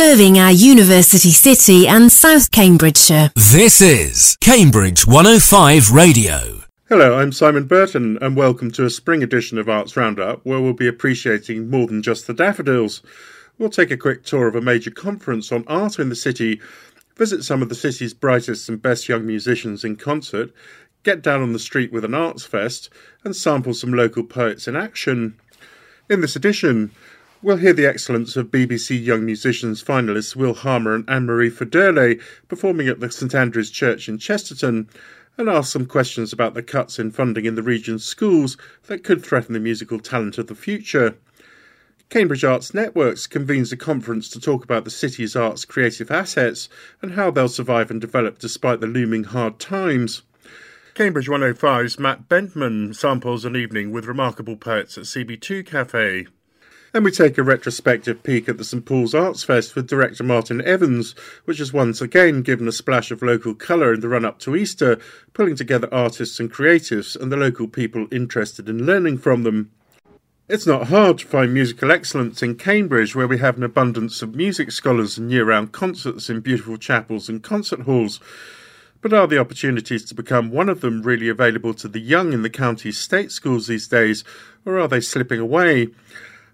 serving 0.00 0.38
our 0.38 0.50
university 0.50 1.30
city 1.30 1.86
and 1.86 2.10
South 2.10 2.50
Cambridgeshire. 2.50 3.30
This 3.34 3.82
is 3.82 4.34
Cambridge 4.40 5.06
105 5.06 5.90
Radio. 5.90 6.62
Hello, 6.88 7.18
I'm 7.18 7.32
Simon 7.32 7.66
Burton, 7.66 8.16
and 8.22 8.34
welcome 8.34 8.70
to 8.70 8.86
a 8.86 8.90
spring 8.90 9.22
edition 9.22 9.58
of 9.58 9.68
Arts 9.68 9.98
Roundup, 9.98 10.40
where 10.46 10.58
we'll 10.58 10.72
be 10.72 10.88
appreciating 10.88 11.68
more 11.68 11.86
than 11.86 12.02
just 12.02 12.26
the 12.26 12.32
daffodils. 12.32 13.02
We'll 13.58 13.68
take 13.68 13.90
a 13.90 13.96
quick 13.98 14.24
tour 14.24 14.48
of 14.48 14.54
a 14.54 14.62
major 14.62 14.90
conference 14.90 15.52
on 15.52 15.64
art 15.66 15.98
in 15.98 16.08
the 16.08 16.16
city, 16.16 16.62
visit 17.18 17.44
some 17.44 17.60
of 17.60 17.68
the 17.68 17.74
city's 17.74 18.14
brightest 18.14 18.70
and 18.70 18.80
best 18.80 19.06
young 19.06 19.26
musicians 19.26 19.84
in 19.84 19.96
concert, 19.96 20.50
get 21.02 21.20
down 21.20 21.42
on 21.42 21.52
the 21.52 21.58
street 21.58 21.92
with 21.92 22.06
an 22.06 22.14
arts 22.14 22.46
fest, 22.46 22.88
and 23.22 23.36
sample 23.36 23.74
some 23.74 23.92
local 23.92 24.24
poets 24.24 24.66
in 24.66 24.76
action. 24.76 25.38
In 26.08 26.22
this 26.22 26.36
edition, 26.36 26.90
we'll 27.42 27.56
hear 27.56 27.72
the 27.72 27.86
excellence 27.86 28.36
of 28.36 28.50
BBC 28.50 29.02
Young 29.02 29.24
Musicians 29.24 29.82
finalists 29.82 30.36
Will 30.36 30.54
Harmer 30.54 30.94
and 30.94 31.08
Anne 31.08 31.26
Marie 31.26 31.50
Federle 31.50 32.20
performing 32.48 32.88
at 32.88 33.00
the 33.00 33.10
St 33.10 33.34
Andrew's 33.34 33.70
Church 33.70 34.08
in 34.08 34.18
Chesterton, 34.18 34.88
and 35.38 35.48
ask 35.48 35.72
some 35.72 35.86
questions 35.86 36.32
about 36.32 36.52
the 36.52 36.62
cuts 36.62 36.98
in 36.98 37.10
funding 37.10 37.46
in 37.46 37.54
the 37.54 37.62
region's 37.62 38.04
schools 38.04 38.58
that 38.88 39.04
could 39.04 39.24
threaten 39.24 39.54
the 39.54 39.60
musical 39.60 39.98
talent 39.98 40.36
of 40.36 40.48
the 40.48 40.54
future. 40.54 41.16
Cambridge 42.10 42.44
Arts 42.44 42.74
Networks 42.74 43.26
convenes 43.26 43.72
a 43.72 43.76
conference 43.76 44.28
to 44.30 44.40
talk 44.40 44.64
about 44.64 44.84
the 44.84 44.90
city's 44.90 45.36
arts 45.36 45.64
creative 45.64 46.10
assets 46.10 46.68
and 47.00 47.12
how 47.12 47.30
they'll 47.30 47.48
survive 47.48 47.90
and 47.90 48.00
develop 48.00 48.38
despite 48.38 48.80
the 48.80 48.86
looming 48.86 49.24
hard 49.24 49.58
times. 49.58 50.22
Cambridge 50.92 51.28
105's 51.28 51.98
Matt 51.98 52.28
Bentman 52.28 52.94
samples 52.94 53.44
an 53.44 53.56
evening 53.56 53.92
with 53.92 54.06
remarkable 54.06 54.56
poets 54.56 54.98
at 54.98 55.04
CB2 55.04 55.64
Cafe. 55.64 56.26
And 56.92 57.04
we 57.04 57.12
take 57.12 57.38
a 57.38 57.44
retrospective 57.44 58.24
peek 58.24 58.48
at 58.48 58.58
the 58.58 58.64
St 58.64 58.84
Paul's 58.84 59.14
Arts 59.14 59.44
Fest 59.44 59.76
with 59.76 59.86
director 59.86 60.24
Martin 60.24 60.60
Evans, 60.62 61.14
which 61.44 61.58
has 61.58 61.72
once 61.72 62.00
again 62.00 62.42
given 62.42 62.66
a 62.66 62.72
splash 62.72 63.12
of 63.12 63.22
local 63.22 63.54
colour 63.54 63.94
in 63.94 64.00
the 64.00 64.08
run 64.08 64.24
up 64.24 64.40
to 64.40 64.56
Easter, 64.56 64.98
pulling 65.32 65.54
together 65.54 65.88
artists 65.92 66.40
and 66.40 66.52
creatives 66.52 67.14
and 67.14 67.30
the 67.30 67.36
local 67.36 67.68
people 67.68 68.08
interested 68.10 68.68
in 68.68 68.86
learning 68.86 69.18
from 69.18 69.44
them. 69.44 69.70
It's 70.48 70.66
not 70.66 70.88
hard 70.88 71.18
to 71.18 71.28
find 71.28 71.54
musical 71.54 71.92
excellence 71.92 72.42
in 72.42 72.56
Cambridge, 72.56 73.14
where 73.14 73.28
we 73.28 73.38
have 73.38 73.56
an 73.56 73.62
abundance 73.62 74.20
of 74.20 74.34
music 74.34 74.72
scholars 74.72 75.16
and 75.16 75.30
year 75.30 75.44
round 75.44 75.70
concerts 75.70 76.28
in 76.28 76.40
beautiful 76.40 76.76
chapels 76.76 77.28
and 77.28 77.40
concert 77.40 77.82
halls. 77.82 78.18
But 79.00 79.12
are 79.12 79.28
the 79.28 79.38
opportunities 79.38 80.04
to 80.06 80.14
become 80.16 80.50
one 80.50 80.68
of 80.68 80.80
them 80.80 81.02
really 81.02 81.28
available 81.28 81.72
to 81.74 81.86
the 81.86 82.00
young 82.00 82.32
in 82.32 82.42
the 82.42 82.50
county's 82.50 82.98
state 82.98 83.30
schools 83.30 83.68
these 83.68 83.86
days, 83.86 84.24
or 84.66 84.80
are 84.80 84.88
they 84.88 85.00
slipping 85.00 85.38
away? 85.38 85.90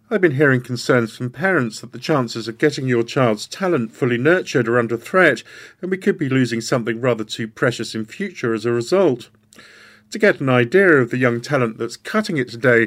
I've 0.09 0.21
been 0.21 0.37
hearing 0.37 0.61
concerns 0.61 1.17
from 1.17 1.31
parents 1.31 1.81
that 1.81 1.91
the 1.91 1.99
chances 1.99 2.47
of 2.47 2.59
getting 2.59 2.87
your 2.87 3.03
child's 3.03 3.49
talent 3.49 3.91
fully 3.91 4.17
nurtured 4.17 4.69
are 4.69 4.79
under 4.79 4.97
threat, 4.97 5.43
and 5.83 5.91
we 5.91 5.97
could 5.97 6.17
be 6.17 6.29
losing 6.29 6.61
something 6.61 7.01
rather 7.01 7.25
too 7.25 7.49
precious 7.49 7.93
in 7.93 8.05
future 8.05 8.55
as 8.55 8.65
a 8.65 8.71
result. 8.71 9.31
To 10.13 10.19
get 10.21 10.39
an 10.39 10.49
idea 10.49 10.93
of 10.93 11.11
the 11.11 11.19
young 11.19 11.41
talent 11.41 11.79
that's 11.79 11.97
cutting 11.97 12.37
it 12.37 12.49
today, 12.49 12.87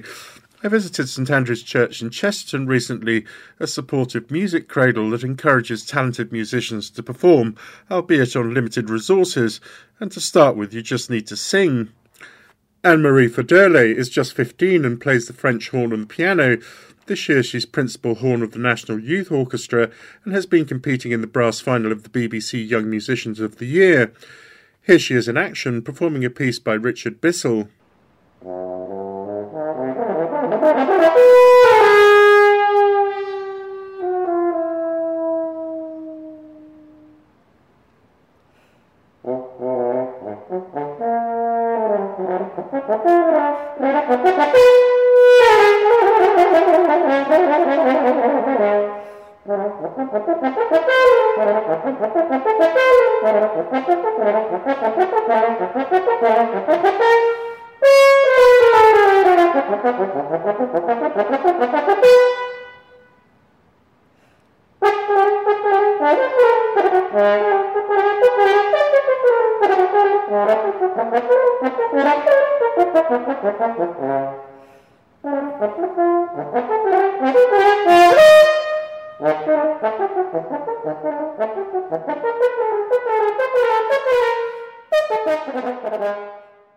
I 0.64 0.70
visited 0.70 1.10
St 1.10 1.30
Andrew's 1.30 1.62
Church 1.62 2.02
in 2.02 2.10
Chesterton 2.10 2.68
recently, 2.68 3.26
a 3.60 3.68
supportive 3.68 4.32
music 4.32 4.70
cradle 4.70 5.10
that 5.10 5.24
encourages 5.24 5.86
talented 5.86 6.32
musicians 6.32 6.90
to 6.92 7.04
perform, 7.04 7.58
albeit 7.92 8.38
on 8.38 8.54
limited 8.54 8.90
resources, 8.90 9.60
and 10.00 10.10
to 10.14 10.22
start 10.22 10.56
with, 10.56 10.74
you 10.74 10.82
just 10.82 11.10
need 11.10 11.28
to 11.28 11.36
sing. 11.36 11.90
Anne 12.82 13.02
Marie 13.02 13.28
Federle 13.28 13.94
is 13.94 14.08
just 14.08 14.34
15 14.34 14.86
and 14.86 15.02
plays 15.02 15.28
the 15.28 15.34
French 15.34 15.68
horn 15.70 15.92
and 15.92 16.08
piano. 16.08 16.60
This 17.10 17.28
year 17.28 17.42
she's 17.42 17.66
principal 17.66 18.14
horn 18.14 18.44
of 18.44 18.52
the 18.52 18.60
National 18.60 19.00
Youth 19.00 19.32
Orchestra 19.32 19.90
and 20.24 20.32
has 20.32 20.46
been 20.46 20.66
competing 20.66 21.12
in 21.12 21.22
the 21.22 21.26
brass 21.28 21.60
final 21.60 21.92
of 21.92 22.04
the 22.04 22.10
BBC 22.10 22.70
Young 22.70 22.88
Musicians 22.88 23.40
of 23.40 23.58
the 23.58 23.66
Year. 23.66 24.14
Here 24.84 25.00
she 25.00 25.16
is 25.16 25.28
in 25.28 25.36
action, 25.36 25.82
performing 25.82 26.24
a 26.24 26.30
piece 26.30 26.60
by 26.60 26.76
Richard 26.76 27.20
Bissill. 27.20 27.68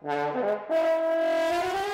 Thank 0.05 1.87
you. 1.87 1.92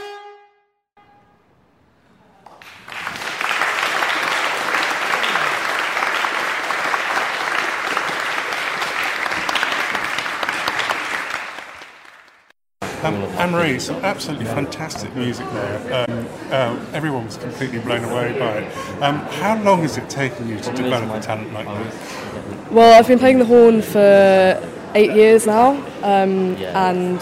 Um, 13.09 13.15
Anne-Marie, 13.39 13.79
some 13.79 13.97
absolutely 14.05 14.45
fantastic 14.45 15.15
music 15.17 15.49
there. 15.53 16.07
Um, 16.11 16.27
uh, 16.51 16.85
everyone 16.93 17.25
was 17.25 17.39
completely 17.39 17.79
blown 17.79 18.05
away 18.05 18.39
by 18.39 18.59
it. 18.59 19.03
Um, 19.03 19.17
how 19.21 19.59
long 19.63 19.81
has 19.81 19.97
it 19.97 20.11
taken 20.11 20.47
you 20.47 20.59
to 20.61 20.73
develop 20.75 21.11
a 21.15 21.21
talent 21.21 21.53
like 21.55 21.67
this? 21.67 22.71
Well, 22.71 22.99
I've 22.99 23.09
been 23.09 23.19
playing 23.19 23.39
the 23.39 23.47
horn 23.47 23.81
for 23.81 24.63
eight 24.95 25.13
years 25.13 25.47
now, 25.47 25.71
um, 26.03 26.57
and 26.57 27.21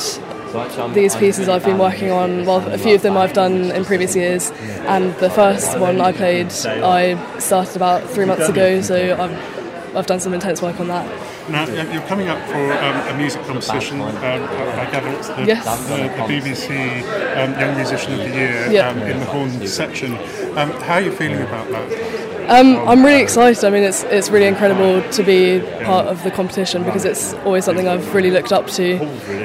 these 0.92 1.14
pieces 1.14 1.48
I've 1.48 1.64
been 1.64 1.78
working 1.78 2.10
on, 2.10 2.44
well, 2.46 2.66
a 2.68 2.78
few 2.78 2.96
of 2.96 3.02
them 3.02 3.16
I've 3.16 3.32
done 3.32 3.70
in 3.70 3.84
previous 3.84 4.16
years, 4.16 4.50
and 4.88 5.14
the 5.16 5.30
first 5.30 5.78
one 5.78 6.00
I 6.00 6.10
played, 6.10 6.48
I 6.66 7.38
started 7.38 7.76
about 7.76 8.02
three 8.10 8.24
months 8.24 8.48
ago, 8.48 8.80
so 8.80 8.96
I've, 8.96 9.96
I've 9.96 10.06
done 10.06 10.18
some 10.18 10.34
intense 10.34 10.60
work 10.60 10.80
on 10.80 10.88
that. 10.88 11.06
Now, 11.48 11.64
you're 11.68 12.02
coming 12.08 12.28
up 12.28 12.38
for 12.48 12.72
um, 12.72 13.14
a 13.14 13.16
music 13.16 13.42
competition. 13.44 14.00
Um, 14.00 14.08
I 14.16 14.88
gather 14.90 15.08
it's 15.10 15.28
the, 15.28 15.44
Yes. 15.46 15.64
the, 15.88 15.96
the 15.96 16.08
BBC 16.32 17.02
um, 17.36 17.58
Young 17.60 17.76
Musician 17.76 18.14
of 18.14 18.18
the 18.18 18.30
Year 18.30 18.68
Yeah. 18.70 18.88
um, 18.88 18.98
in 19.02 19.20
the 19.20 19.26
horn 19.26 19.64
section. 19.66 20.14
Um, 20.58 20.70
how 20.82 20.94
are 20.94 21.00
you 21.02 21.12
feeling 21.12 21.40
about 21.42 21.68
that? 21.70 22.25
Um, 22.48 22.76
I'm 22.88 23.04
really 23.04 23.22
excited. 23.22 23.64
I 23.64 23.70
mean, 23.70 23.82
it's 23.82 24.04
it's 24.04 24.30
really 24.30 24.46
incredible 24.46 25.02
to 25.10 25.22
be 25.24 25.60
part 25.84 26.06
of 26.06 26.22
the 26.22 26.30
competition 26.30 26.84
because 26.84 27.04
it's 27.04 27.34
always 27.44 27.64
something 27.64 27.88
I've 27.88 28.14
really 28.14 28.30
looked 28.30 28.52
up 28.52 28.68
to. 28.68 28.98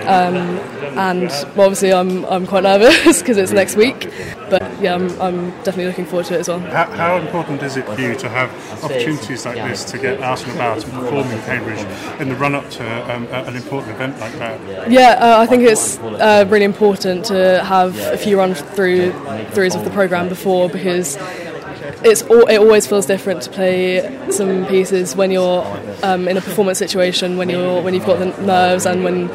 Um, 0.08 0.60
and 0.98 1.30
well, 1.56 1.68
obviously, 1.68 1.92
I'm 1.94 2.26
I'm 2.26 2.46
quite 2.46 2.64
nervous 2.64 3.20
because 3.22 3.38
it's 3.38 3.52
next 3.52 3.76
week. 3.76 4.12
But 4.52 4.82
yeah, 4.82 4.96
I'm, 4.96 5.22
I'm 5.22 5.50
definitely 5.64 5.86
looking 5.86 6.06
forward 6.06 6.26
to 6.28 6.36
it 6.36 6.42
as 6.42 6.50
well. 6.50 6.60
How, 6.60 6.86
how 6.92 7.18
important 7.18 7.64
is 7.64 7.78
it 7.78 7.86
for 7.86 8.00
you 8.00 8.16
to 8.16 8.30
have 8.30 8.52
opportunities 8.84 9.46
like 9.46 9.56
this 9.56 9.84
to 9.86 9.98
get 9.98 10.22
out 10.22 10.44
and 10.44 10.52
about 10.52 10.84
and 10.84 10.94
perform 10.94 11.28
in 11.32 11.42
Cambridge 11.42 11.80
in 12.20 12.30
the 12.30 12.36
run 12.36 12.54
up 12.54 12.70
to 12.72 13.16
um, 13.16 13.26
an 13.32 13.56
important 13.56 13.94
event 13.94 14.20
like 14.20 14.34
that? 14.34 14.92
Yeah, 14.92 15.18
uh, 15.20 15.40
I 15.40 15.48
think 15.48 15.64
it's 15.64 15.98
uh, 16.00 16.46
really 16.50 16.66
important 16.66 17.26
to 17.26 17.64
have 17.64 17.98
a 17.98 18.18
few 18.18 18.38
run 18.38 18.54
through 18.54 19.12
throughs 19.54 19.76
of 19.76 19.86
the 19.86 19.92
program 19.92 20.30
before 20.30 20.70
because 20.70 21.18
it's 22.04 22.24
al- 22.24 22.48
it 22.48 22.58
always 22.58 22.88
feels 22.88 23.06
different 23.06 23.42
to 23.44 23.50
play 23.50 24.32
some 24.32 24.66
pieces 24.66 25.16
when 25.16 25.32
you're 25.32 25.64
um, 26.04 26.28
in 26.28 26.38
a 26.38 26.42
performance 26.42 26.80
situation 26.80 27.38
when 27.38 27.50
you're 27.50 27.82
when 27.82 27.94
you've 27.94 28.06
got 28.06 28.20
the 28.20 28.28
nerves 28.44 28.86
and 28.86 29.04
when 29.04 29.28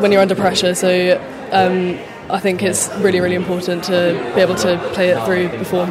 when 0.00 0.12
you're 0.12 0.20
under 0.20 0.34
pressure. 0.34 0.74
So 0.74 1.20
um, 1.52 1.98
I 2.30 2.38
think 2.38 2.62
it's 2.62 2.88
really 2.96 3.20
really 3.20 3.34
important 3.34 3.84
to 3.84 4.32
be 4.34 4.40
able 4.40 4.56
to 4.56 4.78
play 4.94 5.10
it 5.10 5.24
through 5.24 5.48
before. 5.58 5.86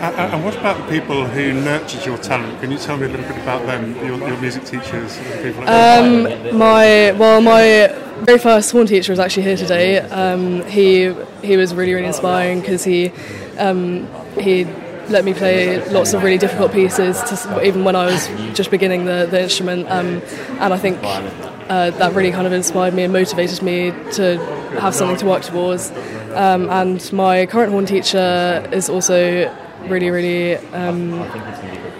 And, 0.00 0.14
and 0.14 0.44
what 0.44 0.56
about 0.56 0.76
the 0.76 1.00
people 1.00 1.26
who 1.26 1.52
nurtured 1.52 2.06
your 2.06 2.18
talent? 2.18 2.60
Can 2.60 2.70
you 2.70 2.78
tell 2.78 2.96
me 2.96 3.06
a 3.06 3.08
little 3.08 3.26
bit 3.26 3.36
about 3.42 3.66
them, 3.66 3.96
your, 3.96 4.16
your 4.16 4.40
music 4.40 4.64
teachers, 4.64 5.18
people 5.42 5.64
like? 5.64 5.68
Um, 5.68 6.56
my 6.56 7.12
well, 7.12 7.40
my 7.40 7.92
very 8.20 8.38
first 8.38 8.70
horn 8.70 8.86
teacher 8.86 9.10
was 9.10 9.18
actually 9.18 9.42
here 9.44 9.56
today. 9.56 9.98
Um, 9.98 10.62
he 10.66 11.12
he 11.42 11.56
was 11.56 11.74
really 11.74 11.94
really 11.94 12.06
inspiring 12.06 12.60
because 12.60 12.84
he 12.84 13.12
um, 13.58 14.06
he 14.38 14.66
let 15.08 15.24
me 15.24 15.34
play 15.34 15.84
lots 15.90 16.12
of 16.12 16.22
really 16.22 16.38
difficult 16.38 16.72
pieces, 16.72 17.20
to, 17.22 17.62
even 17.64 17.84
when 17.84 17.96
I 17.96 18.06
was 18.06 18.28
just 18.54 18.70
beginning 18.70 19.04
the, 19.04 19.26
the 19.30 19.42
instrument. 19.42 19.88
Um, 19.88 20.22
and 20.60 20.72
I 20.74 20.78
think 20.78 20.98
uh, 21.02 21.90
that 21.90 22.14
really 22.14 22.30
kind 22.30 22.46
of 22.46 22.52
inspired 22.52 22.94
me 22.94 23.04
and 23.04 23.12
motivated 23.12 23.62
me 23.62 23.90
to 24.12 24.38
have 24.80 24.94
something 24.94 25.16
to 25.18 25.26
work 25.26 25.42
towards. 25.42 25.90
Um, 26.34 26.68
and 26.70 27.12
my 27.12 27.46
current 27.46 27.72
horn 27.72 27.86
teacher 27.86 28.68
is 28.72 28.88
also 28.88 29.54
really, 29.88 30.10
really 30.10 30.56
um, 30.74 31.14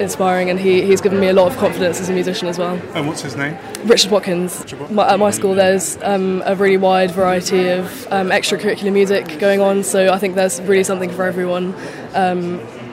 inspiring, 0.01 0.51
and 0.51 0.61
he, 0.61 0.83
he's 0.83 1.01
given 1.01 1.19
me 1.19 1.29
a 1.29 1.33
lot 1.33 1.51
of 1.51 1.59
confidence 1.59 2.01
as 2.01 2.09
a 2.09 2.13
musician 2.13 2.47
as 2.49 2.59
well. 2.59 2.81
And 2.95 3.07
what's 3.07 3.23
his 3.23 3.37
name? 3.37 3.57
Richard 3.85 4.11
Watkins. 4.11 4.61
Richard 4.61 4.81
Watkins. 4.81 4.97
My, 4.97 5.13
at 5.13 5.19
my 5.19 5.31
school, 5.31 5.55
there's 5.55 5.99
um, 6.03 6.43
a 6.45 6.55
really 6.55 6.77
wide 6.77 7.11
variety 7.11 7.69
of 7.69 8.07
um, 8.11 8.29
extracurricular 8.29 8.93
music 8.93 9.39
going 9.39 9.61
on, 9.61 9.83
so 9.83 10.13
I 10.13 10.19
think 10.19 10.35
there's 10.35 10.61
really 10.63 10.85
something 10.85 11.11
for 11.11 11.25
everyone. 11.25 11.75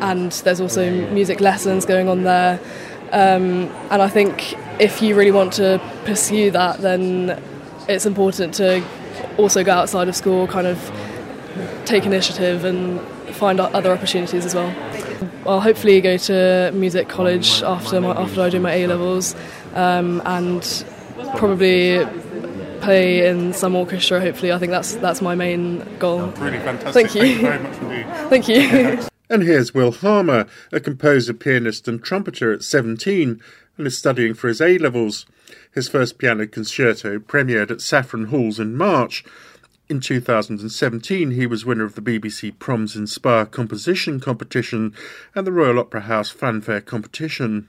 And 0.02 0.32
there's 0.32 0.62
also 0.62 0.90
music 1.12 1.42
lessons 1.42 1.86
going 1.86 2.10
on 2.10 2.24
there. 2.24 2.60
Um, 3.12 3.70
and 3.92 4.02
I 4.02 4.10
think 4.10 4.56
if 4.80 5.02
you 5.02 5.16
really 5.16 5.32
want 5.32 5.54
to 5.54 5.80
pursue 6.06 6.52
that, 6.52 6.80
then 6.80 7.42
it's 7.88 8.06
important 8.06 8.54
to 8.56 8.84
also 9.38 9.64
go 9.64 9.74
outside 9.74 10.08
of 10.08 10.16
school, 10.16 10.48
kind 10.48 10.68
of 10.68 10.80
take 11.86 12.06
initiative 12.06 12.66
and 12.66 13.00
find 13.36 13.60
other 13.60 13.92
opportunities 13.92 14.46
as 14.46 14.56
well. 14.56 14.74
I'll 15.46 15.62
hopefully 15.62 16.02
go 16.02 16.18
to 16.18 16.72
music 16.74 17.08
college 17.08 17.62
after 17.62 18.02
my, 18.02 18.12
after 18.12 18.42
I 18.42 18.50
do 18.50 18.60
my 18.60 18.74
A 18.74 18.88
levels, 18.88 19.36
um, 19.74 20.22
and 20.26 20.86
probably 21.38 22.06
play 22.82 23.28
in 23.28 23.54
some 23.54 23.76
orchestra. 23.76 24.20
Hopefully, 24.20 24.52
I 24.52 24.58
think 24.58 24.72
that's 24.72 24.96
that's 24.96 25.22
my 25.22 25.36
main 25.36 25.86
goal. 26.00 26.28
really 26.40 26.60
fantastic. 26.60 26.94
Thank 26.94 27.16
you. 27.16 27.22
Thank 27.22 27.36
you 27.36 27.42
very 27.42 27.64
much 27.64 27.78
indeed. 27.82 28.06
Thank 28.30 28.48
you. 29.04 29.08
And 29.30 29.44
here's 29.44 29.74
Will 29.74 29.92
Harmer, 29.92 30.46
a 30.72 30.80
composer, 30.80 31.34
pianist, 31.34 31.88
and 31.88 32.04
trumpeter 32.04 32.54
at 32.54 32.64
17, 32.64 33.42
and 33.78 33.88
is 33.88 33.98
studying 33.98 34.34
for 34.34 34.48
his 34.48 34.62
A 34.62 34.78
levels. 34.78 35.26
His 35.72 35.90
first 35.90 36.18
piano 36.18 36.48
concerto 36.48 37.20
premiered 37.20 37.72
at 37.72 37.82
Saffron 37.82 38.26
Halls 38.26 38.60
in 38.60 38.76
March. 38.76 39.24
In 39.88 40.00
2017, 40.00 41.32
he 41.32 41.46
was 41.46 41.66
winner 41.66 41.84
of 41.84 41.96
the 41.96 42.02
BBC 42.02 42.58
Proms 42.58 42.96
Inspire 42.96 43.46
Composition 43.46 44.20
Competition 44.20 44.94
and 45.36 45.46
the 45.46 45.52
Royal 45.52 45.80
Opera 45.80 46.02
House 46.02 46.30
Fanfare 46.32 46.82
Competition. 46.82 47.68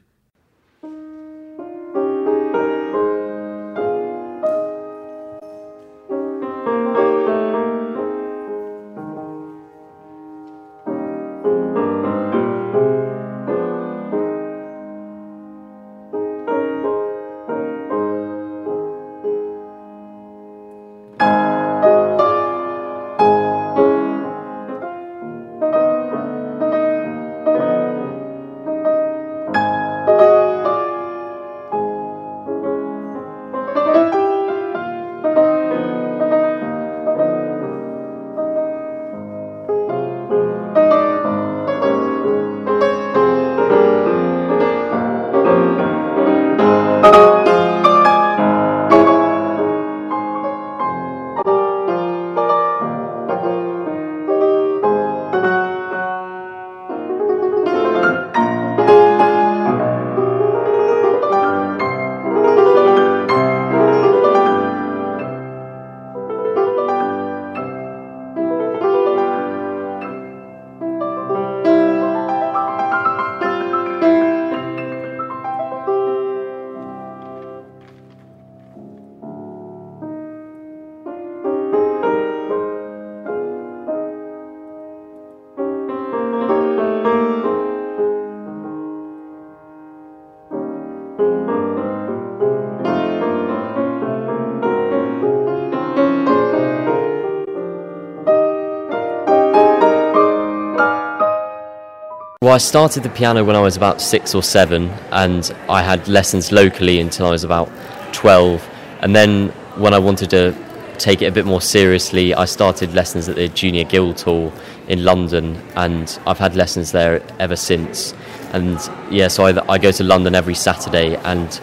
I 102.56 102.58
started 102.58 103.02
the 103.02 103.10
piano 103.10 103.44
when 103.44 103.54
I 103.54 103.60
was 103.60 103.76
about 103.76 104.00
six 104.00 104.34
or 104.34 104.42
seven, 104.42 104.88
and 105.12 105.54
I 105.68 105.82
had 105.82 106.08
lessons 106.08 106.52
locally 106.52 107.00
until 107.00 107.26
I 107.26 107.30
was 107.30 107.44
about 107.44 107.70
12. 108.14 108.66
And 109.02 109.14
then 109.14 109.48
when 109.76 109.92
I 109.92 109.98
wanted 109.98 110.30
to 110.30 110.54
take 110.96 111.20
it 111.20 111.26
a 111.26 111.32
bit 111.32 111.44
more 111.44 111.60
seriously, 111.60 112.32
I 112.32 112.46
started 112.46 112.94
lessons 112.94 113.28
at 113.28 113.36
the 113.36 113.48
Junior 113.48 113.84
Guildhall 113.84 114.54
in 114.88 115.04
London, 115.04 115.62
and 115.74 116.18
I've 116.26 116.38
had 116.38 116.56
lessons 116.56 116.92
there 116.92 117.22
ever 117.38 117.56
since. 117.56 118.14
And 118.54 118.78
yeah, 119.10 119.28
so 119.28 119.44
I, 119.44 119.74
I 119.74 119.76
go 119.76 119.92
to 119.92 120.02
London 120.02 120.34
every 120.34 120.54
Saturday, 120.54 121.16
and 121.16 121.60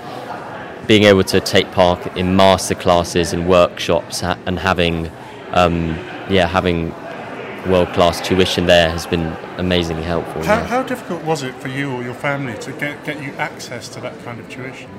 being 0.86 1.06
able 1.06 1.24
to 1.24 1.39
take 1.39 1.72
part 1.72 2.06
in 2.16 2.36
master 2.36 2.75
classes 2.75 3.34
and 3.34 3.50
workshops 3.50 4.22
and 4.22 4.60
having, 4.60 5.10
um, 5.54 5.98
yeah, 6.30 6.46
having 6.46 6.94
world 7.68 7.88
class 7.94 8.25
tuition 8.25 8.65
there 8.65 8.89
has 8.89 9.06
been 9.06 9.36
amazingly 9.57 10.04
helpful. 10.04 10.44
How, 10.44 10.63
how, 10.63 10.83
difficult 10.83 11.24
was 11.24 11.44
it 11.44 11.56
for 11.56 11.69
you 11.69 11.92
or 11.92 12.04
your 12.04 12.13
family 12.13 12.57
to 12.60 12.71
get, 12.74 13.04
get 13.06 13.21
you 13.21 13.31
access 13.33 13.88
to 13.89 14.01
that 14.01 14.21
kind 14.24 14.39
of 14.39 14.50
tuition? 14.50 14.89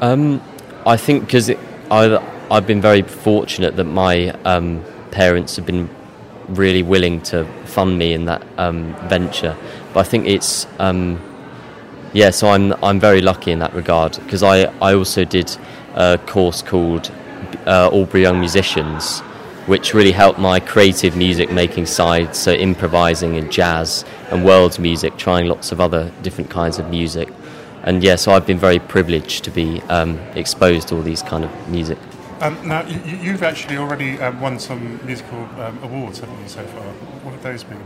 Um, 0.00 0.40
I 0.86 0.96
think 0.96 1.26
because 1.26 1.50
I've 1.90 2.66
been 2.66 2.80
very 2.80 3.02
fortunate 3.02 3.76
that 3.76 3.84
my 3.84 4.30
um, 4.44 4.84
parents 5.10 5.56
have 5.56 5.66
been 5.66 5.90
really 6.48 6.82
willing 6.82 7.20
to 7.20 7.44
fund 7.64 7.98
me 7.98 8.12
in 8.14 8.24
that 8.26 8.46
um, 8.56 8.94
venture. 9.08 9.56
But 9.92 10.00
I 10.00 10.08
think 10.08 10.26
it's 10.26 10.66
um, 10.78 11.20
yeah, 12.12 12.30
so 12.30 12.48
I'm 12.48 12.72
I'm 12.82 13.00
very 13.00 13.20
lucky 13.20 13.50
in 13.50 13.58
that 13.58 13.74
regard 13.74 14.18
because 14.24 14.42
I 14.42 14.64
I 14.80 14.94
also 14.94 15.24
did 15.24 15.56
a 15.94 16.18
course 16.26 16.62
called 16.62 17.10
uh, 17.66 17.90
Aldeburgh 17.90 18.22
Young 18.22 18.40
Musicians 18.40 19.22
which 19.68 19.92
really 19.92 20.12
helped 20.12 20.38
my 20.38 20.58
creative 20.58 21.14
music 21.14 21.52
making 21.52 21.84
side, 21.84 22.34
so 22.34 22.52
improvising 22.52 23.36
and 23.36 23.52
jazz 23.52 24.02
and 24.30 24.42
world 24.42 24.78
music, 24.78 25.14
trying 25.18 25.46
lots 25.46 25.72
of 25.72 25.80
other 25.80 26.10
different 26.22 26.48
kinds 26.48 26.78
of 26.78 26.88
music. 26.88 27.28
And 27.82 28.02
yeah, 28.02 28.16
so 28.16 28.32
I've 28.32 28.46
been 28.46 28.58
very 28.58 28.78
privileged 28.78 29.44
to 29.44 29.50
be 29.50 29.82
um, 29.82 30.18
exposed 30.34 30.88
to 30.88 30.96
all 30.96 31.02
these 31.02 31.22
kind 31.22 31.44
of 31.44 31.68
music. 31.68 31.98
Um, 32.40 32.66
now, 32.66 32.86
you, 32.86 33.32
have 33.32 33.42
actually 33.42 33.76
already 33.76 34.18
um, 34.20 34.40
won 34.40 34.58
some 34.58 35.04
musical 35.04 35.38
um, 35.60 35.78
awards, 35.82 36.20
haven't 36.20 36.40
you, 36.40 36.48
so 36.48 36.64
far? 36.64 36.82
What 37.22 37.32
have 37.32 37.42
those 37.42 37.64
been? 37.64 37.82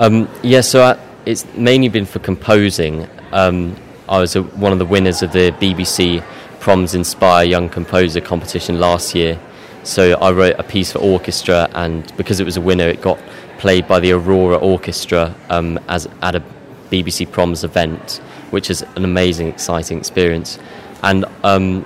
Um, 0.00 0.28
yeah, 0.42 0.62
so 0.62 0.82
I, 0.82 0.98
it's 1.26 1.44
mainly 1.54 1.88
been 1.88 2.06
for 2.06 2.18
composing. 2.18 3.08
Um, 3.30 3.76
I 4.08 4.18
was 4.18 4.34
a, 4.34 4.42
one 4.42 4.72
of 4.72 4.80
the 4.80 4.86
winners 4.86 5.22
of 5.22 5.32
the 5.32 5.52
BBC 5.52 6.24
Proms 6.58 6.94
Inspire 6.94 7.44
Young 7.44 7.68
Composer 7.68 8.20
competition 8.20 8.80
last 8.80 9.14
year 9.14 9.38
so 9.82 10.12
I 10.14 10.30
wrote 10.30 10.56
a 10.58 10.62
piece 10.62 10.92
for 10.92 10.98
orchestra, 10.98 11.68
and 11.74 12.14
because 12.16 12.40
it 12.40 12.44
was 12.44 12.56
a 12.56 12.60
winner, 12.60 12.86
it 12.88 13.00
got 13.00 13.18
played 13.58 13.86
by 13.86 14.00
the 14.00 14.12
Aurora 14.12 14.56
Orchestra 14.56 15.34
um, 15.50 15.78
as 15.88 16.08
at 16.22 16.34
a 16.34 16.42
BBC 16.90 17.30
Proms 17.30 17.64
event, 17.64 18.20
which 18.50 18.70
is 18.70 18.82
an 18.96 19.04
amazing, 19.04 19.48
exciting 19.48 19.98
experience. 19.98 20.58
And 21.02 21.24
um, 21.44 21.84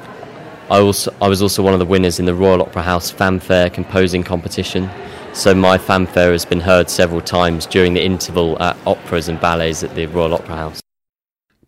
I 0.71 0.81
also 0.81 1.15
I 1.21 1.29
was 1.29 1.43
also 1.43 1.63
one 1.63 1.73
of 1.73 1.79
the 1.79 1.87
winners 1.87 2.19
in 2.19 2.27
the 2.27 2.35
Royal 2.35 2.63
Opera 2.63 2.83
House 2.83 3.11
Fanfare 3.11 3.71
composing 3.71 4.23
competition. 4.23 4.89
So 5.33 5.55
my 5.55 5.79
fanfare 5.79 6.31
has 6.33 6.45
been 6.45 6.61
heard 6.61 6.89
several 6.89 7.21
times 7.21 7.67
during 7.67 7.93
the 7.95 8.03
interval 8.03 8.61
at 8.63 8.77
operas 8.87 9.29
and 9.29 9.41
ballets 9.41 9.83
at 9.83 9.95
the 9.95 10.07
Royal 10.07 10.35
Opera 10.35 10.57
House. 10.57 10.84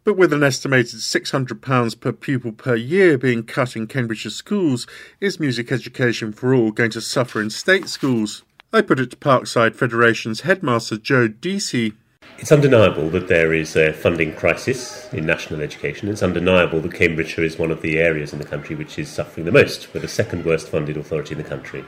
But 0.06 0.16
with 0.16 0.32
an 0.32 0.44
estimated 0.44 1.00
£600 1.00 1.98
per 2.00 2.12
pupil 2.12 2.52
per 2.52 2.76
year 2.76 3.18
being 3.18 3.42
cut 3.42 3.74
in 3.74 3.88
Cambridgeshire 3.88 4.30
schools, 4.30 4.86
is 5.20 5.40
music 5.40 5.72
education 5.72 6.32
for 6.32 6.54
all 6.54 6.70
going 6.70 6.92
to 6.92 7.00
suffer 7.00 7.42
in 7.42 7.50
state 7.50 7.88
schools? 7.88 8.44
I 8.72 8.82
put 8.82 9.00
it 9.00 9.10
to 9.10 9.16
Parkside 9.16 9.74
Federation's 9.74 10.42
headmaster 10.42 10.96
Joe 10.96 11.26
Deasy. 11.26 11.94
It's 12.38 12.52
undeniable 12.52 13.10
that 13.10 13.26
there 13.26 13.52
is 13.52 13.74
a 13.74 13.92
funding 13.92 14.32
crisis 14.36 15.12
in 15.12 15.26
national 15.26 15.60
education. 15.60 16.08
It's 16.08 16.22
undeniable 16.22 16.80
that 16.82 16.94
Cambridgeshire 16.94 17.42
is 17.42 17.58
one 17.58 17.72
of 17.72 17.82
the 17.82 17.98
areas 17.98 18.32
in 18.32 18.38
the 18.38 18.44
country 18.44 18.76
which 18.76 19.00
is 19.00 19.08
suffering 19.08 19.44
the 19.44 19.50
most. 19.50 19.92
We're 19.92 20.02
the 20.02 20.06
second 20.06 20.44
worst 20.44 20.68
funded 20.68 20.96
authority 20.96 21.34
in 21.34 21.42
the 21.42 21.48
country. 21.48 21.84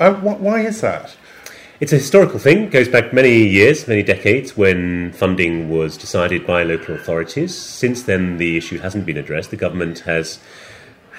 Uh, 0.00 0.12
wh- 0.14 0.40
why 0.40 0.62
is 0.62 0.80
that? 0.80 1.16
It's 1.80 1.92
a 1.92 1.96
historical 1.96 2.38
thing, 2.38 2.66
it 2.66 2.70
goes 2.70 2.88
back 2.88 3.12
many 3.12 3.48
years, 3.48 3.88
many 3.88 4.04
decades, 4.04 4.56
when 4.56 5.12
funding 5.12 5.68
was 5.68 5.96
decided 5.96 6.46
by 6.46 6.62
local 6.62 6.94
authorities. 6.94 7.52
Since 7.52 8.04
then, 8.04 8.36
the 8.36 8.56
issue 8.56 8.78
hasn't 8.78 9.04
been 9.04 9.16
addressed. 9.16 9.50
The 9.50 9.56
government 9.56 9.98
has 10.00 10.38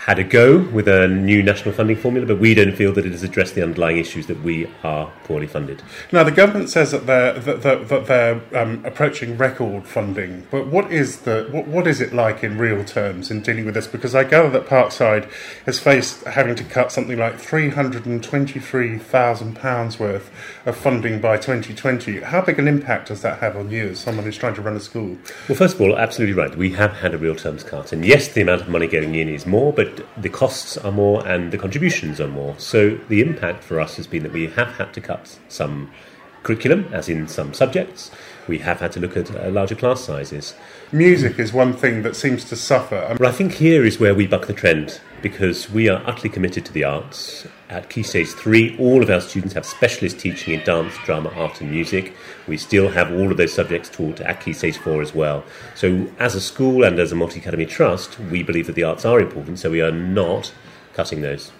had 0.05 0.19
a 0.19 0.23
go 0.23 0.59
with 0.59 0.87
a 0.87 1.07
new 1.07 1.41
national 1.41 1.73
funding 1.73 1.97
formula, 1.97 2.27
but 2.27 2.37
we 2.37 2.53
don't 2.53 2.75
feel 2.75 2.93
that 2.93 3.07
it 3.07 3.11
has 3.11 3.23
addressed 3.23 3.55
the 3.55 3.63
underlying 3.63 3.97
issues 3.97 4.27
that 4.27 4.39
we 4.43 4.67
are 4.83 5.11
poorly 5.23 5.47
funded. 5.47 5.81
Now, 6.11 6.23
the 6.23 6.29
government 6.29 6.69
says 6.69 6.91
that 6.91 7.07
they're 7.07 7.33
that, 7.39 7.63
that, 7.63 7.87
that 7.87 8.05
they're 8.05 8.39
um, 8.55 8.85
approaching 8.85 9.35
record 9.35 9.87
funding, 9.87 10.45
but 10.51 10.67
what 10.67 10.91
is 10.91 11.21
the 11.21 11.47
what, 11.49 11.67
what 11.67 11.87
is 11.87 12.01
it 12.01 12.13
like 12.13 12.43
in 12.43 12.59
real 12.59 12.85
terms 12.85 13.31
in 13.31 13.41
dealing 13.41 13.65
with 13.65 13.73
this? 13.73 13.87
Because 13.87 14.13
I 14.13 14.23
gather 14.25 14.51
that 14.51 14.67
Parkside 14.67 15.27
has 15.65 15.79
faced 15.79 16.23
having 16.25 16.53
to 16.53 16.63
cut 16.63 16.91
something 16.91 17.17
like 17.17 17.39
three 17.39 17.69
hundred 17.69 18.05
and 18.05 18.23
twenty-three 18.23 18.99
thousand 18.99 19.55
pounds 19.55 19.99
worth 19.99 20.29
of 20.67 20.77
funding 20.77 21.19
by 21.19 21.37
2020. 21.37 22.19
How 22.19 22.41
big 22.41 22.59
an 22.59 22.67
impact 22.67 23.07
does 23.07 23.23
that 23.23 23.39
have 23.39 23.57
on 23.57 23.71
you 23.71 23.87
as 23.89 24.01
someone 24.01 24.25
who's 24.25 24.37
trying 24.37 24.53
to 24.53 24.61
run 24.61 24.75
a 24.75 24.79
school? 24.79 25.17
Well, 25.49 25.57
first 25.57 25.75
of 25.75 25.81
all, 25.81 25.97
absolutely 25.97 26.35
right. 26.35 26.55
We 26.55 26.73
have 26.73 26.93
had 26.93 27.15
a 27.15 27.17
real 27.17 27.35
terms 27.35 27.63
cut, 27.63 27.91
and 27.91 28.05
yes, 28.05 28.27
the 28.27 28.41
amount 28.41 28.61
of 28.61 28.69
money 28.69 28.85
going 28.85 29.15
in 29.15 29.29
is 29.29 29.47
more, 29.47 29.73
but 29.73 29.94
the 30.17 30.29
costs 30.29 30.77
are 30.77 30.91
more 30.91 31.25
and 31.27 31.51
the 31.51 31.57
contributions 31.57 32.19
are 32.19 32.27
more. 32.27 32.55
So 32.57 32.97
the 33.09 33.21
impact 33.21 33.63
for 33.63 33.79
us 33.79 33.97
has 33.97 34.07
been 34.07 34.23
that 34.23 34.31
we 34.31 34.47
have 34.47 34.75
had 34.75 34.93
to 34.93 35.01
cut 35.01 35.37
some 35.47 35.91
curriculum, 36.43 36.87
as 36.91 37.09
in 37.09 37.27
some 37.27 37.53
subjects. 37.53 38.11
We 38.47 38.59
have 38.59 38.79
had 38.79 38.91
to 38.93 38.99
look 38.99 39.17
at 39.17 39.35
uh, 39.35 39.49
larger 39.49 39.75
class 39.75 40.01
sizes. 40.01 40.53
Music 40.91 41.39
is 41.39 41.51
one 41.51 41.73
thing 41.73 42.03
that 42.03 42.15
seems 42.15 42.45
to 42.45 42.55
suffer. 42.55 43.15
But 43.17 43.27
I 43.27 43.31
think 43.31 43.53
here 43.53 43.83
is 43.83 43.99
where 43.99 44.13
we 44.13 44.27
buck 44.27 44.45
the 44.45 44.53
trend 44.53 45.01
because 45.25 45.71
we 45.71 45.89
are 45.89 46.03
utterly 46.05 46.29
committed 46.29 46.63
to 46.63 46.71
the 46.71 46.83
arts. 46.83 47.47
At 47.67 47.89
Key 47.89 48.03
Stage 48.03 48.27
3, 48.27 48.77
all 48.77 49.01
of 49.01 49.09
our 49.09 49.19
students 49.19 49.55
have 49.55 49.65
specialist 49.65 50.19
teaching 50.19 50.53
in 50.53 50.63
dance, 50.63 50.95
drama, 51.03 51.29
art, 51.29 51.61
and 51.61 51.71
music. 51.71 52.13
We 52.47 52.57
still 52.57 52.89
have 52.89 53.11
all 53.11 53.31
of 53.31 53.37
those 53.37 53.51
subjects 53.51 53.89
taught 53.89 54.21
at 54.21 54.39
Key 54.39 54.53
Stage 54.53 54.77
4 54.77 55.01
as 55.01 55.15
well. 55.15 55.43
So, 55.73 56.07
as 56.19 56.35
a 56.35 56.39
school 56.39 56.83
and 56.83 56.99
as 56.99 57.11
a 57.11 57.15
multi 57.15 57.39
academy 57.39 57.65
trust, 57.65 58.19
we 58.19 58.43
believe 58.43 58.67
that 58.67 58.75
the 58.75 58.83
arts 58.83 59.03
are 59.03 59.19
important, 59.19 59.57
so 59.57 59.71
we 59.71 59.81
are 59.81 59.91
not 59.91 60.53
cutting 60.93 61.21
those. 61.21 61.51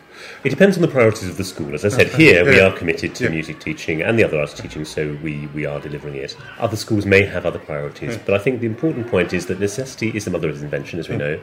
It 0.46 0.50
depends 0.50 0.78
on 0.78 0.84
the 0.84 0.88
priorities 0.88 1.28
of 1.28 1.38
the 1.38 1.44
school. 1.44 1.74
As 1.74 1.84
I 1.84 1.90
said, 1.90 2.10
here 2.10 2.46
we 2.46 2.60
are 2.60 2.72
committed 2.72 3.16
to 3.16 3.24
Yeah. 3.24 3.32
music 3.32 3.60
teaching 3.60 4.04
and 4.04 4.18
the 4.20 4.24
other 4.24 4.40
arts 4.40 4.54
teaching, 4.54 4.86
so 4.86 5.18
we, 5.24 5.48
we 5.56 5.66
are 5.66 5.80
delivering 5.80 6.14
it. 6.18 6.38
Other 6.60 6.75
schools 6.75 7.04
may 7.04 7.24
have 7.24 7.48
other 7.48 7.58
priorities, 7.58 8.16
but 8.24 8.36
I 8.36 8.38
think 8.38 8.60
the 8.60 8.68
important 8.68 9.08
point 9.08 9.34
is 9.34 9.48
that 9.48 9.60
necessity 9.60 10.12
is 10.16 10.25
the 10.25 10.30
mother 10.30 10.48
of 10.48 10.62
invention, 10.62 11.00
as 11.00 11.10
we 11.10 11.18
know. 11.18 11.40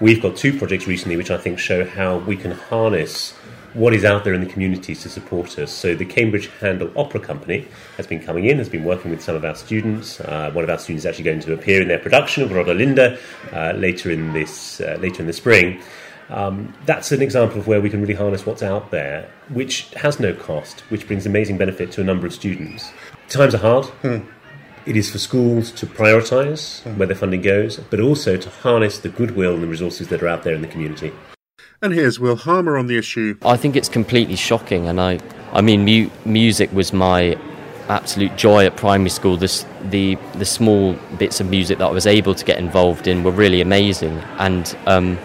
We've 0.00 0.20
got 0.20 0.36
two 0.36 0.58
projects 0.58 0.88
recently 0.88 1.16
which 1.16 1.30
I 1.30 1.36
think 1.36 1.60
show 1.60 1.84
how 1.84 2.18
we 2.18 2.36
can 2.36 2.50
harness 2.50 3.34
what 3.72 3.94
is 3.94 4.04
out 4.04 4.24
there 4.24 4.34
in 4.34 4.40
the 4.40 4.48
communities 4.50 5.02
to 5.04 5.08
support 5.08 5.56
us. 5.56 5.70
So 5.70 5.94
the 5.94 6.04
Cambridge 6.04 6.50
Handel 6.60 6.90
Opera 6.96 7.20
Company 7.20 7.68
has 7.98 8.06
been 8.08 8.20
coming 8.20 8.46
in, 8.46 8.58
has 8.58 8.68
been 8.68 8.82
working 8.82 9.12
with 9.12 9.22
some 9.22 9.36
of 9.36 9.44
our 9.44 9.54
students. 9.54 10.20
Uh, 10.20 10.50
one 10.52 10.64
of 10.64 10.70
our 10.70 10.78
students 10.78 11.04
is 11.04 11.06
actually 11.06 11.22
going 11.24 11.38
to 11.38 11.52
appear 11.52 11.80
in 11.80 11.86
their 11.86 12.00
production 12.00 12.42
of 12.42 12.50
Rodelinda 12.50 13.16
uh, 13.52 13.78
later 13.78 14.10
in 14.10 14.32
this 14.32 14.80
uh, 14.80 14.98
later 15.00 15.20
in 15.22 15.28
the 15.28 15.32
spring. 15.32 15.80
Um, 16.30 16.72
that's 16.86 17.10
an 17.12 17.22
example 17.22 17.58
of 17.58 17.66
where 17.66 17.80
we 17.80 17.90
can 17.90 18.00
really 18.00 18.14
harness 18.14 18.46
what's 18.46 18.62
out 18.62 18.90
there, 18.90 19.28
which 19.48 19.90
has 19.94 20.20
no 20.20 20.32
cost, 20.32 20.80
which 20.90 21.06
brings 21.06 21.26
amazing 21.26 21.58
benefit 21.58 21.90
to 21.92 22.00
a 22.00 22.04
number 22.04 22.26
of 22.26 22.32
students. 22.32 22.92
Times 23.28 23.54
are 23.54 23.58
hard. 23.58 23.86
It 24.86 24.96
is 24.96 25.10
for 25.10 25.18
schools 25.18 25.70
to 25.72 25.86
prioritise 25.86 26.84
where 26.96 27.06
their 27.06 27.16
funding 27.16 27.42
goes, 27.42 27.78
but 27.78 28.00
also 28.00 28.36
to 28.36 28.48
harness 28.48 28.98
the 28.98 29.08
goodwill 29.08 29.54
and 29.54 29.62
the 29.62 29.66
resources 29.66 30.08
that 30.08 30.22
are 30.22 30.28
out 30.28 30.42
there 30.42 30.54
in 30.54 30.62
the 30.62 30.68
community. 30.68 31.12
And 31.82 31.92
here's 31.92 32.20
Will 32.20 32.36
Harmer 32.36 32.76
on 32.76 32.86
the 32.86 32.96
issue. 32.96 33.36
I 33.42 33.56
think 33.56 33.76
it's 33.76 33.88
completely 33.88 34.36
shocking, 34.36 34.88
and 34.88 35.00
I, 35.00 35.18
I 35.52 35.60
mean, 35.60 35.84
mu- 35.84 36.10
music 36.24 36.72
was 36.72 36.92
my 36.92 37.38
absolute 37.88 38.36
joy 38.36 38.66
at 38.66 38.76
primary 38.76 39.10
school. 39.10 39.36
This, 39.36 39.66
the 39.90 40.16
the 40.34 40.44
small 40.44 40.94
bits 41.18 41.40
of 41.40 41.48
music 41.48 41.78
that 41.78 41.86
I 41.86 41.90
was 41.90 42.06
able 42.06 42.34
to 42.34 42.44
get 42.44 42.58
involved 42.58 43.06
in 43.06 43.24
were 43.24 43.30
really 43.32 43.60
amazing, 43.60 44.18
and 44.38 44.76
um, 44.86 45.18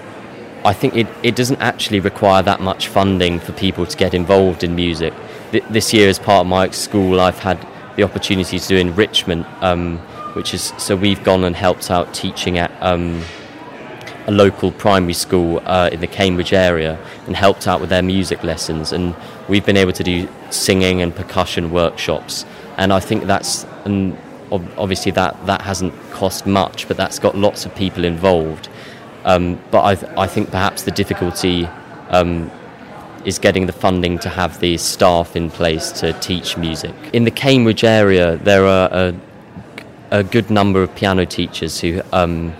I 0.65 0.73
think 0.73 0.95
it, 0.95 1.07
it 1.21 1.35
doesn't 1.35 1.61
actually 1.61 1.99
require 1.99 2.41
that 2.41 2.59
much 2.59 2.87
funding 2.87 3.39
for 3.39 3.53
people 3.53 3.85
to 3.85 3.95
get 3.95 4.13
involved 4.13 4.63
in 4.63 4.75
music. 4.75 5.13
Th- 5.51 5.63
this 5.69 5.93
year, 5.93 6.09
as 6.09 6.17
part 6.17 6.41
of 6.41 6.47
my 6.47 6.71
school, 6.71 7.21
I've 7.21 7.37
had 7.37 7.65
the 7.95 8.03
opportunity 8.03 8.57
to 8.57 8.67
do 8.67 8.75
enrichment, 8.75 9.45
um, 9.61 9.99
which 10.33 10.55
is 10.55 10.73
so 10.77 10.95
we've 10.95 11.23
gone 11.23 11.43
and 11.43 11.55
helped 11.55 11.91
out 11.91 12.13
teaching 12.13 12.57
at. 12.57 12.71
Um, 12.81 13.23
a 14.27 14.31
local 14.31 14.71
primary 14.71 15.13
school 15.13 15.61
uh, 15.65 15.89
in 15.91 15.99
the 15.99 16.07
Cambridge 16.07 16.51
area 16.51 16.97
and 17.27 17.35
helped 17.35 17.67
out 17.67 17.79
with 17.79 17.89
their 17.89 18.01
music 18.01 18.43
lessons. 18.43 18.91
And 18.91 19.15
we've 19.47 19.65
been 19.65 19.77
able 19.77 19.93
to 19.93 20.03
do 20.03 20.27
singing 20.49 21.01
and 21.01 21.15
percussion 21.15 21.71
workshops. 21.71 22.45
And 22.77 22.91
I 22.91 22.99
think 22.99 23.25
that's, 23.25 23.65
and 23.85 24.17
ob- 24.51 24.71
obviously 24.77 25.11
that, 25.11 25.45
that 25.45 25.61
hasn't 25.61 25.93
cost 26.11 26.47
much, 26.47 26.87
but 26.87 26.97
that's 26.97 27.19
got 27.19 27.37
lots 27.37 27.65
of 27.65 27.75
people 27.75 28.03
involved. 28.03 28.67
Um, 29.25 29.59
but 29.71 29.83
I, 29.83 29.95
th- 29.95 30.11
I 30.17 30.27
think 30.27 30.51
perhaps 30.51 30.83
the 30.83 30.91
difficulty 30.91 31.65
um, 32.09 32.49
is 33.25 33.39
getting 33.39 33.65
the 33.65 33.73
funding 33.73 34.19
to 34.19 34.29
have 34.29 34.59
the 34.59 34.77
staff 34.77 35.35
in 35.35 35.49
place 35.49 35.91
to 35.93 36.13
teach 36.13 36.57
music. 36.57 36.93
In 37.11 37.23
the 37.25 37.31
Cambridge 37.31 37.83
area, 37.83 38.37
there 38.37 38.65
are 38.65 38.89
a, 38.91 39.15
a 40.11 40.23
good 40.23 40.49
number 40.51 40.83
of 40.83 40.93
piano 40.95 41.25
teachers 41.25 41.81
who 41.81 42.01
um, 42.13 42.53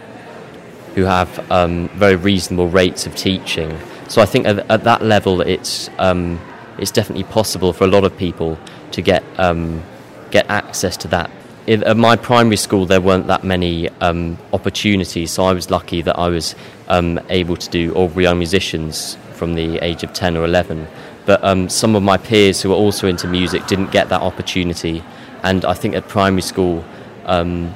who 0.96 1.04
have 1.04 1.52
um, 1.52 1.90
very 1.90 2.16
reasonable 2.16 2.70
rates 2.70 3.06
of 3.06 3.16
teaching. 3.16 3.78
So 4.08 4.22
I 4.22 4.26
think 4.26 4.48
at, 4.48 4.60
at 4.72 4.84
that 4.86 5.04
level, 5.04 5.42
it's 5.42 5.90
um, 6.00 6.40
it's 6.80 6.92
definitely 6.92 7.26
possible 7.26 7.74
for 7.74 7.84
a 7.84 7.88
lot 7.88 8.04
of 8.04 8.18
people 8.18 8.58
to 8.92 9.02
get 9.02 9.24
um, 9.38 9.84
get 10.32 10.50
access 10.50 10.98
to 10.98 11.08
that. 11.10 11.30
In, 11.68 11.84
at 11.84 11.98
my 11.98 12.16
primary 12.16 12.58
school, 12.58 12.86
there 12.86 13.02
weren't 13.02 13.26
that 13.28 13.44
many 13.44 13.90
um, 14.00 14.38
opportunities, 14.54 15.32
so 15.32 15.46
I 15.46 15.54
was 15.54 15.72
lucky 15.72 16.04
that 16.04 16.18
I 16.18 16.30
was 16.30 16.56
um, 16.90 17.20
able 17.30 17.58
to 17.58 17.70
do 17.70 17.92
all 17.94 18.10
young 18.22 18.38
musicians 18.38 19.18
from 19.34 19.56
the 19.56 19.80
age 19.80 20.04
of 20.04 20.14
ten 20.14 20.38
or 20.38 20.46
eleven. 20.46 20.88
But 21.26 21.44
um, 21.44 21.70
some 21.70 21.96
of 21.96 22.04
my 22.04 22.18
peers 22.18 22.62
who 22.62 22.70
were 22.70 22.76
also 22.76 23.08
into 23.08 23.28
music 23.28 23.66
didn't 23.66 23.92
get 23.92 24.10
that 24.10 24.22
opportunity, 24.22 25.04
and 25.42 25.66
I 25.66 25.74
think 25.74 25.96
at 25.96 26.08
primary 26.08 26.44
school, 26.44 26.86
um, 27.26 27.74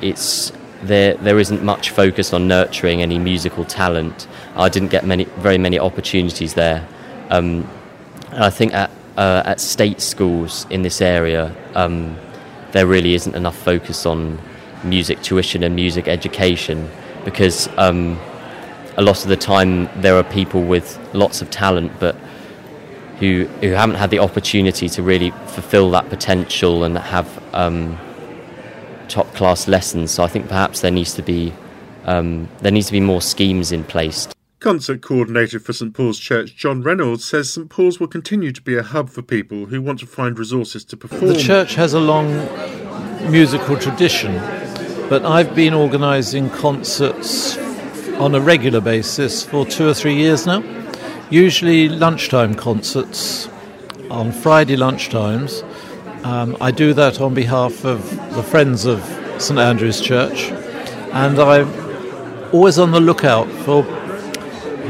it's 0.00 0.52
there 0.82 1.14
there 1.14 1.40
isn't 1.40 1.64
much 1.64 1.90
focus 1.90 2.32
on 2.32 2.46
nurturing 2.46 3.02
any 3.02 3.18
musical 3.18 3.64
talent. 3.64 4.28
I 4.54 4.68
didn't 4.68 4.92
get 4.92 5.04
many 5.04 5.24
very 5.24 5.58
many 5.58 5.80
opportunities 5.80 6.54
there. 6.54 6.86
Um, 7.30 7.68
and 8.30 8.44
I 8.44 8.50
think 8.50 8.74
at 8.74 8.90
uh, 9.16 9.42
at 9.44 9.58
state 9.58 10.00
schools 10.00 10.66
in 10.70 10.82
this 10.82 11.00
area, 11.00 11.52
um, 11.74 12.16
there 12.72 12.86
really 12.86 13.14
isn't 13.14 13.34
enough 13.34 13.56
focus 13.56 14.06
on 14.06 14.38
music 14.84 15.20
tuition 15.22 15.62
and 15.64 15.74
music 15.74 16.08
education 16.08 16.88
because 17.24 17.68
um, 17.78 18.18
a 18.96 19.02
lot 19.02 19.22
of 19.22 19.28
the 19.28 19.36
time 19.36 19.88
there 20.00 20.16
are 20.16 20.24
people 20.24 20.62
with 20.62 20.98
lots 21.14 21.42
of 21.42 21.50
talent 21.50 21.92
but 21.98 22.14
who 23.18 23.44
who 23.60 23.70
haven't 23.70 23.96
had 23.96 24.10
the 24.10 24.18
opportunity 24.20 24.88
to 24.88 25.02
really 25.02 25.30
fulfil 25.30 25.90
that 25.90 26.08
potential 26.08 26.84
and 26.84 26.96
have 26.96 27.42
um, 27.54 27.98
top 29.08 29.26
class 29.34 29.66
lessons. 29.66 30.10
So 30.10 30.22
I 30.22 30.28
think 30.28 30.48
perhaps 30.48 30.80
there 30.80 30.90
needs 30.90 31.14
to 31.14 31.22
be 31.22 31.52
um, 32.04 32.48
there 32.60 32.72
needs 32.72 32.86
to 32.86 32.92
be 32.92 33.00
more 33.00 33.20
schemes 33.20 33.72
in 33.72 33.84
place. 33.84 34.28
Concert 34.60 35.02
coordinator 35.02 35.60
for 35.60 35.72
St 35.72 35.94
Paul's 35.94 36.18
Church, 36.18 36.56
John 36.56 36.82
Reynolds, 36.82 37.24
says 37.24 37.52
St 37.52 37.68
Paul's 37.68 38.00
will 38.00 38.08
continue 38.08 38.50
to 38.50 38.60
be 38.60 38.76
a 38.76 38.82
hub 38.82 39.08
for 39.08 39.22
people 39.22 39.66
who 39.66 39.80
want 39.80 40.00
to 40.00 40.06
find 40.06 40.36
resources 40.36 40.84
to 40.86 40.96
perform. 40.96 41.28
The 41.28 41.38
church 41.38 41.76
has 41.76 41.94
a 41.94 42.00
long 42.00 42.28
musical 43.30 43.76
tradition, 43.76 44.34
but 45.08 45.24
I've 45.24 45.54
been 45.54 45.74
organising 45.74 46.50
concerts 46.50 47.56
on 48.18 48.34
a 48.34 48.40
regular 48.40 48.80
basis 48.80 49.44
for 49.44 49.64
two 49.64 49.88
or 49.88 49.94
three 49.94 50.16
years 50.16 50.44
now. 50.44 50.64
Usually 51.30 51.88
lunchtime 51.88 52.56
concerts 52.56 53.48
on 54.10 54.32
Friday 54.32 54.74
lunchtimes. 54.74 55.62
Um, 56.24 56.56
I 56.60 56.72
do 56.72 56.92
that 56.94 57.20
on 57.20 57.32
behalf 57.32 57.84
of 57.84 58.10
the 58.34 58.42
Friends 58.42 58.86
of 58.86 59.04
St 59.38 59.60
Andrew's 59.60 60.00
Church, 60.00 60.50
and 61.12 61.38
I'm 61.38 61.72
always 62.52 62.76
on 62.80 62.90
the 62.90 63.00
lookout 63.00 63.48
for 63.64 63.84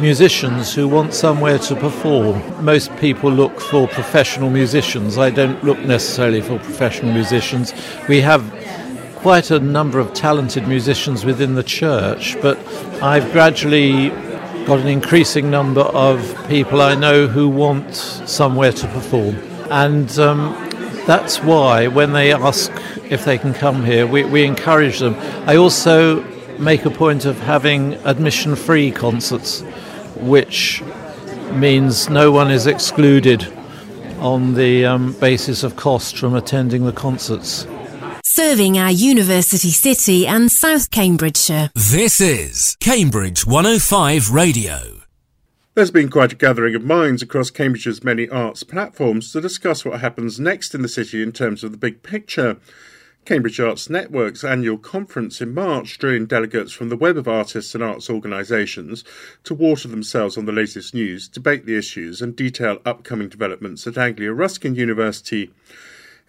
musicians 0.01 0.75
who 0.75 0.89
want 0.89 1.15
somewhere 1.15 1.59
to 1.59 1.77
perform. 1.77 2.65
Most 2.65 2.95
people 2.97 3.31
look 3.31 3.61
for 3.61 3.89
professional 3.89 4.51
musicians. 4.51 5.19
I 5.19 5.31
don't 5.31 5.63
look 5.65 5.79
necessarily 5.81 6.41
for 6.41 6.59
professional 6.59 7.13
musicians. 7.13 7.73
We 8.09 8.21
have 8.21 8.43
quite 9.17 9.51
a 9.51 9.59
number 9.59 9.99
of 9.99 10.15
talented 10.15 10.69
musicians 10.69 11.25
within 11.25 11.55
the 11.55 11.63
church, 11.63 12.37
but 12.41 12.59
I've 13.03 13.31
gradually 13.33 14.11
got 14.65 14.81
an 14.81 14.89
increasing 14.89 15.51
number 15.51 15.81
of 15.81 16.37
people 16.49 16.83
I 16.83 16.95
know 16.95 17.27
who 17.27 17.49
want 17.49 17.95
somewhere 17.95 18.73
to 18.73 18.87
perform. 18.89 19.37
And 19.71 20.11
um, 20.19 20.53
that's 21.07 21.43
why 21.43 21.89
when 21.89 22.13
they 22.13 22.33
ask 22.33 22.71
if 23.11 23.25
they 23.25 23.39
can 23.39 23.55
come 23.55 23.85
here, 23.85 24.07
we, 24.07 24.25
we 24.25 24.45
encourage 24.45 24.99
them. 24.99 25.15
I 25.49 25.57
also 25.57 26.23
make 26.59 26.85
a 26.85 26.91
point 26.91 27.25
of 27.25 27.39
having 27.41 27.95
admission 28.05 28.57
free 28.57 28.91
concerts, 28.91 29.63
which 30.21 30.83
means 31.53 32.09
no 32.09 32.31
one 32.31 32.51
is 32.51 32.67
excluded 32.67 33.47
on 34.19 34.55
the 34.55 34.85
um, 34.85 35.13
basis 35.15 35.63
of 35.63 35.77
cost 35.77 36.19
from 36.19 36.35
attending 36.35 36.85
the 36.85 36.93
concerts. 36.93 37.67
Serving 38.25 38.79
our 38.79 38.91
university 38.91 39.71
city 39.71 40.27
and 40.27 40.51
South 40.51 40.91
Cambridgeshire. 40.91 41.71
This 41.75 42.21
is 42.21 42.77
Cambridge 42.81 43.47
105 43.47 44.31
Radio. 44.31 44.99
There's 45.75 45.91
been 45.93 46.11
quite 46.11 46.33
a 46.33 46.37
gathering 46.37 46.75
of 46.75 46.83
minds 46.83 47.23
across 47.23 47.51
Cambridge's 47.51 48.03
many 48.03 48.29
arts 48.29 48.65
platforms 48.65 49.33
to 49.33 49.41
discuss 49.41 49.85
what 49.85 50.01
happens 50.01 50.41
next 50.41 50.75
in 50.75 50.83
the 50.83 50.89
city 50.89 51.23
in 51.23 51.31
terms 51.31 51.63
of 51.63 51.71
the 51.71 51.79
big 51.79 52.03
picture. 52.03 52.57
Cambridge 53.25 53.61
Arts 53.61 53.91
Network's 53.91 54.43
annual 54.43 54.79
conference 54.79 55.41
in 55.41 55.53
March 55.53 55.99
drew 55.99 56.15
in 56.15 56.27
delegates 56.27 56.73
from 56.73 56.89
the 56.89 56.97
web 56.97 57.17
of 57.17 57.29
artists 57.29 57.75
and 57.75 57.85
arts 57.85 58.09
organisations 58.09 59.05
to 59.45 59.55
water 59.55 59.89
themselves 59.89 60.39
on 60.39 60.47
the 60.47 60.53
latest 60.53 60.95
news, 60.95 61.29
debate 61.29 61.67
the 61.67 61.77
issues, 61.77 62.23
and 62.23 62.35
detail 62.35 62.79
upcoming 62.87 63.29
developments 63.29 63.87
at 63.87 63.99
Anglia 63.99 64.33
Ruskin 64.33 64.75
University. 64.75 65.51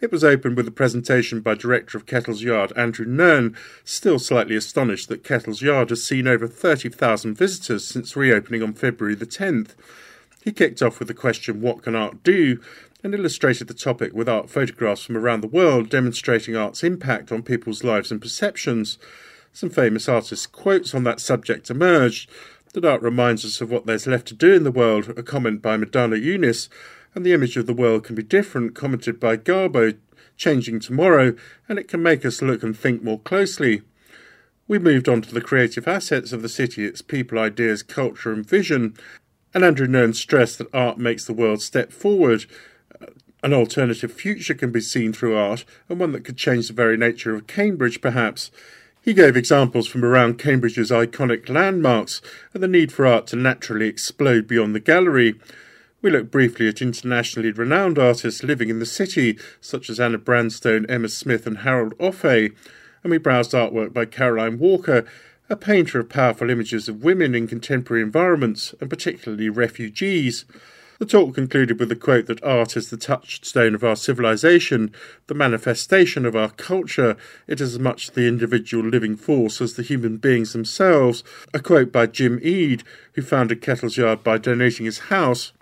It 0.01 0.11
was 0.11 0.23
opened 0.23 0.55
with 0.55 0.67
a 0.67 0.71
presentation 0.71 1.41
by 1.41 1.55
Director 1.55 1.97
of 1.97 2.05
Kettle's 2.05 2.41
Yard, 2.41 2.71
Andrew 2.77 3.05
Nairne, 3.05 3.55
still 3.83 4.17
slightly 4.17 4.55
astonished 4.55 5.09
that 5.09 5.25
Kettle's 5.25 5.61
Yard 5.61 5.89
has 5.89 6.03
seen 6.03 6.25
over 6.25 6.47
30,000 6.47 7.35
visitors 7.35 7.85
since 7.85 8.15
reopening 8.15 8.63
on 8.63 8.73
February 8.73 9.15
the 9.15 9.25
10th. 9.25 9.71
He 10.41 10.53
kicked 10.53 10.81
off 10.81 10.99
with 10.99 11.09
the 11.09 11.13
question, 11.13 11.59
What 11.59 11.83
can 11.83 11.95
art 11.95 12.23
do? 12.23 12.61
And 13.01 13.15
illustrated 13.15 13.67
the 13.67 13.73
topic 13.73 14.13
with 14.13 14.27
art 14.27 14.49
photographs 14.49 15.03
from 15.05 15.15
around 15.15 15.39
the 15.39 15.47
world 15.47 15.89
demonstrating 15.89 16.57
art's 16.57 16.83
impact 16.83 17.31
on 17.31 17.43
people's 17.43 17.83
lives 17.83 18.11
and 18.11 18.21
perceptions. 18.21 18.97
Some 19.53 19.69
famous 19.69 20.09
artists' 20.09 20.45
quotes 20.45 20.93
on 20.93 21.05
that 21.05 21.21
subject 21.21 21.69
emerged. 21.69 22.29
That 22.73 22.83
art 22.83 23.01
reminds 23.01 23.45
us 23.45 23.61
of 23.61 23.71
what 23.71 23.85
there's 23.85 24.05
left 24.05 24.27
to 24.27 24.33
do 24.33 24.53
in 24.53 24.63
the 24.63 24.71
world, 24.71 25.13
a 25.17 25.23
comment 25.23 25.61
by 25.61 25.77
Madonna 25.77 26.17
Eunice, 26.17 26.67
and 27.15 27.25
the 27.25 27.33
image 27.33 27.55
of 27.55 27.67
the 27.67 27.73
world 27.73 28.03
can 28.03 28.15
be 28.15 28.21
different, 28.21 28.75
commented 28.75 29.17
by 29.17 29.37
Garbo, 29.37 29.97
changing 30.35 30.81
tomorrow, 30.81 31.35
and 31.69 31.79
it 31.79 31.87
can 31.87 32.03
make 32.03 32.25
us 32.25 32.41
look 32.41 32.63
and 32.63 32.77
think 32.77 33.01
more 33.01 33.19
closely. 33.19 33.81
We 34.67 34.77
moved 34.77 35.07
on 35.07 35.21
to 35.21 35.33
the 35.33 35.41
creative 35.41 35.87
assets 35.87 36.33
of 36.33 36.41
the 36.41 36.49
city, 36.49 36.85
its 36.85 37.01
people, 37.01 37.39
ideas, 37.39 37.81
culture, 37.81 38.33
and 38.33 38.45
vision. 38.45 38.93
And 39.53 39.63
Andrew 39.63 39.87
Nairne 39.87 40.13
stressed 40.13 40.57
that 40.57 40.73
art 40.73 40.97
makes 40.97 41.25
the 41.25 41.33
world 41.33 41.61
step 41.61 41.91
forward, 41.91 42.45
an 43.41 43.53
alternative 43.53 44.11
future 44.11 44.53
can 44.53 44.71
be 44.71 44.81
seen 44.81 45.13
through 45.13 45.37
art, 45.37 45.65
and 45.87 45.99
one 45.99 46.11
that 46.11 46.23
could 46.23 46.37
change 46.37 46.67
the 46.67 46.73
very 46.73 46.97
nature 46.97 47.33
of 47.33 47.47
Cambridge, 47.47 48.01
perhaps. 48.01 48.51
He 49.01 49.13
gave 49.13 49.37
examples 49.37 49.87
from 49.87 50.03
around 50.03 50.37
Cambridge's 50.37 50.91
iconic 50.91 51.49
landmarks 51.49 52.21
and 52.53 52.61
the 52.61 52.67
need 52.67 52.91
for 52.91 53.05
art 53.05 53.27
to 53.27 53.35
naturally 53.37 53.87
explode 53.87 54.45
beyond 54.45 54.75
the 54.75 54.79
gallery. 54.81 55.35
We 56.01 56.11
looked 56.11 56.31
briefly 56.31 56.67
at 56.67 56.81
internationally 56.81 57.51
renowned 57.51 57.97
artists 57.97 58.43
living 58.43 58.69
in 58.69 58.79
the 58.79 58.85
city, 58.85 59.37
such 59.61 59.89
as 59.89 59.99
Anna 59.99 60.17
Branstone, 60.17 60.85
Emma 60.89 61.09
Smith, 61.09 61.47
and 61.47 61.59
Harold 61.59 61.97
Offeh, 61.97 62.53
and 63.03 63.11
we 63.11 63.17
browsed 63.17 63.51
artwork 63.51 63.93
by 63.93 64.05
Caroline 64.05 64.59
Walker, 64.59 65.05
a 65.49 65.55
painter 65.55 65.99
of 65.99 66.09
powerful 66.09 66.49
images 66.49 66.87
of 66.87 67.03
women 67.03 67.33
in 67.33 67.47
contemporary 67.47 68.03
environments, 68.03 68.75
and 68.79 68.89
particularly 68.89 69.49
refugees. 69.49 70.45
The 70.99 71.05
talk 71.05 71.33
concluded 71.33 71.79
with 71.79 71.87
the 71.87 71.95
quote 71.95 72.25
that 72.25 72.43
art 72.43 72.75
is 72.75 72.89
the 72.89 72.97
touchstone 72.97 73.73
of 73.73 73.85
our 73.85 73.95
civilization, 73.95 74.93
the 75.27 75.33
manifestation 75.33 76.25
of 76.25 76.35
our 76.35 76.49
culture. 76.49 77.15
It 77.47 77.61
is 77.61 77.75
as 77.75 77.79
much 77.79 78.11
the 78.11 78.27
individual 78.27 78.83
living 78.83 79.15
force 79.15 79.61
as 79.61 79.75
the 79.75 79.81
human 79.81 80.17
beings 80.17 80.51
themselves. 80.51 81.23
A 81.53 81.61
quote 81.61 81.93
by 81.93 82.07
Jim 82.07 82.37
Ede, 82.41 82.83
who 83.13 83.21
founded 83.21 83.61
Kettle's 83.61 83.95
Yard 83.95 84.25
by 84.25 84.37
donating 84.39 84.85
his 84.85 84.99
house. 85.07 85.53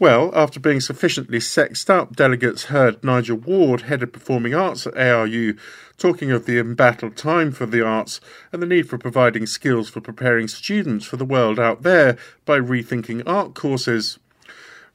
Well, 0.00 0.32
after 0.34 0.58
being 0.58 0.80
sufficiently 0.80 1.38
sexed 1.38 1.88
up, 1.88 2.16
delegates 2.16 2.64
heard 2.64 3.04
Nigel 3.04 3.36
Ward, 3.36 3.82
head 3.82 4.02
of 4.02 4.12
performing 4.12 4.56
arts 4.56 4.84
at 4.84 4.98
ARU, 4.98 5.54
talking 5.96 6.32
of 6.32 6.46
the 6.46 6.58
embattled 6.58 7.16
time 7.16 7.52
for 7.52 7.66
the 7.66 7.86
arts 7.86 8.20
and 8.50 8.60
the 8.60 8.66
need 8.66 8.88
for 8.88 8.98
providing 8.98 9.46
skills 9.46 9.88
for 9.88 10.00
preparing 10.00 10.48
students 10.48 11.06
for 11.06 11.16
the 11.16 11.24
world 11.24 11.60
out 11.60 11.84
there 11.84 12.18
by 12.44 12.58
rethinking 12.58 13.22
art 13.28 13.54
courses. 13.54 14.18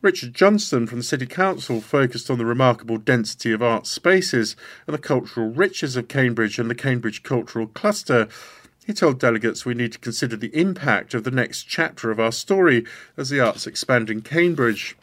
Richard 0.01 0.33
Johnston 0.33 0.87
from 0.87 0.97
the 0.97 1.03
City 1.03 1.27
Council 1.27 1.79
focused 1.79 2.31
on 2.31 2.39
the 2.39 2.45
remarkable 2.45 2.97
density 2.97 3.51
of 3.51 3.61
art 3.61 3.85
spaces 3.85 4.55
and 4.87 4.95
the 4.95 5.01
cultural 5.01 5.49
riches 5.49 5.95
of 5.95 6.07
Cambridge 6.07 6.57
and 6.57 6.71
the 6.71 6.75
Cambridge 6.75 7.21
Cultural 7.21 7.67
Cluster. 7.67 8.27
He 8.87 8.93
told 8.93 9.19
delegates 9.19 9.63
we 9.63 9.75
need 9.75 9.91
to 9.91 9.99
consider 9.99 10.35
the 10.35 10.55
impact 10.59 11.13
of 11.13 11.23
the 11.23 11.29
next 11.29 11.65
chapter 11.65 12.09
of 12.09 12.19
our 12.19 12.31
story 12.31 12.83
as 13.15 13.29
the 13.29 13.39
arts 13.39 13.67
expand 13.67 14.09
in 14.09 14.21
Cambridge. 14.21 14.97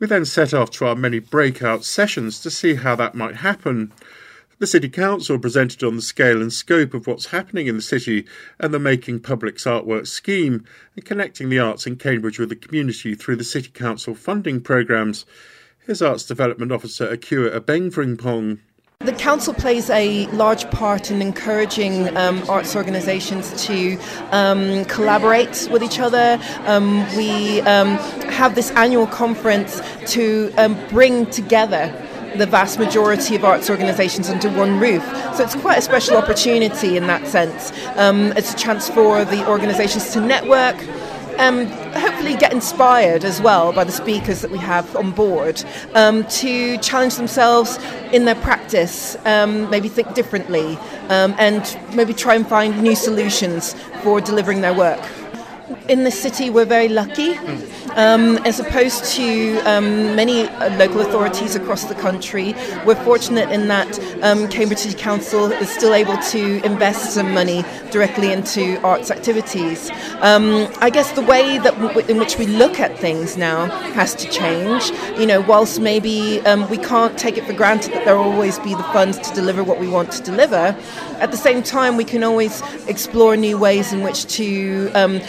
We 0.00 0.08
then 0.08 0.24
set 0.24 0.52
off 0.52 0.72
to 0.72 0.86
our 0.86 0.96
many 0.96 1.20
breakout 1.20 1.84
sessions 1.84 2.40
to 2.40 2.50
see 2.50 2.74
how 2.74 2.96
that 2.96 3.14
might 3.14 3.36
happen. 3.36 3.92
The 4.60 4.66
City 4.66 4.88
Council 4.88 5.38
presented 5.38 5.84
on 5.84 5.94
the 5.94 6.02
scale 6.02 6.42
and 6.42 6.52
scope 6.52 6.92
of 6.92 7.06
what's 7.06 7.26
happening 7.26 7.68
in 7.68 7.76
the 7.76 7.82
city 7.82 8.26
and 8.58 8.74
the 8.74 8.80
Making 8.80 9.20
Publics 9.20 9.62
Artwork 9.62 10.08
scheme 10.08 10.64
and 10.96 11.04
connecting 11.04 11.48
the 11.48 11.60
arts 11.60 11.86
in 11.86 11.94
Cambridge 11.94 12.40
with 12.40 12.48
the 12.48 12.56
community 12.56 13.14
through 13.14 13.36
the 13.36 13.44
City 13.44 13.68
Council 13.68 14.16
funding 14.16 14.60
programmes. 14.60 15.24
Here's 15.86 16.02
Arts 16.02 16.24
Development 16.24 16.72
Officer 16.72 17.06
Akua 17.06 17.56
Abengvringpong. 17.56 18.58
The 19.00 19.12
council 19.12 19.54
plays 19.54 19.90
a 19.90 20.26
large 20.32 20.68
part 20.72 21.12
in 21.12 21.22
encouraging 21.22 22.16
um, 22.16 22.42
arts 22.50 22.74
organisations 22.74 23.64
to 23.66 23.96
um, 24.32 24.84
collaborate 24.86 25.68
with 25.70 25.84
each 25.84 26.00
other. 26.00 26.40
Um, 26.66 27.06
we 27.16 27.60
um, 27.60 27.96
have 28.26 28.56
this 28.56 28.72
annual 28.72 29.06
conference 29.06 29.80
to 30.14 30.52
um, 30.58 30.76
bring 30.88 31.26
together 31.26 31.94
the 32.36 32.46
vast 32.46 32.78
majority 32.78 33.36
of 33.36 33.44
arts 33.44 33.70
organisations 33.70 34.28
under 34.28 34.50
one 34.50 34.78
roof. 34.78 35.02
So 35.34 35.44
it's 35.44 35.54
quite 35.54 35.78
a 35.78 35.82
special 35.82 36.16
opportunity 36.16 36.96
in 36.96 37.06
that 37.06 37.26
sense. 37.26 37.72
Um, 37.96 38.32
it's 38.36 38.52
a 38.52 38.56
chance 38.56 38.88
for 38.88 39.24
the 39.24 39.48
organisations 39.48 40.12
to 40.12 40.20
network. 40.20 40.76
Um, 41.38 41.66
hopefully 41.66 42.34
get 42.34 42.52
inspired 42.52 43.24
as 43.24 43.40
well 43.40 43.72
by 43.72 43.84
the 43.84 43.92
speakers 43.92 44.42
that 44.42 44.50
we 44.50 44.58
have 44.58 44.96
on 44.96 45.12
board 45.12 45.62
um, 45.94 46.24
to 46.24 46.76
challenge 46.78 47.14
themselves 47.14 47.78
in 48.12 48.24
their 48.24 48.34
practice, 48.34 49.16
um, 49.24 49.70
maybe 49.70 49.88
think 49.88 50.14
differently, 50.14 50.76
um, 51.08 51.36
and 51.38 51.78
maybe 51.94 52.12
try 52.12 52.34
and 52.34 52.48
find 52.48 52.82
new 52.82 52.96
solutions 52.96 53.74
for 54.02 54.20
delivering 54.20 54.62
their 54.62 54.74
work. 54.74 55.00
In 55.88 56.04
the 56.04 56.10
city, 56.10 56.50
we're 56.50 56.66
very 56.66 56.90
lucky. 56.90 57.38
Um, 57.96 58.36
as 58.44 58.60
opposed 58.60 59.06
to 59.16 59.58
um, 59.60 60.14
many 60.14 60.42
uh, 60.42 60.76
local 60.76 61.00
authorities 61.00 61.56
across 61.56 61.84
the 61.84 61.94
country, 61.94 62.54
we're 62.84 63.02
fortunate 63.04 63.50
in 63.50 63.68
that 63.68 63.98
um, 64.22 64.48
Cambridge 64.48 64.80
City 64.80 64.94
Council 64.94 65.50
is 65.50 65.70
still 65.70 65.94
able 65.94 66.18
to 66.30 66.62
invest 66.62 67.14
some 67.14 67.32
money 67.32 67.64
directly 67.90 68.30
into 68.32 68.78
arts 68.82 69.10
activities. 69.10 69.90
Um, 70.20 70.68
I 70.80 70.90
guess 70.90 71.12
the 71.12 71.22
way 71.22 71.56
that 71.56 71.74
w- 71.80 72.06
in 72.06 72.18
which 72.18 72.36
we 72.36 72.46
look 72.46 72.78
at 72.78 72.98
things 72.98 73.38
now 73.38 73.64
has 73.94 74.14
to 74.16 74.30
change. 74.30 74.90
You 75.18 75.26
know, 75.26 75.40
whilst 75.40 75.80
maybe 75.80 76.40
um, 76.40 76.68
we 76.68 76.76
can't 76.76 77.18
take 77.18 77.38
it 77.38 77.44
for 77.46 77.54
granted 77.54 77.94
that 77.94 78.04
there 78.04 78.18
will 78.18 78.24
always 78.30 78.58
be 78.58 78.74
the 78.74 78.84
funds 78.92 79.18
to 79.20 79.34
deliver 79.34 79.64
what 79.64 79.80
we 79.80 79.88
want 79.88 80.12
to 80.12 80.22
deliver, 80.22 80.76
at 81.20 81.30
the 81.30 81.38
same 81.38 81.62
time 81.62 81.96
we 81.96 82.04
can 82.04 82.22
always 82.22 82.62
explore 82.86 83.38
new 83.38 83.56
ways 83.56 83.90
in 83.90 84.02
which 84.02 84.26
to 84.26 84.90
um, 84.94 85.20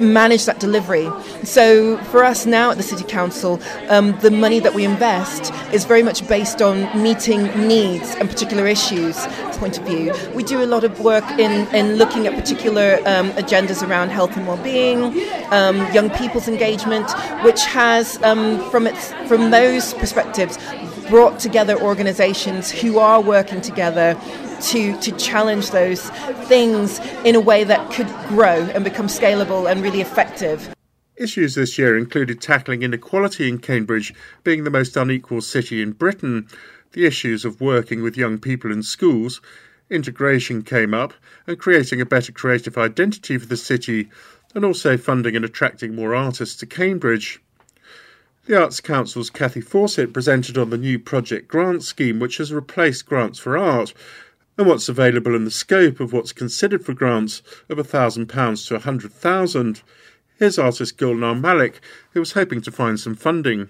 manage 0.00 0.44
that 0.46 0.60
delivery. 0.60 1.08
So 1.44 1.98
for 2.04 2.24
us 2.24 2.46
now 2.46 2.70
at 2.70 2.76
the 2.76 2.82
City 2.82 3.04
Council, 3.04 3.60
um, 3.88 4.18
the 4.20 4.30
money 4.30 4.60
that 4.60 4.74
we 4.74 4.84
invest 4.84 5.52
is 5.72 5.84
very 5.84 6.02
much 6.02 6.26
based 6.28 6.62
on 6.62 7.02
meeting 7.02 7.44
needs 7.68 8.14
and 8.16 8.28
particular 8.28 8.66
issues 8.66 9.16
point 9.62 9.78
of 9.78 9.86
view. 9.86 10.12
We 10.34 10.42
do 10.42 10.60
a 10.60 10.66
lot 10.66 10.82
of 10.82 10.98
work 10.98 11.24
in, 11.38 11.52
in 11.72 11.94
looking 11.94 12.26
at 12.26 12.34
particular 12.34 12.96
um, 13.06 13.30
agendas 13.42 13.86
around 13.88 14.08
health 14.08 14.36
and 14.36 14.44
well-being, 14.44 15.00
um, 15.52 15.76
young 15.92 16.10
people's 16.10 16.48
engagement, 16.48 17.08
which 17.44 17.62
has 17.66 18.20
um, 18.24 18.68
from 18.70 18.88
its 18.88 19.12
from 19.28 19.52
those 19.52 19.94
perspectives 19.94 20.58
brought 21.12 21.38
together 21.38 21.78
organisations 21.78 22.70
who 22.70 22.98
are 22.98 23.20
working 23.20 23.60
together 23.60 24.18
to, 24.62 24.98
to 25.00 25.12
challenge 25.18 25.70
those 25.70 26.08
things 26.48 27.00
in 27.22 27.34
a 27.34 27.40
way 27.40 27.64
that 27.64 27.92
could 27.92 28.08
grow 28.28 28.62
and 28.74 28.82
become 28.82 29.08
scalable 29.08 29.70
and 29.70 29.82
really 29.82 30.00
effective. 30.00 30.74
Issues 31.16 31.54
this 31.54 31.76
year 31.76 31.98
included 31.98 32.40
tackling 32.40 32.82
inequality 32.82 33.46
in 33.46 33.58
Cambridge 33.58 34.14
being 34.42 34.64
the 34.64 34.70
most 34.70 34.96
unequal 34.96 35.42
city 35.42 35.82
in 35.82 35.92
Britain, 35.92 36.48
the 36.92 37.04
issues 37.04 37.44
of 37.44 37.60
working 37.60 38.02
with 38.02 38.16
young 38.16 38.38
people 38.38 38.72
in 38.72 38.82
schools, 38.82 39.42
integration 39.90 40.62
came 40.62 40.94
up, 40.94 41.12
and 41.46 41.58
creating 41.58 42.00
a 42.00 42.06
better 42.06 42.32
creative 42.32 42.78
identity 42.78 43.36
for 43.36 43.44
the 43.44 43.58
city, 43.58 44.08
and 44.54 44.64
also 44.64 44.96
funding 44.96 45.36
and 45.36 45.44
attracting 45.44 45.94
more 45.94 46.14
artists 46.14 46.56
to 46.56 46.64
Cambridge. 46.64 47.38
The 48.44 48.60
Arts 48.60 48.80
Council's 48.80 49.30
Kathy 49.30 49.60
Fawcett 49.60 50.12
presented 50.12 50.58
on 50.58 50.70
the 50.70 50.76
new 50.76 50.98
Project 50.98 51.46
Grant 51.46 51.84
scheme, 51.84 52.18
which 52.18 52.38
has 52.38 52.52
replaced 52.52 53.06
grants 53.06 53.38
for 53.38 53.56
art, 53.56 53.94
and 54.58 54.66
what's 54.66 54.88
available 54.88 55.36
in 55.36 55.44
the 55.44 55.50
scope 55.52 56.00
of 56.00 56.12
what's 56.12 56.32
considered 56.32 56.84
for 56.84 56.92
grants 56.92 57.42
of 57.68 57.78
£1,000 57.78 58.26
to 58.66 58.78
£100,000. 58.80 59.82
Here's 60.40 60.58
artist 60.58 60.98
Gulnar 60.98 61.40
Malik, 61.40 61.80
who 62.14 62.20
was 62.20 62.32
hoping 62.32 62.60
to 62.62 62.72
find 62.72 62.98
some 62.98 63.14
funding. 63.14 63.68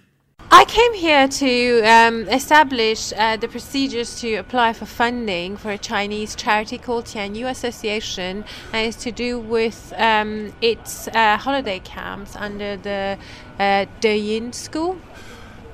I 0.51 0.65
came 0.67 0.95
here 0.95 1.29
to 1.29 1.83
um, 1.83 2.29
establish 2.29 3.13
uh, 3.17 3.37
the 3.37 3.49
procedures 3.49 4.21
to 4.21 4.35
apply 4.35 4.73
for 4.73 4.87
funding 4.87 5.57
for 5.57 5.71
a 5.71 5.79
Chinese 5.79 6.35
charity 6.35 6.79
called 6.79 7.07
Tianyu 7.07 7.49
Association, 7.49 8.45
and 8.73 8.87
it's 8.87 9.03
to 9.05 9.13
do 9.13 9.39
with 9.39 9.93
um, 9.97 10.53
its 10.61 11.09
uh, 11.09 11.37
holiday 11.37 11.79
camps 11.81 12.37
under 12.37 12.77
the 12.77 13.19
uh, 13.59 13.87
Deyin 14.01 14.55
School. 14.55 14.99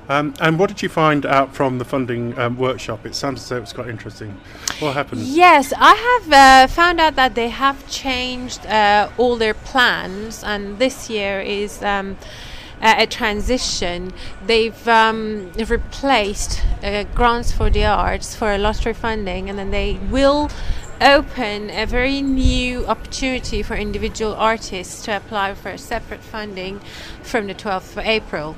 Um, 0.09 0.33
and 0.41 0.57
what 0.57 0.69
did 0.69 0.81
you 0.81 0.89
find 0.89 1.23
out 1.23 1.53
from 1.53 1.77
the 1.77 1.85
funding 1.85 2.37
um, 2.39 2.57
workshop? 2.57 3.05
It 3.05 3.13
sounds 3.13 3.43
as 3.43 3.49
though 3.49 3.57
it 3.57 3.61
was 3.61 3.73
quite 3.73 3.89
interesting. 3.89 4.35
What 4.79 4.95
happened? 4.95 5.21
Yes, 5.21 5.71
I 5.77 5.93
have 5.93 6.33
uh, 6.33 6.73
found 6.73 6.99
out 6.99 7.15
that 7.15 7.35
they 7.35 7.49
have 7.49 7.87
changed 7.87 8.65
uh, 8.65 9.09
all 9.19 9.35
their 9.35 9.53
plans, 9.53 10.43
and 10.43 10.79
this 10.79 11.09
year 11.09 11.41
is. 11.41 11.83
Um, 11.83 12.17
a 12.81 13.05
transition. 13.05 14.13
They've 14.45 14.87
um, 14.87 15.51
replaced 15.53 16.63
uh, 16.83 17.03
grants 17.15 17.51
for 17.51 17.69
the 17.69 17.85
arts 17.85 18.35
for 18.35 18.53
a 18.53 18.57
lottery 18.57 18.93
funding, 18.93 19.49
and 19.49 19.59
then 19.59 19.71
they 19.71 19.99
will 20.09 20.49
open 21.01 21.69
a 21.69 21.85
very 21.85 22.21
new 22.21 22.85
opportunity 22.85 23.63
for 23.63 23.75
individual 23.75 24.33
artists 24.35 25.03
to 25.05 25.15
apply 25.15 25.53
for 25.53 25.77
separate 25.77 26.19
funding 26.19 26.79
from 27.23 27.47
the 27.47 27.53
12th 27.53 27.97
of 27.97 27.99
April. 27.99 28.55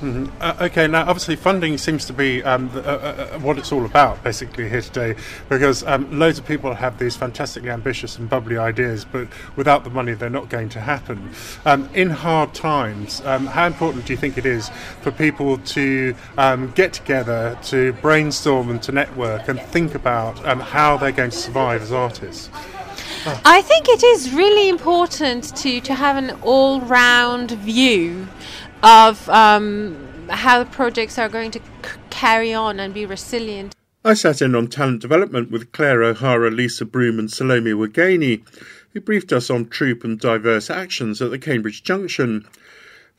Mm-hmm. 0.00 0.26
Uh, 0.42 0.66
okay, 0.66 0.86
now 0.86 1.08
obviously 1.08 1.36
funding 1.36 1.78
seems 1.78 2.04
to 2.04 2.12
be 2.12 2.44
um, 2.44 2.68
the, 2.74 2.80
uh, 2.80 2.92
uh, 2.92 3.34
uh, 3.34 3.38
what 3.38 3.56
it's 3.56 3.72
all 3.72 3.86
about 3.86 4.22
basically 4.22 4.68
here 4.68 4.82
today 4.82 5.14
because 5.48 5.82
um, 5.84 6.18
loads 6.18 6.38
of 6.38 6.44
people 6.44 6.74
have 6.74 6.98
these 6.98 7.16
fantastically 7.16 7.70
ambitious 7.70 8.18
and 8.18 8.28
bubbly 8.28 8.58
ideas, 8.58 9.06
but 9.06 9.26
without 9.56 9.84
the 9.84 9.90
money, 9.90 10.12
they're 10.12 10.28
not 10.28 10.50
going 10.50 10.68
to 10.68 10.80
happen. 10.80 11.30
Um, 11.64 11.88
in 11.94 12.10
hard 12.10 12.52
times, 12.52 13.22
um, 13.24 13.46
how 13.46 13.66
important 13.66 14.04
do 14.04 14.12
you 14.12 14.18
think 14.18 14.36
it 14.36 14.44
is 14.44 14.70
for 15.00 15.10
people 15.10 15.56
to 15.58 16.14
um, 16.36 16.72
get 16.72 16.92
together, 16.92 17.58
to 17.64 17.94
brainstorm 17.94 18.68
and 18.68 18.82
to 18.82 18.92
network 18.92 19.48
and 19.48 19.58
think 19.58 19.94
about 19.94 20.44
um, 20.44 20.60
how 20.60 20.98
they're 20.98 21.10
going 21.10 21.30
to 21.30 21.38
survive 21.38 21.80
as 21.80 21.90
artists? 21.90 22.50
I 23.44 23.62
think 23.62 23.88
it 23.88 24.04
is 24.04 24.32
really 24.32 24.68
important 24.68 25.56
to, 25.56 25.80
to 25.80 25.94
have 25.94 26.16
an 26.16 26.38
all 26.42 26.80
round 26.82 27.52
view 27.52 28.28
of 28.82 29.28
um, 29.28 29.96
how 30.28 30.64
projects 30.64 31.18
are 31.18 31.28
going 31.28 31.50
to 31.52 31.58
c- 31.58 31.90
carry 32.10 32.52
on 32.52 32.80
and 32.80 32.92
be 32.94 33.06
resilient. 33.06 33.74
I 34.04 34.14
sat 34.14 34.40
in 34.40 34.54
on 34.54 34.68
talent 34.68 35.02
development 35.02 35.50
with 35.50 35.72
Claire 35.72 36.02
O'Hara, 36.04 36.50
Lisa 36.50 36.84
Broom, 36.84 37.18
and 37.18 37.30
Salome 37.30 37.72
Wageni, 37.72 38.42
who 38.92 39.00
briefed 39.00 39.32
us 39.32 39.50
on 39.50 39.66
troop 39.66 40.04
and 40.04 40.18
diverse 40.18 40.70
actions 40.70 41.20
at 41.20 41.30
the 41.30 41.38
Cambridge 41.38 41.82
Junction. 41.82 42.46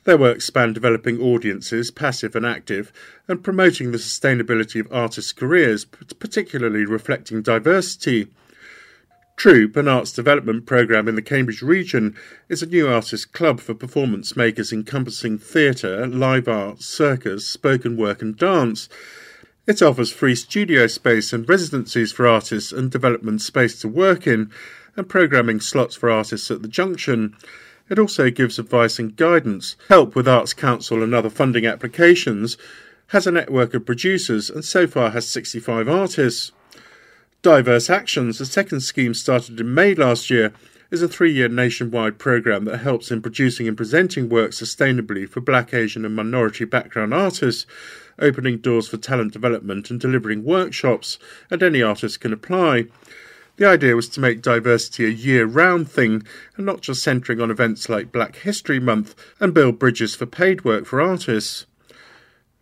Their 0.05 0.17
work 0.17 0.39
spanned 0.39 0.75
developing 0.75 1.19
audiences, 1.19 1.91
passive 1.91 2.35
and 2.37 2.45
active, 2.45 2.93
and 3.27 3.43
promoting 3.43 3.91
the 3.91 3.97
sustainability 3.97 4.79
of 4.79 4.87
artists' 4.89 5.33
careers, 5.33 5.83
particularly 5.83 6.85
reflecting 6.85 7.41
diversity. 7.41 8.27
Troop, 9.37 9.77
an 9.77 9.87
arts 9.87 10.11
development 10.11 10.65
programme 10.65 11.07
in 11.07 11.13
the 11.13 11.21
Cambridge 11.21 11.61
region, 11.61 12.15
is 12.49 12.63
a 12.63 12.65
new 12.65 12.87
artist 12.87 13.33
club 13.33 13.59
for 13.59 13.75
performance 13.75 14.35
makers 14.35 14.73
encompassing 14.73 15.37
theatre, 15.37 16.07
live 16.07 16.47
art, 16.47 16.81
circus, 16.81 17.47
spoken 17.47 17.95
word, 17.97 18.23
and 18.23 18.35
dance. 18.35 18.89
It 19.67 19.83
offers 19.83 20.11
free 20.11 20.33
studio 20.33 20.87
space 20.87 21.33
and 21.33 21.47
residencies 21.47 22.11
for 22.11 22.27
artists 22.27 22.71
and 22.71 22.89
development 22.89 23.43
space 23.43 23.79
to 23.81 23.87
work 23.87 24.25
in, 24.25 24.49
and 24.95 25.07
programming 25.07 25.59
slots 25.59 25.95
for 25.95 26.09
artists 26.09 26.49
at 26.49 26.63
the 26.63 26.67
junction. 26.67 27.35
It 27.91 27.99
also 27.99 28.31
gives 28.31 28.57
advice 28.57 28.97
and 28.97 29.15
guidance, 29.15 29.75
help 29.87 30.15
with 30.15 30.27
Arts 30.27 30.55
Council 30.55 31.03
and 31.03 31.13
other 31.13 31.29
funding 31.29 31.67
applications, 31.67 32.57
has 33.09 33.27
a 33.27 33.31
network 33.31 33.75
of 33.75 33.85
producers, 33.85 34.49
and 34.49 34.65
so 34.65 34.87
far 34.87 35.11
has 35.11 35.27
65 35.27 35.87
artists. 35.87 36.51
Diverse 37.47 37.89
Actions, 37.89 38.39
the 38.39 38.45
second 38.45 38.81
scheme 38.81 39.13
started 39.13 39.57
in 39.57 39.73
May 39.73 39.95
last 39.95 40.29
year, 40.29 40.51
is 40.91 41.01
a 41.01 41.07
three 41.07 41.31
year 41.31 41.47
nationwide 41.47 42.19
programme 42.19 42.65
that 42.65 42.79
helps 42.79 43.09
in 43.09 43.21
producing 43.21 43.69
and 43.69 43.77
presenting 43.77 44.27
work 44.27 44.51
sustainably 44.51 45.29
for 45.29 45.39
black, 45.39 45.73
Asian, 45.73 46.03
and 46.03 46.13
minority 46.13 46.65
background 46.65 47.13
artists, 47.13 47.65
opening 48.19 48.57
doors 48.57 48.89
for 48.89 48.97
talent 48.97 49.31
development 49.31 49.89
and 49.89 50.01
delivering 50.01 50.43
workshops, 50.43 51.17
and 51.49 51.63
any 51.63 51.81
artist 51.81 52.19
can 52.19 52.33
apply. 52.33 52.87
The 53.55 53.65
idea 53.65 53.95
was 53.95 54.09
to 54.09 54.19
make 54.19 54.41
diversity 54.41 55.05
a 55.05 55.07
year 55.07 55.45
round 55.45 55.89
thing 55.89 56.23
and 56.57 56.65
not 56.65 56.81
just 56.81 57.01
centring 57.01 57.39
on 57.39 57.49
events 57.49 57.87
like 57.87 58.11
Black 58.11 58.35
History 58.35 58.81
Month 58.81 59.15
and 59.39 59.53
build 59.53 59.79
bridges 59.79 60.15
for 60.15 60.25
paid 60.25 60.65
work 60.65 60.85
for 60.85 60.99
artists. 60.99 61.65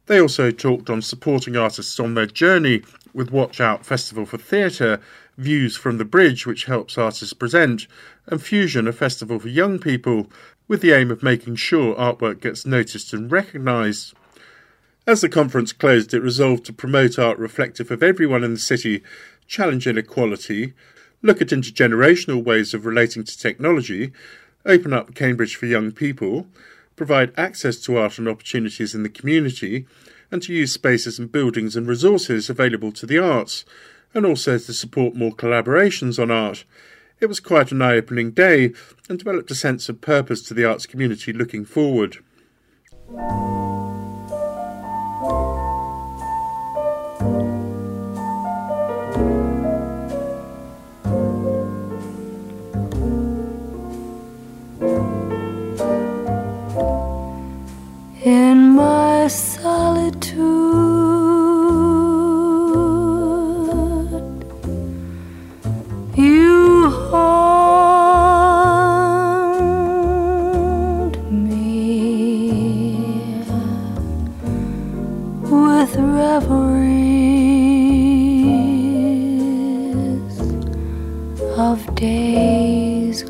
They 0.06 0.22
also 0.22 0.52
talked 0.52 0.92
on 0.92 1.02
supporting 1.02 1.58
artists 1.58 2.00
on 2.00 2.14
their 2.14 2.28
journey 2.28 2.84
with 3.16 3.32
Watch 3.32 3.62
Out 3.62 3.86
Festival 3.86 4.26
for 4.26 4.38
Theatre, 4.38 5.00
Views 5.38 5.78
from 5.78 5.98
the 5.98 6.06
Bridge, 6.06 6.46
which 6.46 6.66
helps 6.66 6.98
artists 6.98 7.34
present, 7.34 7.88
and 8.28 8.42
Fusion, 8.42 8.88
a 8.88 8.94
festival 8.94 9.40
for 9.40 9.48
young 9.48 9.80
people, 9.80 10.30
with 10.68 10.82
the 10.82 10.92
aim 10.92 11.10
of 11.12 11.24
making 11.24 11.56
sure 11.56 11.96
artwork 11.96 12.42
gets 12.42 12.66
noticed 12.66 13.14
and 13.14 13.32
recognised. 13.32 14.14
As 15.08 15.22
the 15.22 15.30
conference 15.30 15.72
closed, 15.72 16.14
it 16.14 16.22
resolved 16.22 16.66
to 16.66 16.74
promote 16.74 17.18
art 17.18 17.38
reflective 17.38 17.92
of 17.92 18.04
everyone 18.04 18.44
in 18.44 18.56
the 18.56 18.60
city, 18.60 19.04
challenge 19.48 19.88
inequality, 19.88 20.74
look 21.22 21.42
at 21.42 21.50
intergenerational 21.50 22.44
ways 22.44 22.74
of 22.74 22.86
relating 22.86 23.24
to 23.24 23.38
technology, 23.38 24.12
open 24.66 24.94
up 24.94 25.16
Cambridge 25.16 25.56
for 25.56 25.68
young 25.68 25.92
people, 25.92 26.48
provide 26.96 27.34
access 27.38 27.78
to 27.78 27.98
art 27.98 28.18
and 28.18 28.28
opportunities 28.28 28.96
in 28.96 29.04
the 29.04 29.10
community, 29.10 29.86
and 30.32 30.42
to 30.44 30.54
use 30.54 30.72
spaces 30.72 31.20
and 31.20 31.32
buildings 31.32 31.76
and 31.76 31.88
resources 31.88 32.50
available 32.50 32.92
to 32.94 33.06
the 33.06 33.18
arts, 33.18 33.66
and 34.14 34.26
also 34.26 34.58
to 34.58 34.74
support 34.74 35.16
more 35.16 35.32
collaborations 35.32 36.22
on 36.22 36.32
art. 36.32 36.64
It 37.20 37.28
was 37.28 37.40
quite 37.40 37.72
an 37.72 37.82
eye 37.82 37.96
opening 37.96 38.32
day 38.32 38.74
and 39.08 39.18
developed 39.18 39.52
a 39.52 39.56
sense 39.56 39.88
of 39.90 40.02
purpose 40.02 40.42
to 40.44 40.54
the 40.54 40.66
arts 40.66 40.86
community 40.86 41.32
looking 41.32 41.66
forward. 41.66 42.18
Despair. 82.06 83.06
There's 83.06 83.24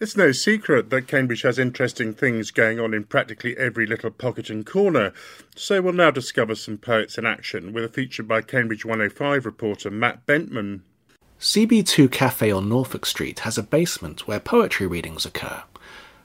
It's 0.00 0.16
no 0.16 0.32
secret 0.32 0.90
that 0.90 1.06
Cambridge 1.06 1.42
has 1.42 1.58
interesting 1.58 2.12
things 2.12 2.50
going 2.50 2.80
on 2.80 2.92
in 2.92 3.04
practically 3.04 3.56
every 3.56 3.86
little 3.86 4.10
pocket 4.10 4.50
and 4.50 4.66
corner, 4.66 5.12
so 5.54 5.80
we'll 5.80 5.92
now 5.92 6.10
discover 6.10 6.56
some 6.56 6.78
poets 6.78 7.16
in 7.18 7.24
action 7.26 7.72
with 7.72 7.84
a 7.84 7.88
feature 7.88 8.22
by 8.22 8.42
Cambridge 8.42 8.84
105 8.84 9.46
reporter 9.46 9.90
Matt 9.90 10.26
Bentman. 10.26 10.80
CB2 11.40 12.10
Cafe 12.10 12.50
on 12.50 12.68
Norfolk 12.68 13.06
Street 13.06 13.40
has 13.40 13.58
a 13.58 13.62
basement 13.62 14.26
where 14.26 14.40
poetry 14.40 14.86
readings 14.86 15.26
occur. 15.26 15.62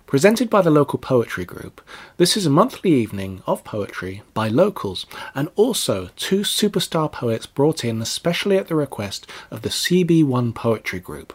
Presented 0.10 0.50
by 0.50 0.64
the 0.64 0.72
local 0.72 0.98
poetry 0.98 1.46
group, 1.46 1.82
this 2.18 2.36
is 2.36 2.48
a 2.48 2.50
monthly 2.50 2.92
evening 2.92 3.44
of 3.46 3.64
poetry 3.64 4.24
by 4.34 4.48
locals 4.48 5.06
and 5.36 5.50
also 5.56 6.10
two 6.16 6.40
superstar 6.40 7.12
poets 7.12 7.46
brought 7.46 7.86
in 7.86 8.02
especially 8.02 8.58
at 8.58 8.70
the 8.70 8.76
request 8.76 9.28
of 9.52 9.62
the 9.62 9.70
CB1 9.70 10.56
Poetry 10.56 11.00
Group. 11.00 11.32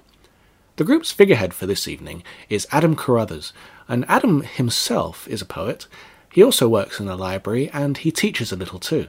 The 0.74 0.82
group's 0.82 1.12
figurehead 1.12 1.54
for 1.54 1.66
this 1.66 1.86
evening 1.86 2.24
is 2.48 2.66
Adam 2.72 2.96
Carruthers, 2.96 3.52
and 3.86 4.04
Adam 4.08 4.42
himself 4.42 5.28
is 5.28 5.40
a 5.40 5.46
poet. 5.46 5.86
He 6.32 6.42
also 6.42 6.68
works 6.68 6.98
in 6.98 7.06
a 7.06 7.14
library 7.14 7.70
and 7.72 7.98
he 7.98 8.10
teaches 8.10 8.50
a 8.50 8.56
little 8.56 8.80
too. 8.80 9.06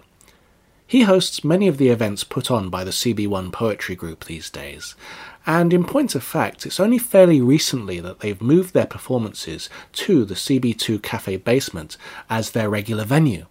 He 0.86 1.02
hosts 1.02 1.44
many 1.44 1.68
of 1.68 1.80
the 1.80 1.90
events 1.90 2.24
put 2.24 2.52
on 2.52 2.70
by 2.70 2.84
the 2.84 2.92
CB1 2.92 3.52
Poetry 3.52 3.96
Group 3.96 4.26
these 4.26 4.52
days, 4.52 4.94
and 5.46 5.74
in 5.74 5.84
point 5.84 6.16
of 6.16 6.24
fact, 6.24 6.66
it's 6.66 6.80
only 6.80 6.98
fairly 6.98 7.40
recently 7.40 8.00
that 8.00 8.20
they've 8.20 8.42
moved 8.42 8.74
their 8.74 8.88
performances 8.88 9.70
to 9.94 10.26
the 10.26 10.36
CB2 10.36 11.02
Cafe 11.04 11.38
basement 11.38 11.98
as 12.30 12.52
their 12.52 12.70
regular 12.70 13.06
venue. 13.06 13.46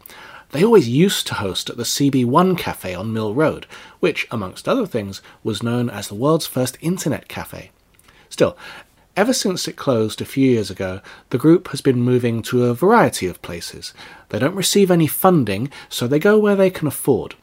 They 0.50 0.64
always 0.64 0.88
used 0.88 1.26
to 1.28 1.35
host 1.35 1.68
at 1.68 1.76
the 1.76 1.83
CB1 1.83 2.57
Cafe 2.59 2.94
on 2.94 3.12
Mill 3.12 3.35
Road, 3.35 3.66
which, 4.00 4.26
amongst 4.30 4.68
other 4.68 4.87
things, 4.87 5.20
was 5.42 5.62
known 5.62 5.90
as 5.90 6.09
the 6.09 6.14
world's 6.14 6.46
first 6.46 6.78
internet 6.80 7.26
cafe. 7.28 7.70
Still, 8.28 8.57
ever 9.16 9.33
since 9.33 9.66
it 9.66 9.76
closed 9.76 10.20
a 10.20 10.24
few 10.24 10.48
years 10.48 10.70
ago, 10.70 11.00
the 11.30 11.38
group 11.38 11.68
has 11.68 11.80
been 11.80 12.00
moving 12.02 12.42
to 12.42 12.64
a 12.64 12.74
variety 12.74 13.26
of 13.26 13.42
places. 13.42 13.94
They 14.28 14.38
don't 14.38 14.54
receive 14.54 14.90
any 14.90 15.07
funding, 15.07 15.70
so 15.88 16.07
they 16.07 16.18
go 16.18 16.38
where 16.38 16.57
they 16.57 16.70
can 16.70 16.87
afford. 16.87 17.35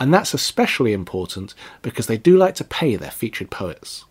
And 0.00 0.14
that's 0.14 0.34
especially 0.34 0.92
important 0.92 1.54
because 1.82 2.06
they 2.06 2.18
do 2.18 2.36
like 2.36 2.54
to 2.56 2.64
pay 2.64 2.96
their 2.96 3.10
featured 3.10 3.50
poets. 3.50 4.04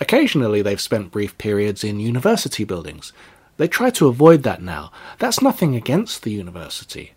Occasionally, 0.00 0.62
they've 0.62 0.80
spent 0.80 1.12
brief 1.12 1.36
periods 1.38 1.84
in 1.84 2.00
university 2.00 2.64
buildings. 2.64 3.12
They 3.56 3.68
try 3.68 3.90
to 3.90 4.08
avoid 4.08 4.42
that 4.42 4.62
now. 4.62 4.90
That's 5.18 5.42
nothing 5.42 5.76
against 5.76 6.22
the 6.22 6.32
university. 6.32 7.12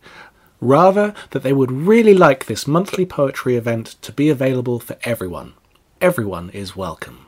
Rather, 0.60 1.14
that 1.32 1.44
they 1.44 1.54
would 1.54 1.72
really 1.72 2.14
like 2.14 2.46
this 2.46 2.68
monthly 2.68 3.06
poetry 3.06 3.56
event 3.56 3.96
to 4.02 4.12
be 4.12 4.30
available 4.30 4.80
for 4.80 4.98
everyone. 5.04 5.54
Everyone 6.02 6.50
is 6.52 6.76
welcome. 6.76 7.26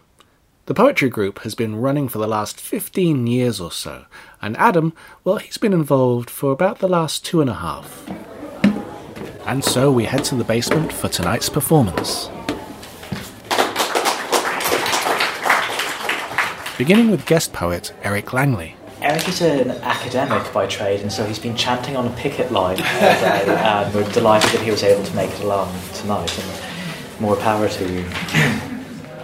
The 0.67 0.75
poetry 0.75 1.09
group 1.09 1.39
has 1.39 1.55
been 1.55 1.77
running 1.77 2.07
for 2.07 2.19
the 2.19 2.27
last 2.27 2.59
15 2.59 3.25
years 3.25 3.59
or 3.59 3.71
so, 3.71 4.05
and 4.39 4.55
Adam, 4.57 4.93
well, 5.23 5.37
he's 5.37 5.57
been 5.57 5.73
involved 5.73 6.29
for 6.29 6.51
about 6.51 6.77
the 6.77 6.87
last 6.87 7.25
two 7.25 7.41
and 7.41 7.49
a 7.49 7.55
half. 7.55 8.07
And 9.49 9.63
so 9.63 9.91
we 9.91 10.05
head 10.05 10.23
to 10.25 10.35
the 10.35 10.43
basement 10.43 10.93
for 10.93 11.07
tonight's 11.09 11.49
performance. 11.49 12.29
Beginning 16.77 17.09
with 17.09 17.25
guest 17.25 17.51
poet 17.51 17.91
Eric 18.03 18.31
Langley. 18.31 18.75
Eric 19.01 19.27
is 19.27 19.41
an 19.41 19.71
academic 19.71 20.53
by 20.53 20.67
trade, 20.67 21.01
and 21.01 21.11
so 21.11 21.25
he's 21.25 21.39
been 21.39 21.55
chanting 21.55 21.97
on 21.97 22.05
a 22.05 22.11
picket 22.11 22.51
line 22.51 22.79
all 22.79 22.85
day. 22.85 23.43
and 23.47 23.95
we're 23.95 24.07
delighted 24.11 24.51
that 24.51 24.61
he 24.61 24.69
was 24.69 24.83
able 24.83 25.03
to 25.03 25.15
make 25.15 25.31
it 25.31 25.39
along 25.39 25.73
tonight. 25.95 26.31
And 26.37 27.19
more 27.19 27.35
power 27.37 27.67
to 27.67 27.91
you. 27.91 28.05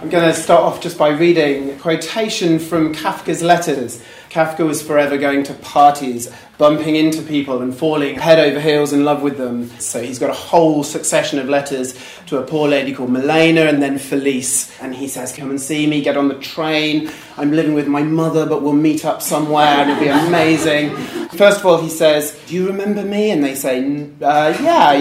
I'm 0.02 0.10
going 0.10 0.28
to 0.28 0.34
start 0.34 0.62
off 0.62 0.80
just 0.80 0.98
by 0.98 1.10
reading 1.10 1.70
a 1.70 1.76
quotation 1.76 2.58
from 2.58 2.92
Kafka's 2.92 3.42
letters. 3.42 4.02
Kafka 4.28 4.66
was 4.66 4.82
forever 4.82 5.18
going 5.18 5.44
to 5.44 5.54
parties, 5.54 6.30
bumping 6.58 6.96
into 6.96 7.22
people 7.22 7.60
and 7.60 7.74
falling 7.76 8.14
head 8.14 8.38
over 8.38 8.60
heels 8.60 8.92
in 8.92 9.04
love 9.04 9.22
with 9.22 9.36
them. 9.36 9.68
So 9.78 10.02
he's 10.02 10.18
got 10.18 10.30
a 10.30 10.34
whole 10.34 10.82
succession 10.82 11.38
of 11.38 11.48
letters 11.48 11.98
to 12.26 12.38
a 12.38 12.42
poor 12.42 12.68
lady 12.68 12.94
called 12.94 13.10
Milena 13.10 13.62
and 13.62 13.82
then 13.82 13.98
Felice. 13.98 14.78
And 14.80 14.94
he 14.94 15.06
says, 15.08 15.34
Come 15.34 15.50
and 15.50 15.60
see 15.60 15.86
me, 15.86 16.00
get 16.00 16.16
on 16.16 16.28
the 16.28 16.38
train. 16.38 17.10
I'm 17.36 17.52
living 17.52 17.74
with 17.74 17.88
my 17.88 18.02
mother, 18.02 18.46
but 18.46 18.62
we'll 18.62 18.72
meet 18.72 19.04
up 19.04 19.20
somewhere 19.20 19.66
and 19.66 19.90
it'll 19.90 20.02
be 20.02 20.08
amazing. 20.08 20.96
First 21.36 21.60
of 21.60 21.66
all, 21.66 21.80
he 21.80 21.90
says, 21.90 22.38
Do 22.46 22.54
you 22.54 22.66
remember 22.66 23.02
me? 23.02 23.30
And 23.30 23.44
they 23.44 23.54
say, 23.54 24.08
uh, 24.22 24.56
Yeah. 24.60 24.92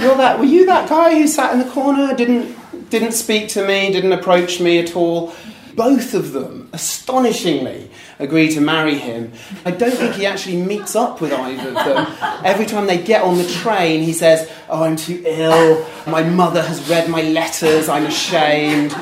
You're 0.00 0.16
that, 0.16 0.38
were 0.38 0.44
you 0.44 0.66
that 0.66 0.88
guy 0.88 1.14
who 1.14 1.26
sat 1.26 1.52
in 1.52 1.60
the 1.60 1.70
corner, 1.70 2.14
didn't 2.14 2.56
didn't 2.92 3.12
speak 3.12 3.48
to 3.48 3.66
me, 3.66 3.90
didn't 3.90 4.12
approach 4.12 4.60
me 4.60 4.78
at 4.78 4.94
all. 4.94 5.32
Both 5.74 6.12
of 6.12 6.32
them, 6.32 6.68
astonishingly, 6.74 7.90
agree 8.22 8.48
to 8.50 8.60
marry 8.60 8.96
him. 8.96 9.32
I 9.64 9.70
don't 9.72 9.92
think 9.92 10.14
he 10.14 10.26
actually 10.26 10.56
meets 10.56 10.94
up 10.96 11.20
with 11.20 11.32
either 11.32 11.68
of 11.68 11.74
them. 11.74 12.06
Every 12.44 12.66
time 12.66 12.86
they 12.86 13.02
get 13.02 13.22
on 13.22 13.36
the 13.38 13.46
train, 13.46 14.02
he 14.02 14.12
says, 14.12 14.50
Oh, 14.68 14.84
I'm 14.84 14.96
too 14.96 15.22
ill. 15.26 15.86
My 16.06 16.22
mother 16.22 16.62
has 16.62 16.88
read 16.88 17.08
my 17.08 17.22
letters. 17.22 17.88
I'm 17.88 18.06
ashamed. 18.06 18.94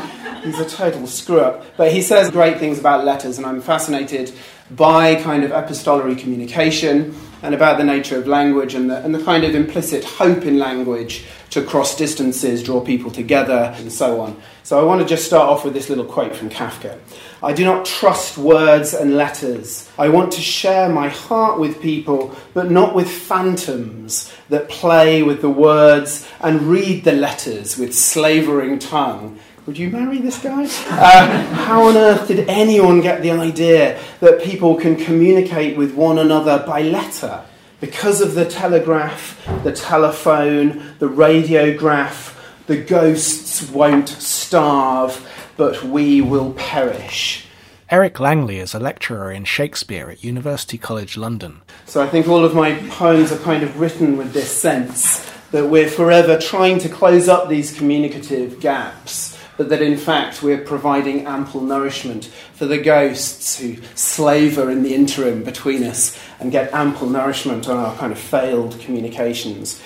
He's 0.42 0.58
a 0.58 0.68
total 0.68 1.06
screw 1.06 1.40
up. 1.40 1.64
But 1.76 1.92
he 1.92 2.02
says 2.02 2.30
great 2.30 2.58
things 2.58 2.78
about 2.78 3.04
letters, 3.04 3.36
and 3.36 3.46
I'm 3.46 3.60
fascinated 3.60 4.32
by 4.70 5.16
kind 5.22 5.44
of 5.44 5.50
epistolary 5.50 6.16
communication 6.16 7.14
and 7.42 7.54
about 7.54 7.78
the 7.78 7.84
nature 7.84 8.18
of 8.18 8.26
language 8.26 8.74
and 8.74 8.90
the, 8.90 9.02
and 9.04 9.14
the 9.14 9.22
kind 9.22 9.44
of 9.44 9.54
implicit 9.54 10.04
hope 10.04 10.44
in 10.44 10.58
language 10.58 11.24
to 11.50 11.62
cross 11.62 11.96
distances, 11.96 12.62
draw 12.62 12.80
people 12.80 13.10
together, 13.10 13.74
and 13.78 13.92
so 13.92 14.20
on. 14.20 14.40
So 14.62 14.78
I 14.78 14.84
want 14.84 15.00
to 15.00 15.06
just 15.06 15.24
start 15.24 15.48
off 15.48 15.64
with 15.64 15.74
this 15.74 15.88
little 15.88 16.04
quote 16.04 16.36
from 16.36 16.48
Kafka. 16.48 16.98
I 17.42 17.52
do 17.52 17.64
not 17.64 17.86
trust 17.86 18.38
words 18.38 18.94
and 18.94 19.16
letters. 19.16 19.90
I 19.98 20.10
want 20.10 20.32
to 20.34 20.40
share 20.40 20.88
my 20.88 21.08
heart 21.08 21.58
with 21.58 21.80
people, 21.80 22.36
but 22.54 22.70
not 22.70 22.94
with 22.94 23.10
phantoms 23.10 24.32
that 24.48 24.68
play 24.68 25.22
with 25.22 25.40
the 25.40 25.50
words 25.50 26.28
and 26.40 26.62
read 26.62 27.04
the 27.04 27.12
letters 27.12 27.78
with 27.78 27.94
slavering 27.94 28.78
tongue. 28.78 29.38
Would 29.70 29.78
you 29.78 29.90
marry 29.90 30.18
this 30.18 30.42
guy? 30.42 30.64
Uh, 30.64 31.44
how 31.54 31.84
on 31.84 31.96
earth 31.96 32.26
did 32.26 32.48
anyone 32.48 33.00
get 33.00 33.22
the 33.22 33.30
idea 33.30 34.02
that 34.18 34.42
people 34.42 34.74
can 34.74 34.96
communicate 34.96 35.76
with 35.76 35.94
one 35.94 36.18
another 36.18 36.64
by 36.66 36.82
letter? 36.82 37.44
Because 37.80 38.20
of 38.20 38.34
the 38.34 38.44
telegraph, 38.44 39.40
the 39.62 39.70
telephone, 39.70 40.96
the 40.98 41.08
radiograph, 41.08 42.36
the 42.66 42.78
ghosts 42.78 43.70
won't 43.70 44.08
starve, 44.08 45.24
but 45.56 45.84
we 45.84 46.20
will 46.20 46.52
perish. 46.54 47.46
Eric 47.90 48.18
Langley 48.18 48.58
is 48.58 48.74
a 48.74 48.80
lecturer 48.80 49.30
in 49.30 49.44
Shakespeare 49.44 50.10
at 50.10 50.24
University 50.24 50.78
College 50.78 51.16
London. 51.16 51.60
So 51.86 52.02
I 52.02 52.08
think 52.08 52.26
all 52.26 52.44
of 52.44 52.56
my 52.56 52.74
poems 52.88 53.30
are 53.30 53.38
kind 53.38 53.62
of 53.62 53.78
written 53.78 54.16
with 54.16 54.32
this 54.32 54.50
sense 54.50 55.30
that 55.52 55.66
we're 55.66 55.88
forever 55.88 56.38
trying 56.38 56.80
to 56.80 56.88
close 56.88 57.28
up 57.28 57.48
these 57.48 57.72
communicative 57.72 58.58
gaps, 58.58 59.36
but 59.60 59.68
that 59.68 59.82
in 59.82 59.98
fact 59.98 60.42
we're 60.42 60.56
providing 60.56 61.26
ample 61.26 61.60
nourishment 61.60 62.30
for 62.54 62.64
the 62.64 62.78
ghosts 62.78 63.58
who 63.58 63.76
slaver 63.94 64.70
in 64.70 64.82
the 64.82 64.94
interim 64.94 65.44
between 65.44 65.84
us 65.84 66.18
and 66.38 66.50
get 66.50 66.72
ample 66.72 67.06
nourishment 67.06 67.68
on 67.68 67.76
our 67.76 67.94
kind 67.96 68.10
of 68.10 68.18
failed 68.18 68.80
communications. 68.80 69.78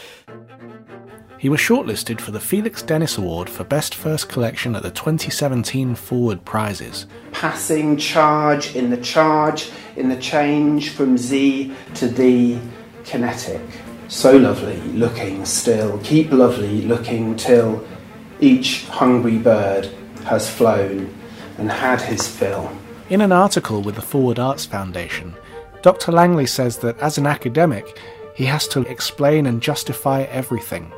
He 1.38 1.48
was 1.48 1.58
shortlisted 1.58 2.20
for 2.20 2.30
the 2.30 2.38
Felix 2.38 2.82
Dennis 2.82 3.18
Award 3.18 3.50
for 3.50 3.64
Best 3.64 3.96
First 3.96 4.28
Collection 4.28 4.76
at 4.76 4.84
the 4.84 4.92
2017 4.92 5.96
Forward 5.96 6.44
Prizes. 6.44 7.08
Passing 7.32 7.96
charge 7.96 8.76
in 8.76 8.90
the 8.90 8.98
charge, 8.98 9.72
in 9.96 10.08
the 10.08 10.20
change 10.20 10.90
from 10.90 11.18
Z 11.18 11.74
to 11.94 12.08
D, 12.08 12.60
kinetic. 13.02 13.60
So 14.06 14.36
lovely 14.36 14.76
looking 14.92 15.44
still, 15.44 15.98
keep 16.04 16.30
lovely 16.30 16.82
looking 16.82 17.34
till 17.34 17.84
each 18.40 18.86
hungry 18.86 19.38
bird 19.38 19.90
has 20.24 20.50
flown 20.50 21.12
and 21.58 21.70
had 21.70 22.00
his 22.00 22.26
fill. 22.26 22.70
In 23.10 23.20
an 23.20 23.32
article 23.32 23.82
with 23.82 23.96
the 23.96 24.02
Forward 24.02 24.38
Arts 24.38 24.64
Foundation, 24.64 25.34
Dr. 25.82 26.12
Langley 26.12 26.46
says 26.46 26.78
that 26.78 26.98
as 26.98 27.18
an 27.18 27.26
academic, 27.26 27.98
he 28.34 28.46
has 28.46 28.66
to 28.68 28.80
explain 28.82 29.46
and 29.46 29.60
justify 29.60 30.22
everything. 30.22 30.92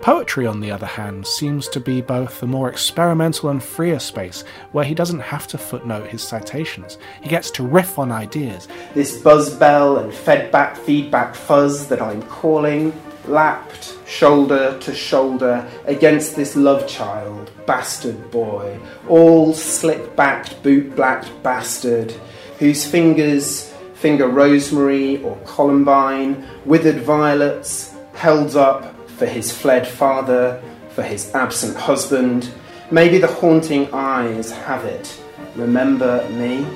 Poetry, 0.00 0.46
on 0.46 0.60
the 0.60 0.70
other 0.70 0.86
hand, 0.86 1.26
seems 1.26 1.68
to 1.68 1.78
be 1.78 2.00
both 2.00 2.42
a 2.42 2.46
more 2.46 2.70
experimental 2.70 3.50
and 3.50 3.62
freer 3.62 3.98
space 3.98 4.44
where 4.72 4.84
he 4.84 4.94
doesn't 4.94 5.20
have 5.20 5.46
to 5.48 5.58
footnote 5.58 6.08
his 6.08 6.22
citations. 6.22 6.96
He 7.22 7.28
gets 7.28 7.50
to 7.52 7.62
riff 7.62 7.98
on 7.98 8.10
ideas. 8.10 8.66
This 8.94 9.20
buzz 9.20 9.54
bell 9.54 9.98
and 9.98 10.12
fed 10.12 10.50
back 10.50 10.76
feedback 10.76 11.34
fuzz 11.34 11.88
that 11.88 12.00
I'm 12.00 12.22
calling, 12.22 12.94
lapped 13.26 13.96
shoulder 14.06 14.78
to 14.80 14.94
shoulder 14.94 15.68
against 15.84 16.36
this 16.36 16.56
love 16.56 16.88
child, 16.88 17.50
bastard 17.66 18.30
boy, 18.30 18.78
all 19.08 19.54
slip 19.54 20.16
backed, 20.16 20.62
boot 20.62 20.94
blacked 20.96 21.30
bastard, 21.42 22.12
whose 22.58 22.86
fingers 22.86 23.72
finger 23.94 24.28
rosemary 24.28 25.22
or 25.22 25.36
columbine, 25.44 26.46
withered 26.64 27.02
violets, 27.02 27.94
held 28.14 28.56
up 28.56 28.94
for 29.10 29.26
his 29.26 29.52
fled 29.52 29.86
father, 29.86 30.60
for 30.90 31.02
his 31.02 31.34
absent 31.34 31.76
husband. 31.76 32.50
Maybe 32.90 33.18
the 33.18 33.26
haunting 33.26 33.88
eyes 33.92 34.50
have 34.50 34.84
it. 34.84 35.20
Remember 35.54 36.26
me? 36.30 36.66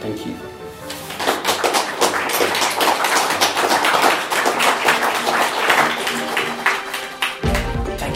Thank 0.00 0.26
you. 0.26 0.53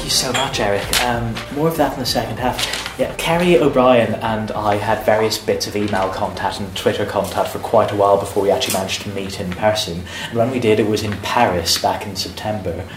You 0.08 0.14
so 0.14 0.32
much, 0.32 0.58
Eric. 0.58 1.02
Um, 1.02 1.34
more 1.54 1.68
of 1.68 1.76
that 1.76 1.92
in 1.92 2.00
the 2.00 2.06
second 2.06 2.38
half. 2.38 2.98
Yeah, 2.98 3.14
Kerry 3.16 3.58
O'Brien 3.58 4.14
and 4.14 4.50
I 4.52 4.76
had 4.76 5.04
various 5.04 5.36
bits 5.36 5.66
of 5.66 5.76
email 5.76 6.08
contact 6.08 6.60
and 6.60 6.74
Twitter 6.74 7.04
contact 7.04 7.50
for 7.50 7.58
quite 7.58 7.92
a 7.92 7.94
while 7.94 8.18
before 8.18 8.42
we 8.42 8.50
actually 8.50 8.72
managed 8.72 9.02
to 9.02 9.10
meet 9.10 9.38
in 9.38 9.50
person. 9.50 10.02
And 10.30 10.38
when 10.38 10.50
we 10.50 10.60
did, 10.60 10.80
it 10.80 10.86
was 10.86 11.02
in 11.02 11.12
Paris 11.18 11.76
back 11.76 12.06
in 12.06 12.16
September. 12.16 12.88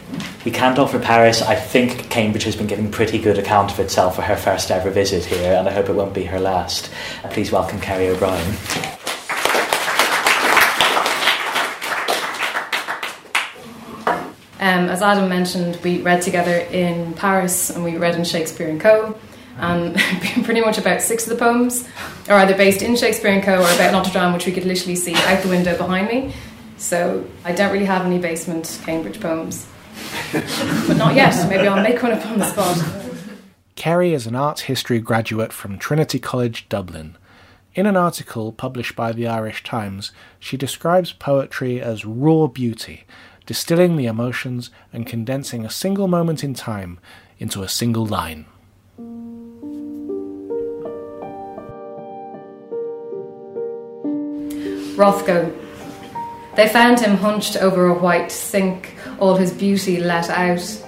We 0.46 0.52
can't 0.52 0.80
offer 0.80 1.00
Paris. 1.00 1.42
I 1.42 1.56
think 1.56 2.10
Cambridge 2.10 2.46
has 2.46 2.56
been 2.56 2.68
giving 2.68 2.90
pretty 2.90 3.20
good 3.20 3.38
account 3.38 3.72
of 3.74 3.82
itself 3.82 4.16
for 4.16 4.22
her 4.22 4.38
first 4.38 4.72
ever 4.72 4.90
visit 4.90 5.26
here, 5.26 5.56
and 5.56 5.68
I 5.68 5.74
hope 5.74 5.90
it 5.90 5.94
won't 5.94 6.14
be 6.14 6.24
her 6.24 6.40
last. 6.40 6.92
Please 7.32 7.52
welcome 7.52 7.82
Kerry 7.82 8.08
O'Brien. 8.08 9.01
Um, 14.72 14.88
as 14.88 15.02
Adam 15.02 15.28
mentioned, 15.28 15.76
we 15.84 16.02
read 16.02 16.22
together 16.22 16.56
in 16.56 17.14
Paris 17.14 17.70
and 17.70 17.84
we 17.84 17.98
read 17.98 18.16
in 18.16 18.24
Shakespeare 18.24 18.70
and 18.70 18.80
Co 18.80 19.18
and 19.58 19.96
pretty 20.46 20.62
much 20.62 20.78
about 20.78 21.02
six 21.02 21.28
of 21.28 21.38
the 21.38 21.44
poems 21.44 21.86
are 22.30 22.38
either 22.40 22.56
based 22.56 22.82
in 22.82 22.96
Shakespeare 22.96 23.32
and 23.32 23.44
Co. 23.44 23.56
or 23.56 23.74
about 23.76 23.92
Notre 23.92 24.14
Dame, 24.14 24.32
which 24.32 24.46
we 24.46 24.54
could 24.54 24.64
literally 24.64 24.96
see 24.96 25.14
out 25.14 25.44
the 25.44 25.50
window 25.50 25.78
behind 25.78 26.08
me. 26.08 26.34
So 26.78 27.28
I 27.44 27.52
don't 27.52 27.74
really 27.74 27.86
have 27.86 28.06
any 28.06 28.18
basement 28.18 28.80
Cambridge 28.86 29.20
poems. 29.20 29.68
but 30.32 30.96
not 30.96 31.16
yet. 31.16 31.50
Maybe 31.50 31.68
I'll 31.68 31.84
make 31.84 32.02
one 32.02 32.14
up 32.14 32.26
on 32.28 32.40
the 32.40 32.50
spot. 32.50 32.82
Kerry 33.76 34.14
is 34.14 34.26
an 34.26 34.36
art 34.36 34.62
history 34.62 35.02
graduate 35.02 35.52
from 35.52 35.80
Trinity 35.80 36.18
College, 36.18 36.70
Dublin. 36.70 37.18
In 37.74 37.86
an 37.86 37.98
article 37.98 38.54
published 38.54 38.96
by 38.96 39.12
the 39.12 39.28
Irish 39.28 39.64
Times, 39.64 40.14
she 40.40 40.56
describes 40.56 41.12
poetry 41.12 41.82
as 41.82 42.06
raw 42.06 42.48
beauty, 42.48 43.06
distilling 43.46 43.98
the 43.98 44.06
emotions 44.06 44.70
and 44.94 45.08
condensing 45.08 45.66
a 45.66 45.70
single 45.70 46.08
moment 46.08 46.44
in 46.44 46.54
time 46.54 47.00
into 47.40 47.64
a 47.64 47.68
single 47.68 48.06
line. 48.06 48.46
Rothko. 54.96 55.58
They 56.56 56.68
found 56.68 57.00
him 57.00 57.18
hunched 57.18 57.56
over 57.58 57.88
a 57.88 57.94
white 57.94 58.32
sink, 58.32 58.96
all 59.20 59.36
his 59.36 59.52
beauty 59.52 60.00
let 60.00 60.30
out. 60.30 60.84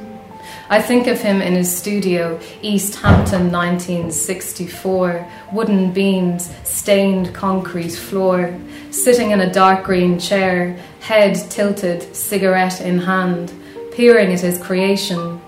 I 0.69 0.81
think 0.81 1.07
of 1.07 1.21
him 1.21 1.41
in 1.41 1.53
his 1.53 1.75
studio, 1.75 2.39
East 2.61 2.95
Hampton 2.95 3.51
1964, 3.51 5.27
wooden 5.51 5.91
beams, 5.91 6.53
stained 6.63 7.33
concrete 7.33 7.93
floor, 7.93 8.57
sitting 8.91 9.31
in 9.31 9.41
a 9.41 9.51
dark 9.51 9.83
green 9.83 10.19
chair, 10.19 10.77
head 11.03 11.35
tilted, 11.49 12.15
cigarette 12.15 12.79
in 12.79 12.97
hand, 12.97 13.51
peering 13.91 14.31
at 14.31 14.39
his 14.39 14.57
creation, 14.57 15.39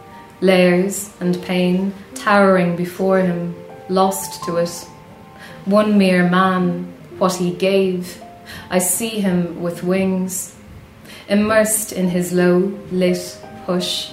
layers 0.41 1.09
and 1.21 1.41
pain 1.43 1.93
towering 2.13 2.75
before 2.75 3.19
him, 3.19 3.55
lost 3.87 4.43
to 4.43 4.57
it. 4.57 4.75
One 5.63 5.97
mere 5.97 6.29
man, 6.29 6.93
what 7.17 7.35
he 7.35 7.51
gave 7.53 8.21
I 8.69 8.79
see 8.79 9.21
him 9.21 9.61
with 9.61 9.83
wings, 9.83 10.55
immersed 11.29 11.93
in 11.93 12.09
his 12.09 12.33
low 12.33 12.57
lit 12.91 13.39
hush, 13.65 14.11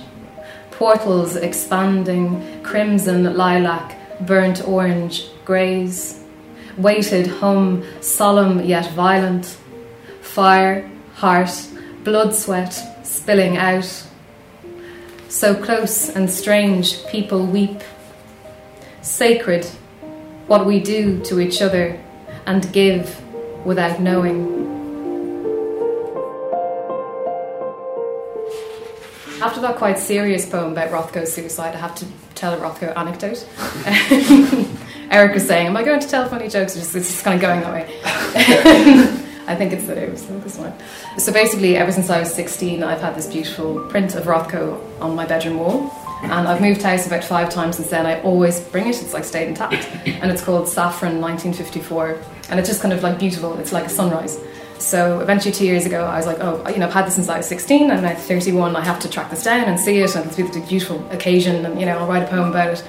portals 0.70 1.36
expanding, 1.36 2.62
crimson 2.62 3.36
lilac, 3.36 3.98
burnt 4.26 4.66
orange, 4.66 5.26
greys, 5.44 6.22
weighted 6.78 7.26
hum, 7.26 7.84
solemn 8.00 8.64
yet 8.64 8.90
violent, 8.92 9.58
fire, 10.20 10.88
heart, 11.22 11.68
blood 12.02 12.34
sweat 12.34 12.72
spilling 13.06 13.56
out. 13.56 13.88
So 15.28 15.54
close 15.54 16.08
and 16.08 16.28
strange, 16.28 17.06
people 17.06 17.46
weep. 17.46 17.80
Sacred, 19.02 19.64
what 20.48 20.66
we 20.66 20.80
do 20.80 21.20
to 21.20 21.38
each 21.38 21.62
other 21.62 21.96
and 22.44 22.72
give 22.72 23.22
without 23.64 24.00
knowing. 24.00 24.50
After 29.40 29.60
that 29.60 29.76
quite 29.76 30.00
serious 30.00 30.44
poem 30.44 30.72
about 30.72 30.90
Rothko's 30.90 31.32
suicide, 31.32 31.76
I 31.76 31.78
have 31.78 31.94
to 31.96 32.06
tell 32.34 32.52
a 32.52 32.56
Rothko 32.56 32.96
anecdote. 32.96 33.46
Eric 35.12 35.34
was 35.34 35.46
saying, 35.46 35.68
Am 35.68 35.76
I 35.76 35.84
going 35.84 36.00
to 36.00 36.08
tell 36.08 36.28
funny 36.28 36.48
jokes? 36.48 36.74
It's 36.74 36.92
just, 36.92 37.12
just 37.12 37.24
kind 37.24 37.36
of 37.36 37.42
going 37.42 37.60
that 37.60 37.72
way. 37.72 39.18
I 39.46 39.56
think 39.56 39.72
it's 39.72 39.88
it 39.88 40.10
was 40.10 40.26
this 40.26 40.58
one. 40.58 40.72
So 41.18 41.32
basically, 41.32 41.76
ever 41.76 41.92
since 41.92 42.10
I 42.10 42.20
was 42.20 42.32
16, 42.32 42.82
I've 42.82 43.00
had 43.00 43.14
this 43.14 43.26
beautiful 43.26 43.80
print 43.88 44.14
of 44.14 44.24
Rothko 44.24 44.80
on 45.00 45.14
my 45.14 45.26
bedroom 45.26 45.58
wall. 45.58 45.90
And 46.22 46.46
I've 46.46 46.60
moved 46.60 46.82
house 46.82 47.04
about 47.04 47.24
five 47.24 47.50
times 47.50 47.76
since 47.76 47.90
then. 47.90 48.06
I 48.06 48.22
always 48.22 48.60
bring 48.60 48.86
it, 48.86 49.02
it's 49.02 49.12
like 49.12 49.24
stayed 49.24 49.48
intact. 49.48 49.88
And 50.06 50.30
it's 50.30 50.42
called 50.42 50.68
Saffron 50.68 51.20
1954 51.20 52.16
and 52.52 52.60
it's 52.60 52.68
just 52.68 52.82
kind 52.82 52.92
of 52.92 53.02
like 53.02 53.18
beautiful. 53.18 53.58
It's 53.58 53.72
like 53.72 53.86
a 53.86 53.88
sunrise. 53.88 54.38
So 54.78 55.20
eventually, 55.20 55.52
two 55.52 55.64
years 55.64 55.86
ago, 55.86 56.04
I 56.04 56.16
was 56.16 56.26
like, 56.26 56.38
oh, 56.40 56.68
you 56.68 56.78
know, 56.78 56.86
I've 56.86 56.92
had 56.92 57.06
this 57.06 57.14
since 57.14 57.28
I 57.28 57.38
was 57.38 57.46
16, 57.46 57.90
and 57.90 58.06
I'm 58.06 58.16
31. 58.16 58.76
I 58.76 58.84
have 58.84 58.98
to 59.00 59.08
track 59.08 59.30
this 59.30 59.44
down 59.44 59.64
and 59.68 59.80
see 59.80 59.98
it, 59.98 60.14
and 60.14 60.26
it's 60.26 60.38
a 60.38 60.60
beautiful 60.68 61.08
occasion, 61.10 61.64
and 61.64 61.80
you 61.80 61.86
know, 61.86 61.98
I'll 61.98 62.06
write 62.06 62.24
a 62.24 62.26
poem 62.26 62.50
about 62.50 62.74
it. 62.74 62.84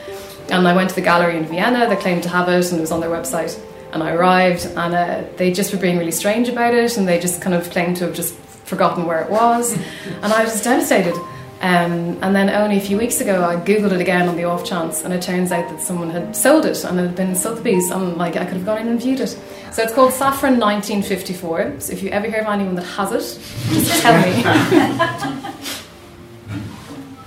And 0.49 0.67
I 0.67 0.75
went 0.75 0.89
to 0.89 0.95
the 0.95 1.01
gallery 1.01 1.37
in 1.37 1.45
Vienna. 1.45 1.87
They 1.87 1.95
claimed 1.95 2.23
to 2.23 2.29
have 2.29 2.49
it, 2.49 2.69
and 2.71 2.79
it 2.79 2.81
was 2.81 2.91
on 2.91 2.99
their 2.99 3.09
website. 3.09 3.57
And 3.93 4.03
I 4.03 4.11
arrived, 4.13 4.65
and 4.65 4.93
uh, 4.93 5.23
they 5.37 5.53
just 5.53 5.71
were 5.71 5.79
being 5.79 5.97
really 5.97 6.11
strange 6.11 6.49
about 6.49 6.73
it, 6.73 6.97
and 6.97 7.07
they 7.07 7.19
just 7.19 7.41
kind 7.41 7.55
of 7.55 7.69
claimed 7.69 7.97
to 7.97 8.05
have 8.05 8.15
just 8.15 8.33
forgotten 8.65 9.05
where 9.05 9.21
it 9.21 9.29
was. 9.29 9.77
And 10.21 10.33
I 10.33 10.43
was 10.43 10.61
devastated. 10.63 11.15
Um, 11.61 12.17
and 12.21 12.35
then 12.35 12.49
only 12.49 12.75
a 12.75 12.81
few 12.81 12.97
weeks 12.97 13.21
ago, 13.21 13.41
I 13.41 13.55
googled 13.55 13.93
it 13.93 14.01
again 14.01 14.27
on 14.27 14.35
the 14.35 14.43
off 14.43 14.65
chance, 14.65 15.03
and 15.03 15.13
it 15.13 15.21
turns 15.21 15.49
out 15.53 15.69
that 15.69 15.79
someone 15.79 16.09
had 16.09 16.35
sold 16.35 16.65
it 16.65 16.83
and 16.83 16.99
it 16.99 17.03
had 17.03 17.15
been 17.15 17.35
Sotheby's, 17.35 17.89
and 17.89 18.17
like 18.17 18.35
I 18.35 18.43
could 18.43 18.57
have 18.57 18.65
gone 18.65 18.79
in 18.79 18.89
and 18.89 18.99
viewed 18.99 19.21
it. 19.21 19.29
So 19.71 19.81
it's 19.81 19.93
called 19.93 20.11
Saffron 20.11 20.59
1954. 20.59 21.79
So 21.79 21.93
if 21.93 22.03
you 22.03 22.09
ever 22.09 22.27
hear 22.27 22.41
of 22.41 22.47
anyone 22.47 22.75
that 22.75 22.83
has 22.83 23.13
it, 23.13 23.39
just 23.73 24.01
tell 24.01 24.21
me. 24.21 24.43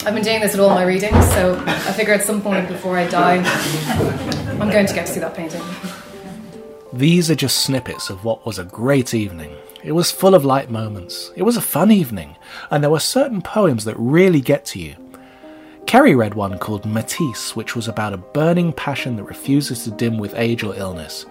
I've 0.04 0.14
been 0.14 0.22
doing 0.22 0.40
this 0.40 0.52
at 0.52 0.60
all 0.60 0.68
my 0.68 0.84
readings, 0.84 1.26
so 1.30 1.58
I 1.66 1.92
figure 1.92 2.12
at 2.12 2.22
some 2.22 2.42
point 2.42 2.68
before 2.68 2.98
I 2.98 3.08
die, 3.08 3.42
I'm 4.60 4.70
going 4.70 4.86
to 4.86 4.94
get 4.94 5.06
to 5.06 5.12
see 5.14 5.20
that 5.20 5.34
painting. 5.34 5.62
These 6.96 7.30
are 7.30 7.34
just 7.34 7.58
snippets 7.58 8.08
of 8.08 8.24
what 8.24 8.46
was 8.46 8.58
a 8.58 8.64
great 8.64 9.12
evening. 9.12 9.54
It 9.84 9.92
was 9.92 10.10
full 10.10 10.34
of 10.34 10.46
light 10.46 10.70
moments. 10.70 11.30
It 11.36 11.42
was 11.42 11.58
a 11.58 11.60
fun 11.60 11.90
evening, 11.90 12.36
and 12.70 12.82
there 12.82 12.90
were 12.90 13.00
certain 13.00 13.42
poems 13.42 13.84
that 13.84 13.98
really 13.98 14.40
get 14.40 14.64
to 14.66 14.78
you. 14.78 14.96
Kerry 15.84 16.14
read 16.14 16.32
one 16.32 16.58
called 16.58 16.86
Matisse, 16.86 17.54
which 17.54 17.76
was 17.76 17.86
about 17.86 18.14
a 18.14 18.16
burning 18.16 18.72
passion 18.72 19.16
that 19.16 19.24
refuses 19.24 19.84
to 19.84 19.90
dim 19.90 20.16
with 20.16 20.32
age 20.36 20.62
or 20.62 20.74
illness. 20.74 21.26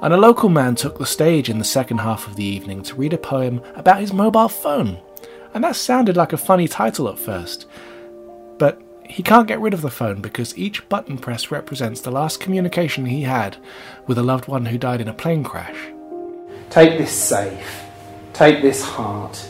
And 0.00 0.14
a 0.14 0.16
local 0.16 0.48
man 0.48 0.76
took 0.76 0.96
the 0.96 1.06
stage 1.06 1.48
in 1.48 1.58
the 1.58 1.64
second 1.64 1.98
half 1.98 2.28
of 2.28 2.36
the 2.36 2.44
evening 2.44 2.84
to 2.84 2.94
read 2.94 3.12
a 3.12 3.18
poem 3.18 3.60
about 3.74 3.98
his 3.98 4.12
mobile 4.12 4.48
phone. 4.48 4.96
And 5.54 5.64
that 5.64 5.74
sounded 5.74 6.16
like 6.16 6.32
a 6.32 6.36
funny 6.36 6.68
title 6.68 7.08
at 7.08 7.18
first. 7.18 7.66
He 9.10 9.24
can't 9.24 9.48
get 9.48 9.60
rid 9.60 9.74
of 9.74 9.82
the 9.82 9.90
phone 9.90 10.20
because 10.20 10.56
each 10.56 10.88
button 10.88 11.18
press 11.18 11.50
represents 11.50 12.00
the 12.00 12.12
last 12.12 12.38
communication 12.38 13.06
he 13.06 13.22
had 13.22 13.56
with 14.06 14.18
a 14.18 14.22
loved 14.22 14.46
one 14.46 14.66
who 14.66 14.78
died 14.78 15.00
in 15.00 15.08
a 15.08 15.12
plane 15.12 15.42
crash. 15.42 15.76
Take 16.70 16.96
this 16.96 17.10
safe. 17.12 17.82
Take 18.32 18.62
this 18.62 18.82
heart. 18.82 19.46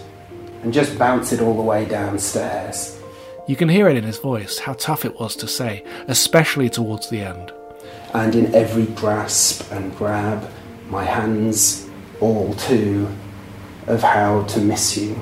and 0.62 0.72
just 0.74 0.98
bounce 0.98 1.32
it 1.32 1.40
all 1.40 1.54
the 1.54 1.62
way 1.62 1.84
downstairs. 1.86 3.00
You 3.46 3.56
can 3.56 3.68
hear 3.68 3.88
it 3.88 3.96
in 3.96 4.04
his 4.04 4.18
voice 4.18 4.58
how 4.58 4.74
tough 4.74 5.04
it 5.04 5.18
was 5.18 5.34
to 5.36 5.48
say, 5.48 5.84
especially 6.06 6.68
towards 6.68 7.08
the 7.08 7.20
end. 7.22 7.52
And 8.12 8.34
in 8.34 8.54
every 8.54 8.86
grasp 8.86 9.70
and 9.72 9.96
grab, 9.96 10.48
my 10.88 11.04
hands 11.04 11.88
all 12.20 12.52
too 12.54 13.08
of 13.86 14.02
how 14.02 14.42
to 14.44 14.60
miss 14.60 14.96
you. 14.96 15.18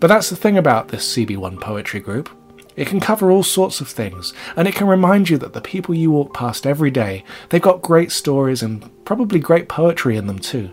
But 0.00 0.08
that's 0.08 0.30
the 0.30 0.36
thing 0.36 0.58
about 0.58 0.88
this 0.88 1.16
CB1 1.16 1.60
poetry 1.60 2.00
group. 2.00 2.35
It 2.76 2.86
can 2.86 3.00
cover 3.00 3.30
all 3.30 3.42
sorts 3.42 3.80
of 3.80 3.88
things, 3.88 4.34
and 4.54 4.68
it 4.68 4.74
can 4.74 4.86
remind 4.86 5.30
you 5.30 5.38
that 5.38 5.54
the 5.54 5.62
people 5.62 5.94
you 5.94 6.10
walk 6.10 6.34
past 6.34 6.66
every 6.66 6.90
day, 6.90 7.24
they've 7.48 7.60
got 7.60 7.80
great 7.80 8.12
stories 8.12 8.62
and 8.62 8.90
probably 9.04 9.40
great 9.40 9.68
poetry 9.68 10.16
in 10.16 10.26
them 10.26 10.38
too. 10.38 10.70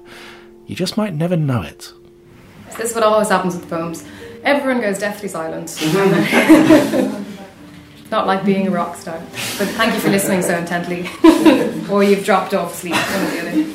You 0.68 0.76
just 0.76 0.98
might 0.98 1.14
never 1.14 1.38
know 1.38 1.62
it. 1.62 1.94
This 2.78 2.90
is 2.90 2.96
what 2.96 3.04
always 3.04 3.30
happens 3.30 3.56
with 3.56 3.70
poems. 3.70 4.06
Everyone 4.44 4.82
goes 4.82 5.00
deathly 5.00 5.30
silent. 5.30 5.80
Not 8.12 8.28
like 8.28 8.44
being 8.44 8.68
a 8.68 8.72
rock 8.72 8.98
star. 8.98 9.18
But 9.20 9.70
thank 9.70 9.94
you 9.94 10.00
for 10.00 10.10
listening 10.10 10.42
so 10.42 10.58
intently. 10.58 11.10
or 11.90 12.04
you've 12.04 12.26
dropped 12.26 12.54
off 12.54 12.74
asleep, 12.74 12.96
one 12.96 13.24
or 13.24 13.32
the 13.32 13.40
other. 13.40 13.66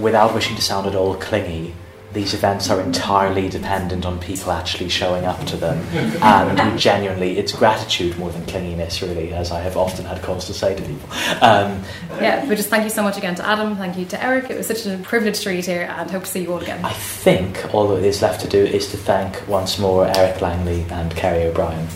Without 0.00 0.34
wishing 0.34 0.56
to 0.56 0.62
sound 0.62 0.86
at 0.86 0.94
all 0.94 1.14
clingy, 1.16 1.74
these 2.16 2.32
events 2.32 2.70
are 2.70 2.80
entirely 2.80 3.46
dependent 3.48 4.06
on 4.06 4.18
people 4.18 4.50
actually 4.50 4.88
showing 4.88 5.26
up 5.26 5.38
to 5.44 5.56
them. 5.56 5.78
And 6.22 6.78
genuinely, 6.78 7.36
it's 7.36 7.52
gratitude 7.52 8.18
more 8.18 8.30
than 8.30 8.42
clinginess, 8.46 9.02
really, 9.06 9.34
as 9.34 9.52
I 9.52 9.60
have 9.60 9.76
often 9.76 10.06
had 10.06 10.22
cause 10.22 10.46
to 10.46 10.54
say 10.54 10.74
to 10.74 10.82
people. 10.82 11.08
Um, 11.42 11.82
yeah, 12.18 12.44
but 12.48 12.56
just 12.56 12.70
thank 12.70 12.84
you 12.84 12.90
so 12.90 13.02
much 13.02 13.18
again 13.18 13.34
to 13.34 13.46
Adam, 13.46 13.76
thank 13.76 13.98
you 13.98 14.06
to 14.06 14.24
Eric. 14.24 14.48
It 14.48 14.56
was 14.56 14.66
such 14.66 14.86
a 14.86 14.96
privilege 14.98 15.40
to 15.40 15.50
read 15.50 15.66
here, 15.66 15.82
and 15.82 16.10
hope 16.10 16.24
to 16.24 16.30
see 16.30 16.42
you 16.42 16.52
all 16.52 16.60
again. 16.60 16.82
I 16.84 16.94
think 16.94 17.74
all 17.74 17.88
that 17.88 18.02
is 18.02 18.22
left 18.22 18.40
to 18.40 18.48
do 18.48 18.64
is 18.64 18.90
to 18.92 18.96
thank 18.96 19.46
once 19.46 19.78
more 19.78 20.06
Eric 20.16 20.40
Langley 20.40 20.86
and 20.90 21.14
Kerry 21.14 21.44
O'Brien. 21.44 21.86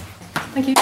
Thank 0.53 0.69
you. 0.69 0.75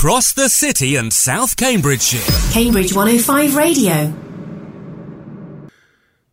Across 0.00 0.32
the 0.32 0.48
city 0.48 0.96
and 0.96 1.12
South 1.12 1.58
Cambridgeshire. 1.58 2.54
Cambridge 2.54 2.94
105 2.94 3.54
Radio. 3.54 4.14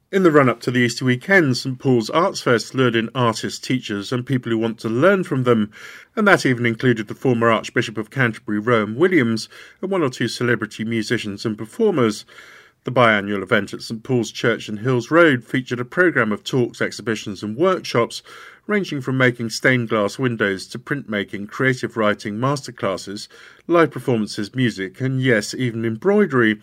In 0.09 0.23
the 0.23 0.31
run 0.31 0.47
up 0.47 0.61
to 0.61 0.71
the 0.71 0.79
Easter 0.79 1.03
weekend, 1.03 1.57
St 1.57 1.77
Paul's 1.77 2.09
Arts 2.09 2.39
Fest 2.39 2.73
lured 2.73 2.95
in 2.95 3.09
artists, 3.13 3.59
teachers, 3.59 4.13
and 4.13 4.25
people 4.25 4.53
who 4.53 4.57
want 4.57 4.79
to 4.79 4.87
learn 4.87 5.25
from 5.25 5.43
them, 5.43 5.73
and 6.15 6.25
that 6.25 6.45
even 6.45 6.65
included 6.65 7.09
the 7.09 7.13
former 7.13 7.49
Archbishop 7.49 7.97
of 7.97 8.09
Canterbury, 8.09 8.57
Rowan 8.57 8.95
Williams, 8.95 9.49
and 9.81 9.91
one 9.91 10.01
or 10.01 10.09
two 10.09 10.29
celebrity 10.29 10.85
musicians 10.85 11.45
and 11.45 11.57
performers. 11.57 12.23
The 12.85 12.91
biannual 12.93 13.43
event 13.43 13.73
at 13.73 13.81
St 13.81 14.01
Paul's 14.01 14.31
Church 14.31 14.69
in 14.69 14.77
Hills 14.77 15.11
Road 15.11 15.43
featured 15.43 15.81
a 15.81 15.83
programme 15.83 16.31
of 16.31 16.45
talks, 16.45 16.79
exhibitions, 16.79 17.43
and 17.43 17.57
workshops 17.57 18.23
ranging 18.65 19.01
from 19.01 19.17
making 19.17 19.49
stained 19.49 19.89
glass 19.89 20.19
windows 20.19 20.67
to 20.67 20.79
printmaking, 20.79 21.49
creative 21.49 21.97
writing, 21.97 22.35
masterclasses, 22.35 23.27
live 23.67 23.91
performances, 23.91 24.55
music, 24.55 25.01
and 25.01 25.21
yes, 25.21 25.53
even 25.53 25.83
embroidery. 25.83 26.61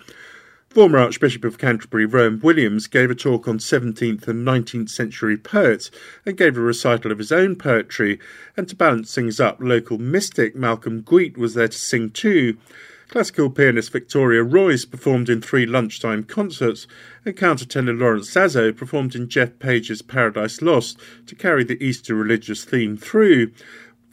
Former 0.71 0.99
Archbishop 0.99 1.45
of 1.45 1.59
Canterbury, 1.59 2.07
Rowan 2.07 2.41
Williams, 2.41 2.87
gave 2.87 3.11
a 3.11 3.15
talk 3.15 3.47
on 3.47 3.59
17th 3.59 4.27
and 4.27 4.45
19th 4.45 4.89
century 4.89 5.37
poets 5.37 5.91
and 6.27 6.37
gave 6.37 6.57
a 6.57 6.61
recital 6.61 7.13
of 7.13 7.19
his 7.19 7.31
own 7.31 7.55
poetry. 7.57 8.19
And 8.57 8.69
to 8.69 8.75
balance 8.75 9.15
things 9.15 9.39
up, 9.39 9.59
local 9.61 9.99
mystic 9.99 10.57
Malcolm 10.57 11.03
Guite 11.03 11.37
was 11.37 11.55
there 11.55 11.69
to 11.69 11.79
sing 11.79 12.11
too. 12.11 12.57
Classical 13.09 13.51
pianist 13.51 13.93
Victoria 13.93 14.43
Royce 14.43 14.85
performed 14.85 15.29
in 15.29 15.41
three 15.41 15.67
lunchtime 15.67 16.25
concerts, 16.25 16.89
and 17.25 17.37
countertenor 17.37 17.97
Lawrence 17.97 18.31
Zazzo 18.31 18.77
performed 18.77 19.15
in 19.15 19.29
Jeff 19.29 19.59
Page's 19.61 20.03
Paradise 20.03 20.61
Lost 20.63 20.99
to 21.27 21.37
carry 21.37 21.63
the 21.63 21.81
Easter 21.85 22.15
religious 22.15 22.65
theme 22.65 22.97
through. 22.97 23.53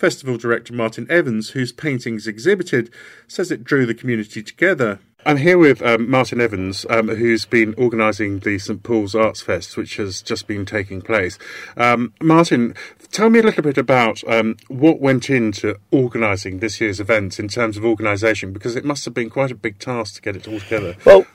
Festival 0.01 0.35
director 0.35 0.73
Martin 0.73 1.05
Evans, 1.11 1.51
whose 1.51 1.71
paintings 1.71 2.25
exhibited, 2.25 2.89
says 3.27 3.51
it 3.51 3.63
drew 3.63 3.85
the 3.85 3.93
community 3.93 4.41
together. 4.41 4.97
I'm 5.27 5.37
here 5.37 5.59
with 5.59 5.79
um, 5.83 6.09
Martin 6.09 6.41
Evans, 6.41 6.87
um, 6.89 7.07
who's 7.07 7.45
been 7.45 7.75
organising 7.75 8.39
the 8.39 8.57
St 8.57 8.81
Paul's 8.81 9.13
Arts 9.13 9.43
Fest, 9.43 9.77
which 9.77 9.97
has 9.97 10.23
just 10.23 10.47
been 10.47 10.65
taking 10.65 11.03
place. 11.03 11.37
Um, 11.77 12.13
Martin, 12.19 12.73
tell 13.11 13.29
me 13.29 13.37
a 13.37 13.43
little 13.43 13.61
bit 13.61 13.77
about 13.77 14.23
um, 14.27 14.57
what 14.69 14.99
went 14.99 15.29
into 15.29 15.75
organising 15.91 16.57
this 16.57 16.81
year's 16.81 16.99
event 16.99 17.39
in 17.39 17.47
terms 17.47 17.77
of 17.77 17.85
organisation, 17.85 18.53
because 18.53 18.75
it 18.75 18.83
must 18.83 19.05
have 19.05 19.13
been 19.13 19.29
quite 19.29 19.51
a 19.51 19.55
big 19.55 19.77
task 19.77 20.15
to 20.15 20.21
get 20.23 20.35
it 20.35 20.47
all 20.47 20.59
together. 20.59 20.95
Well, 21.05 21.27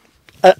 I, 0.42 0.54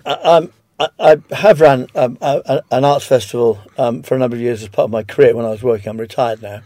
I, 0.78 0.86
I 1.00 1.34
have 1.34 1.60
run 1.60 1.88
um, 1.96 2.18
a, 2.20 2.62
an 2.70 2.84
arts 2.84 3.04
festival 3.04 3.58
um, 3.76 4.04
for 4.04 4.14
a 4.14 4.18
number 4.20 4.36
of 4.36 4.42
years 4.42 4.62
as 4.62 4.68
part 4.68 4.84
of 4.84 4.92
my 4.92 5.02
career 5.02 5.34
when 5.34 5.44
I 5.44 5.50
was 5.50 5.64
working. 5.64 5.88
I'm 5.88 5.98
retired 5.98 6.40
now. 6.40 6.62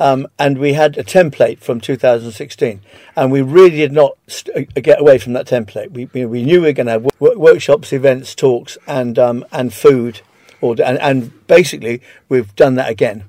Um, 0.00 0.28
and 0.38 0.58
we 0.58 0.74
had 0.74 0.96
a 0.96 1.02
template 1.02 1.58
from 1.58 1.80
2016, 1.80 2.80
and 3.16 3.32
we 3.32 3.42
really 3.42 3.76
did 3.78 3.92
not 3.92 4.16
st- 4.28 4.70
uh, 4.76 4.80
get 4.80 5.00
away 5.00 5.18
from 5.18 5.32
that 5.32 5.46
template. 5.46 5.90
We, 5.90 6.24
we 6.24 6.44
knew 6.44 6.60
we 6.60 6.68
were 6.68 6.72
going 6.72 6.86
to 6.86 6.92
have 6.92 7.02
w- 7.20 7.38
workshops, 7.38 7.92
events, 7.92 8.34
talks, 8.34 8.78
and 8.86 9.18
um, 9.18 9.44
and 9.50 9.74
food, 9.74 10.20
or 10.60 10.76
and, 10.84 10.98
and, 10.98 11.46
basically 11.48 12.00
we've 12.28 12.54
done 12.54 12.76
that 12.76 12.88
again, 12.88 13.24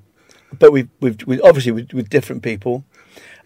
but 0.60 0.72
we've 0.72 0.90
we've, 1.00 1.18
we've 1.26 1.42
obviously 1.44 1.72
with, 1.72 1.92
with, 1.92 2.10
different 2.10 2.44
people, 2.44 2.84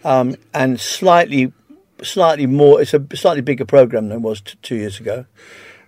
um, 0.03 0.35
and 0.53 0.81
slightly 0.81 1.53
slightly 2.01 2.45
more. 2.45 2.81
It's 2.81 2.93
a 2.93 3.05
slightly 3.15 3.41
bigger 3.41 3.65
program 3.65 4.09
than 4.09 4.17
it 4.17 4.21
was 4.21 4.41
t- 4.41 4.57
two 4.61 4.75
years 4.75 4.99
ago. 4.99 5.25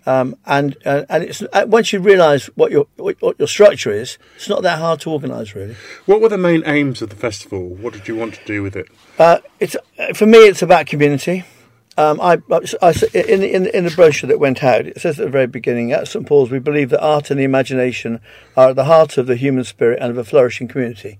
Um, 0.08 0.36
and 0.45 0.78
uh, 0.86 1.03
and 1.10 1.24
it's 1.24 1.41
uh, 1.41 1.66
once 1.68 1.91
you 1.91 1.99
realise 1.99 2.45
what 2.56 2.72
your 2.72 2.88
what, 2.97 3.39
your 3.39 3.47
structure 3.47 3.91
is, 3.91 4.20
it's 4.36 4.47
not 4.47 4.62
that 4.62 4.78
hard 4.80 4.99
to 5.01 5.10
organise 5.10 5.56
really. 5.56 5.76
What 6.06 6.22
were 6.22 6.30
the 6.30 6.38
main 6.38 6.64
aims 6.66 7.01
of 7.01 7.10
the 7.10 7.16
festival? 7.16 7.70
What 7.70 7.93
did 7.93 8.08
you 8.08 8.16
want 8.16 8.36
to 8.36 8.45
do 8.45 8.62
with 8.62 8.76
it? 8.76 8.88
Uh, 9.18 9.39
it's 9.60 9.76
uh, 9.97 10.14
for 10.14 10.28
me, 10.28 10.38
it's 10.38 10.62
about 10.62 10.86
community. 10.86 11.43
Um, 11.97 12.20
I, 12.20 12.39
I, 12.82 12.93
in, 13.14 13.41
in, 13.41 13.68
in 13.68 13.86
the 13.86 13.93
brochure 13.95 14.28
that 14.28 14.38
went 14.38 14.62
out, 14.62 14.86
it 14.86 14.99
says 14.99 15.18
at 15.18 15.28
the 15.28 15.32
very 15.32 15.47
beginning, 15.47 15.93
at 15.93 16.10
St 16.10 16.28
Paul's, 16.28 16.51
we 16.51 16.60
believe 16.60 16.89
that 16.89 17.01
art 17.01 17.32
and 17.32 17.39
the 17.39 17.45
imagination 17.45 18.20
are 18.58 18.72
at 18.72 18.76
the 18.76 18.84
heart 18.84 19.18
of 19.18 19.28
the 19.28 19.38
human 19.38 19.64
spirit 19.64 19.99
and 20.01 20.12
of 20.12 20.18
a 20.18 20.26
flourishing 20.26 20.68
community, 20.68 21.20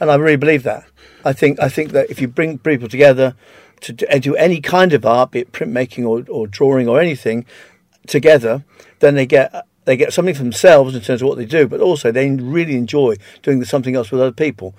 and 0.00 0.10
I 0.10 0.16
really 0.16 0.36
believe 0.36 0.64
that. 0.64 0.84
I 1.24 1.32
think 1.32 1.60
I 1.60 1.68
think 1.68 1.92
that 1.92 2.10
if 2.10 2.20
you 2.20 2.28
bring 2.28 2.58
people 2.58 2.88
together 2.88 3.34
to 3.82 3.92
do 3.92 4.34
any 4.36 4.60
kind 4.60 4.92
of 4.92 5.06
art, 5.06 5.30
be 5.30 5.40
it 5.40 5.52
printmaking 5.52 6.06
or, 6.06 6.24
or 6.30 6.46
drawing 6.46 6.88
or 6.88 7.00
anything, 7.00 7.44
together, 8.08 8.64
then 9.00 9.14
they 9.14 9.26
get 9.26 9.66
they 9.86 9.96
get 9.96 10.12
something 10.12 10.34
for 10.34 10.42
themselves 10.42 10.94
in 10.94 11.00
terms 11.00 11.22
of 11.22 11.28
what 11.28 11.38
they 11.38 11.46
do, 11.46 11.66
but 11.66 11.80
also 11.80 12.10
they 12.10 12.28
really 12.28 12.74
enjoy 12.74 13.14
doing 13.42 13.64
something 13.64 13.94
else 13.94 14.10
with 14.10 14.20
other 14.20 14.32
people. 14.32 14.74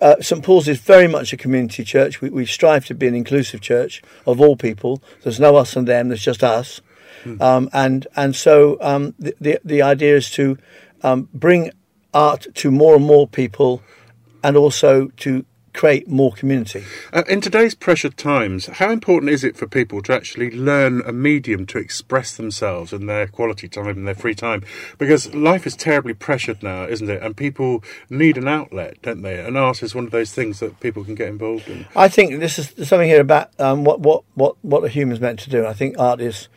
Uh, 0.00 0.16
St 0.20 0.42
Paul's 0.42 0.68
is 0.68 0.78
very 0.80 1.08
much 1.08 1.32
a 1.32 1.36
community 1.36 1.84
church. 1.84 2.20
We, 2.20 2.30
we, 2.30 2.46
strive 2.46 2.86
to 2.86 2.94
be 2.94 3.08
an 3.08 3.14
inclusive 3.14 3.60
church 3.60 4.02
of 4.24 4.40
all 4.40 4.56
people. 4.56 5.02
There's 5.22 5.40
no 5.40 5.56
us 5.56 5.74
and 5.76 5.86
them. 5.86 6.08
There's 6.08 6.22
just 6.22 6.44
us. 6.44 6.80
Mm. 7.24 7.40
Um, 7.40 7.70
and 7.72 8.06
and 8.14 8.34
so 8.36 8.78
um, 8.80 9.14
the, 9.18 9.34
the, 9.40 9.58
the 9.64 9.82
idea 9.82 10.16
is 10.16 10.30
to 10.32 10.56
um, 11.02 11.28
bring 11.34 11.72
art 12.14 12.46
to 12.54 12.70
more 12.70 12.94
and 12.94 13.04
more 13.04 13.26
people, 13.26 13.82
and 14.44 14.56
also 14.56 15.08
to 15.18 15.44
create 15.72 16.08
more 16.08 16.32
community. 16.32 16.84
Uh, 17.12 17.22
in 17.28 17.40
today's 17.40 17.74
pressured 17.74 18.16
times, 18.16 18.66
how 18.66 18.90
important 18.90 19.30
is 19.30 19.42
it 19.42 19.56
for 19.56 19.66
people 19.66 20.02
to 20.02 20.14
actually 20.14 20.50
learn 20.50 21.02
a 21.06 21.12
medium 21.12 21.66
to 21.66 21.78
express 21.78 22.36
themselves 22.36 22.92
in 22.92 23.06
their 23.06 23.26
quality 23.26 23.68
time 23.68 23.88
and 23.88 24.06
their 24.06 24.14
free 24.14 24.34
time? 24.34 24.62
Because 24.98 25.34
life 25.34 25.66
is 25.66 25.74
terribly 25.74 26.14
pressured 26.14 26.62
now, 26.62 26.84
isn't 26.84 27.08
it? 27.08 27.22
And 27.22 27.36
people 27.36 27.82
need 28.10 28.36
an 28.36 28.48
outlet, 28.48 29.00
don't 29.02 29.22
they? 29.22 29.40
And 29.40 29.56
art 29.56 29.82
is 29.82 29.94
one 29.94 30.04
of 30.04 30.10
those 30.10 30.32
things 30.32 30.60
that 30.60 30.78
people 30.80 31.04
can 31.04 31.14
get 31.14 31.28
involved 31.28 31.68
in. 31.68 31.86
I 31.96 32.08
think 32.08 32.40
this 32.40 32.58
is 32.58 32.88
something 32.88 33.08
here 33.08 33.20
about 33.20 33.50
um, 33.58 33.84
what, 33.84 34.00
what, 34.00 34.24
what, 34.34 34.56
what 34.62 34.84
a 34.84 34.88
human's 34.88 35.20
meant 35.20 35.38
to 35.40 35.50
do. 35.50 35.66
I 35.66 35.72
think 35.72 35.98
art 35.98 36.20
is 36.20 36.48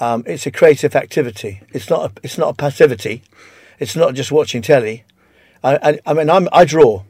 um, 0.00 0.24
it's 0.26 0.46
a 0.46 0.50
creative 0.50 0.96
activity. 0.96 1.60
It's 1.72 1.88
not 1.88 2.10
a, 2.10 2.12
it's 2.22 2.38
not 2.38 2.50
a 2.50 2.54
passivity. 2.54 3.22
It's 3.78 3.96
not 3.96 4.14
just 4.14 4.32
watching 4.32 4.62
telly. 4.62 5.04
I, 5.62 5.76
I, 5.76 5.98
I 6.06 6.14
mean, 6.14 6.30
I'm, 6.30 6.48
I 6.52 6.64
draw 6.64 7.02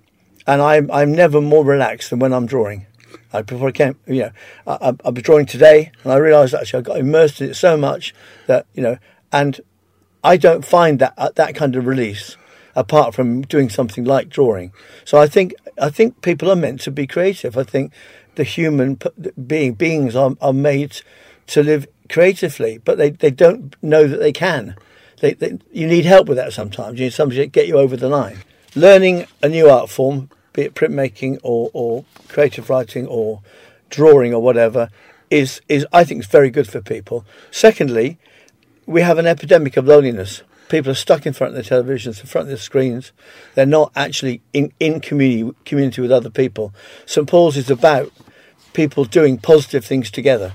and 0.47 0.62
I'm 0.62 0.90
I'm 0.90 1.12
never 1.12 1.40
more 1.40 1.64
relaxed 1.64 2.11
than 2.11 2.18
when 2.18 2.32
I'm 2.32 2.47
drawing. 2.47 2.86
I 3.32 3.42
before 3.42 3.68
I 3.68 3.72
came, 3.72 3.99
you 4.07 4.20
know, 4.20 4.30
I, 4.66 4.72
I, 4.72 4.95
I 5.05 5.11
was 5.11 5.22
drawing 5.22 5.47
today, 5.47 5.92
and 6.03 6.12
I 6.12 6.16
realised 6.16 6.55
actually 6.55 6.80
I 6.80 6.82
got 6.82 6.99
immersed 6.99 7.40
in 7.40 7.51
it 7.51 7.55
so 7.55 7.76
much 7.76 8.14
that 8.47 8.66
you 8.74 8.82
know, 8.82 8.99
and 9.32 9.61
I 10.22 10.36
don't 10.36 10.64
find 10.64 10.99
that 10.99 11.14
uh, 11.16 11.30
that 11.34 11.55
kind 11.55 11.76
of 11.76 11.86
release 11.86 12.36
apart 12.76 13.14
from 13.14 13.42
doing 13.42 13.70
something 13.70 14.05
like 14.05 14.28
drawing. 14.28 14.72
So 15.05 15.18
I 15.18 15.26
think 15.26 15.55
I 15.80 15.90
think 15.90 16.22
people 16.22 16.51
are 16.51 16.57
meant 16.57 16.80
to 16.82 16.90
be 16.90 17.07
creative. 17.07 17.57
I 17.57 17.62
think 17.62 17.92
the 18.34 18.45
human 18.45 18.99
being 19.47 19.74
beings 19.74 20.16
are, 20.16 20.34
are 20.40 20.53
made 20.53 21.01
to 21.49 21.62
live 21.62 21.86
creatively, 22.11 22.78
but 22.78 22.99
they, 22.99 23.11
they 23.11 23.30
don't 23.30 23.76
know 23.82 24.07
that 24.07 24.18
they 24.18 24.32
can. 24.32 24.76
They, 25.20 25.34
they, 25.34 25.59
you 25.72 25.86
need 25.86 26.05
help 26.05 26.28
with 26.28 26.36
that 26.36 26.53
sometimes. 26.53 26.99
You 26.99 27.07
need 27.07 27.12
somebody 27.12 27.40
to 27.40 27.47
get 27.47 27.68
you 27.68 27.78
over 27.78 27.97
the 27.97 28.09
line. 28.09 28.38
Learning 28.75 29.27
a 29.43 29.49
new 29.49 29.68
art 29.70 29.89
form 29.89 30.31
be 30.55 30.62
it 30.62 30.75
printmaking 30.75 31.39
or, 31.43 31.70
or 31.75 32.07
creative 32.29 32.70
writing 32.70 33.07
or 33.07 33.43
drawing 33.91 34.33
or 34.33 34.41
whatever, 34.41 34.89
is, 35.29 35.61
is 35.68 35.87
I 35.93 36.05
think 36.05 36.20
is 36.20 36.27
very 36.27 36.49
good 36.49 36.66
for 36.66 36.81
people. 36.81 37.27
Secondly, 37.51 38.18
we 38.87 39.03
have 39.03 39.18
an 39.18 39.27
epidemic 39.27 39.77
of 39.77 39.87
loneliness. 39.87 40.43
People 40.68 40.93
are 40.93 40.97
stuck 40.97 41.27
in 41.27 41.35
front 41.35 41.55
of 41.55 41.62
their 41.62 41.83
televisions, 41.83 42.20
in 42.20 42.27
front 42.27 42.45
of 42.45 42.49
their 42.49 42.57
screens. 42.57 43.12
They're 43.55 43.66
not 43.66 43.93
actually 43.95 44.41
in, 44.53 44.72
in 44.81 45.01
community, 45.01 45.57
community 45.64 46.01
with 46.01 46.12
other 46.12 46.31
people. 46.31 46.72
St 47.05 47.29
Paul's 47.29 47.57
is 47.57 47.70
about 47.70 48.11
people 48.72 49.05
doing 49.05 49.37
positive 49.39 49.85
things 49.85 50.11
together. 50.11 50.55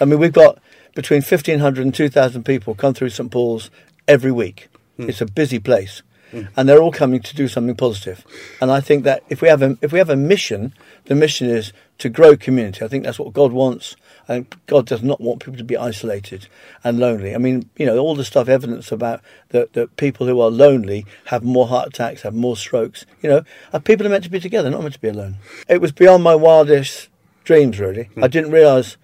I 0.00 0.04
mean, 0.04 0.18
we've 0.18 0.32
got 0.32 0.58
between 0.94 1.22
1,500 1.22 1.84
and 1.84 1.94
2,000 1.94 2.44
people 2.44 2.74
come 2.74 2.94
through 2.94 3.10
St 3.10 3.30
Paul's 3.30 3.70
every 4.06 4.32
week. 4.32 4.68
Hmm. 4.96 5.08
It's 5.08 5.20
a 5.20 5.26
busy 5.26 5.58
place. 5.58 6.02
And 6.32 6.68
they're 6.68 6.80
all 6.80 6.92
coming 6.92 7.20
to 7.20 7.36
do 7.36 7.48
something 7.48 7.76
positive. 7.76 8.24
And 8.60 8.70
I 8.70 8.80
think 8.80 9.04
that 9.04 9.22
if 9.28 9.40
we 9.40 9.48
have 9.48 9.62
a 9.62 9.78
if 9.80 9.92
we 9.92 9.98
have 9.98 10.10
a 10.10 10.16
mission, 10.16 10.74
the 11.04 11.14
mission 11.14 11.48
is 11.48 11.72
to 11.98 12.08
grow 12.08 12.36
community. 12.36 12.84
I 12.84 12.88
think 12.88 13.04
that's 13.04 13.18
what 13.18 13.32
God 13.32 13.52
wants. 13.52 13.96
And 14.28 14.46
God 14.66 14.86
does 14.86 15.02
not 15.02 15.20
want 15.20 15.40
people 15.40 15.56
to 15.56 15.64
be 15.64 15.76
isolated 15.76 16.48
and 16.82 16.98
lonely. 16.98 17.34
I 17.34 17.38
mean, 17.38 17.70
you 17.76 17.86
know, 17.86 17.98
all 17.98 18.16
the 18.16 18.24
stuff 18.24 18.48
evidence 18.48 18.90
about 18.90 19.20
that 19.50 19.72
that 19.74 19.96
people 19.96 20.26
who 20.26 20.40
are 20.40 20.50
lonely 20.50 21.06
have 21.26 21.44
more 21.44 21.68
heart 21.68 21.88
attacks, 21.88 22.22
have 22.22 22.34
more 22.34 22.56
strokes. 22.56 23.06
You 23.22 23.30
know, 23.30 23.80
people 23.80 24.04
are 24.06 24.10
meant 24.10 24.24
to 24.24 24.30
be 24.30 24.40
together, 24.40 24.68
not 24.68 24.82
meant 24.82 24.94
to 24.94 25.00
be 25.00 25.08
alone. 25.08 25.36
It 25.68 25.80
was 25.80 25.92
beyond 25.92 26.24
my 26.24 26.34
wildest 26.34 27.08
dreams. 27.44 27.78
Really, 27.78 28.04
hmm. 28.04 28.24
I 28.24 28.28
didn't 28.28 28.50
realise 28.50 28.96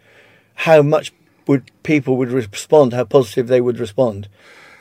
how 0.55 0.83
much 0.83 1.13
would 1.47 1.71
people 1.83 2.17
would 2.17 2.31
respond, 2.31 2.93
how 2.93 3.05
positive 3.05 3.47
they 3.49 3.61
would 3.61 3.79
respond. 3.79 4.29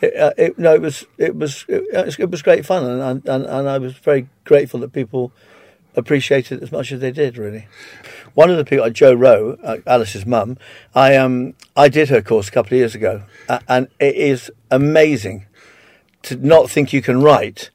It, 0.02 0.16
uh, 0.16 0.34
it, 0.38 0.58
no, 0.58 0.74
it 0.74 0.82
was 0.82 1.06
it 1.18 1.36
was 1.36 1.66
it, 1.68 2.20
it 2.20 2.30
was 2.30 2.42
great 2.42 2.66
fun, 2.66 2.84
and, 2.84 3.28
and 3.28 3.46
and 3.46 3.70
I 3.70 3.78
was 3.78 3.94
very 3.94 4.28
grateful 4.44 4.80
that 4.80 4.94
people 4.94 5.32
appreciated 5.96 6.58
it 6.60 6.64
as 6.64 6.72
much 6.72 6.92
as 6.92 7.02
they 7.02 7.12
did. 7.12 7.38
Really, 7.38 7.68
one 8.34 8.50
of 8.50 8.58
the 8.58 8.66
people, 8.66 8.90
Joe 8.90 9.14
Rowe, 9.14 9.58
uh, 9.64 9.78
Alice's 9.86 10.26
mum, 10.26 10.58
I 10.96 11.16
um 11.16 11.54
I 11.76 11.88
did 11.88 12.10
her 12.10 12.22
course 12.22 12.48
a 12.48 12.52
couple 12.52 12.74
of 12.74 12.80
years 12.80 12.96
ago, 12.96 13.24
and 13.68 13.88
it 14.00 14.16
is 14.16 14.52
amazing 14.72 15.46
to 16.24 16.36
not 16.36 16.70
think 16.70 16.94
you 16.94 17.04
can 17.04 17.22
write, 17.22 17.70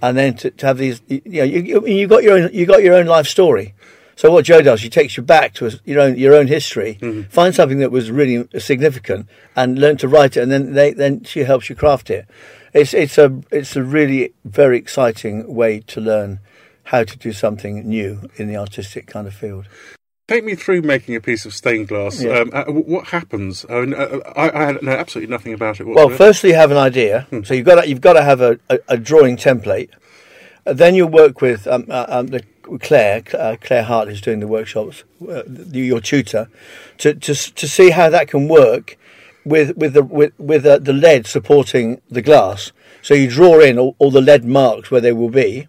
and 0.00 0.16
then 0.16 0.34
to, 0.34 0.50
to 0.52 0.66
have 0.66 0.78
these. 0.78 1.02
You, 1.08 1.22
know, 1.24 1.44
you 1.44 1.86
you 1.86 2.06
got 2.06 2.22
your 2.22 2.38
own 2.38 2.50
you 2.52 2.66
got 2.66 2.84
your 2.84 2.94
own 2.94 3.06
life 3.06 3.26
story. 3.26 3.74
So 4.16 4.30
what 4.30 4.44
Joe 4.44 4.62
does, 4.62 4.80
she 4.80 4.90
takes 4.90 5.16
you 5.16 5.22
back 5.22 5.54
to 5.54 5.66
a, 5.66 5.70
your 5.84 6.00
own 6.00 6.16
your 6.16 6.34
own 6.34 6.46
history, 6.46 6.94
find 7.30 7.54
something 7.54 7.78
that 7.78 7.90
was 7.90 8.10
really 8.10 8.48
significant, 8.58 9.28
and 9.56 9.78
learn 9.78 9.96
to 9.98 10.08
write 10.08 10.36
it, 10.36 10.42
and 10.42 10.52
then 10.52 10.74
they, 10.74 10.92
then 10.92 11.24
she 11.24 11.40
helps 11.40 11.68
you 11.68 11.76
craft 11.76 12.10
it. 12.10 12.26
It's 12.72 12.94
it's 12.94 13.18
a 13.18 13.40
it's 13.50 13.76
a 13.76 13.82
really 13.82 14.34
very 14.44 14.78
exciting 14.78 15.52
way 15.54 15.80
to 15.80 16.00
learn 16.00 16.40
how 16.84 17.02
to 17.04 17.16
do 17.16 17.32
something 17.32 17.88
new 17.88 18.28
in 18.36 18.48
the 18.48 18.56
artistic 18.56 19.06
kind 19.06 19.26
of 19.26 19.34
field. 19.34 19.66
Take 20.26 20.44
me 20.44 20.54
through 20.54 20.82
making 20.82 21.16
a 21.16 21.20
piece 21.20 21.44
of 21.44 21.52
stained 21.52 21.88
glass. 21.88 22.22
Yeah. 22.22 22.38
Um, 22.38 22.50
uh, 22.52 22.64
what 22.64 23.08
happens? 23.08 23.66
I, 23.68 23.80
mean, 23.80 23.92
uh, 23.92 24.20
I, 24.34 24.50
I 24.50 24.72
know 24.80 24.92
absolutely 24.92 25.30
nothing 25.30 25.52
about 25.52 25.80
it. 25.80 25.86
Well, 25.86 26.08
firstly, 26.08 26.50
you 26.50 26.56
have 26.56 26.70
an 26.70 26.78
idea. 26.78 27.26
So 27.44 27.52
you've 27.52 27.66
got 27.66 27.82
to, 27.82 27.88
you've 27.88 28.00
got 28.00 28.14
to 28.14 28.22
have 28.22 28.40
a, 28.40 28.58
a, 28.70 28.78
a 28.88 28.96
drawing 28.96 29.36
template. 29.36 29.90
Uh, 30.66 30.72
then 30.72 30.94
you 30.94 31.06
work 31.06 31.42
with 31.42 31.66
um, 31.66 31.84
uh, 31.90 32.06
um, 32.08 32.28
the, 32.28 32.42
Claire 32.80 33.22
uh, 33.34 33.56
Claire 33.60 33.84
Hart, 33.84 34.08
who's 34.08 34.20
doing 34.20 34.40
the 34.40 34.48
workshops, 34.48 35.04
uh, 35.28 35.42
your 35.70 36.00
tutor, 36.00 36.48
to, 36.98 37.14
to 37.14 37.34
to 37.34 37.68
see 37.68 37.90
how 37.90 38.10
that 38.10 38.28
can 38.28 38.48
work 38.48 38.96
with 39.44 39.76
with 39.76 39.94
the 39.94 40.02
with, 40.02 40.32
with 40.38 40.66
uh, 40.66 40.78
the 40.78 40.92
lead 40.92 41.26
supporting 41.26 42.00
the 42.10 42.22
glass. 42.22 42.72
So 43.02 43.14
you 43.14 43.28
draw 43.28 43.60
in 43.60 43.78
all, 43.78 43.94
all 43.98 44.10
the 44.10 44.22
lead 44.22 44.44
marks 44.44 44.90
where 44.90 45.00
they 45.00 45.12
will 45.12 45.30
be, 45.30 45.68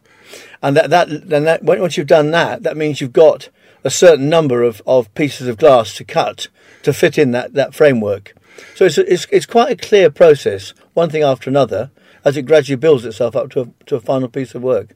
and 0.61 0.75
that 0.77 0.89
that 0.89 1.29
then 1.29 1.43
that 1.43 1.63
once 1.63 1.97
you've 1.97 2.07
done 2.07 2.31
that, 2.31 2.63
that 2.63 2.77
means 2.77 3.01
you've 3.01 3.13
got 3.13 3.49
a 3.83 3.89
certain 3.89 4.29
number 4.29 4.63
of, 4.63 4.81
of 4.87 5.13
pieces 5.13 5.47
of 5.47 5.57
glass 5.57 5.95
to 5.95 6.03
cut 6.03 6.47
to 6.81 6.91
fit 6.91 7.17
in 7.17 7.31
that, 7.31 7.53
that 7.53 7.75
framework. 7.75 8.33
So 8.73 8.85
it's, 8.85 8.97
it's 8.97 9.27
it's 9.31 9.45
quite 9.45 9.71
a 9.71 9.75
clear 9.75 10.09
process, 10.09 10.73
one 10.93 11.09
thing 11.09 11.23
after 11.23 11.49
another, 11.49 11.91
as 12.23 12.37
it 12.37 12.43
gradually 12.43 12.77
builds 12.77 13.05
itself 13.05 13.35
up 13.35 13.51
to 13.51 13.61
a, 13.61 13.85
to 13.85 13.95
a 13.95 13.99
final 13.99 14.29
piece 14.29 14.55
of 14.55 14.63
work. 14.63 14.95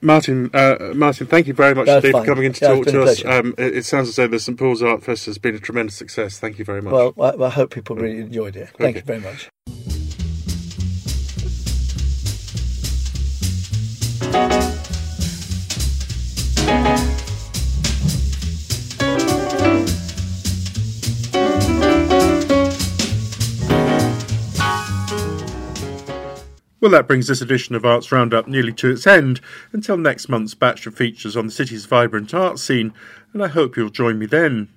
Martin, 0.00 0.50
uh, 0.54 0.92
Martin, 0.94 1.26
thank 1.26 1.46
you 1.46 1.54
very 1.54 1.74
much 1.74 1.86
That's 1.86 2.04
indeed 2.04 2.18
for 2.18 2.24
coming 2.24 2.44
in 2.44 2.52
to 2.54 2.64
Yeah, 2.64 2.74
talk 2.74 2.86
to 2.86 3.02
us. 3.02 3.24
Um, 3.24 3.54
it, 3.58 3.78
it 3.78 3.84
sounds 3.84 4.08
as 4.08 4.16
though 4.16 4.28
the 4.28 4.38
St 4.38 4.58
Paul's 4.58 4.82
Art 4.82 5.02
Fest 5.02 5.26
has 5.26 5.38
been 5.38 5.54
a 5.54 5.58
tremendous 5.58 5.96
success. 5.96 6.38
Thank 6.38 6.58
you 6.58 6.64
very 6.64 6.82
much. 6.82 6.92
Well, 6.92 7.14
I, 7.20 7.44
I 7.44 7.48
hope 7.48 7.70
people 7.70 7.96
really 7.96 8.18
enjoyed 8.18 8.56
it. 8.56 8.70
Thank 8.78 8.96
Okay. 8.96 9.14
you 9.14 9.20
very 9.20 9.20
much. 9.20 9.97
Well, 26.80 26.92
that 26.92 27.08
brings 27.08 27.26
this 27.26 27.40
edition 27.40 27.74
of 27.74 27.84
Arts 27.84 28.12
Roundup 28.12 28.46
nearly 28.46 28.72
to 28.74 28.90
its 28.90 29.04
end 29.04 29.40
until 29.72 29.96
next 29.96 30.28
month's 30.28 30.54
batch 30.54 30.86
of 30.86 30.94
features 30.94 31.36
on 31.36 31.46
the 31.46 31.52
city's 31.52 31.86
vibrant 31.86 32.32
art 32.32 32.60
scene, 32.60 32.92
and 33.32 33.42
I 33.42 33.48
hope 33.48 33.76
you'll 33.76 33.90
join 33.90 34.16
me 34.16 34.26
then. 34.26 34.68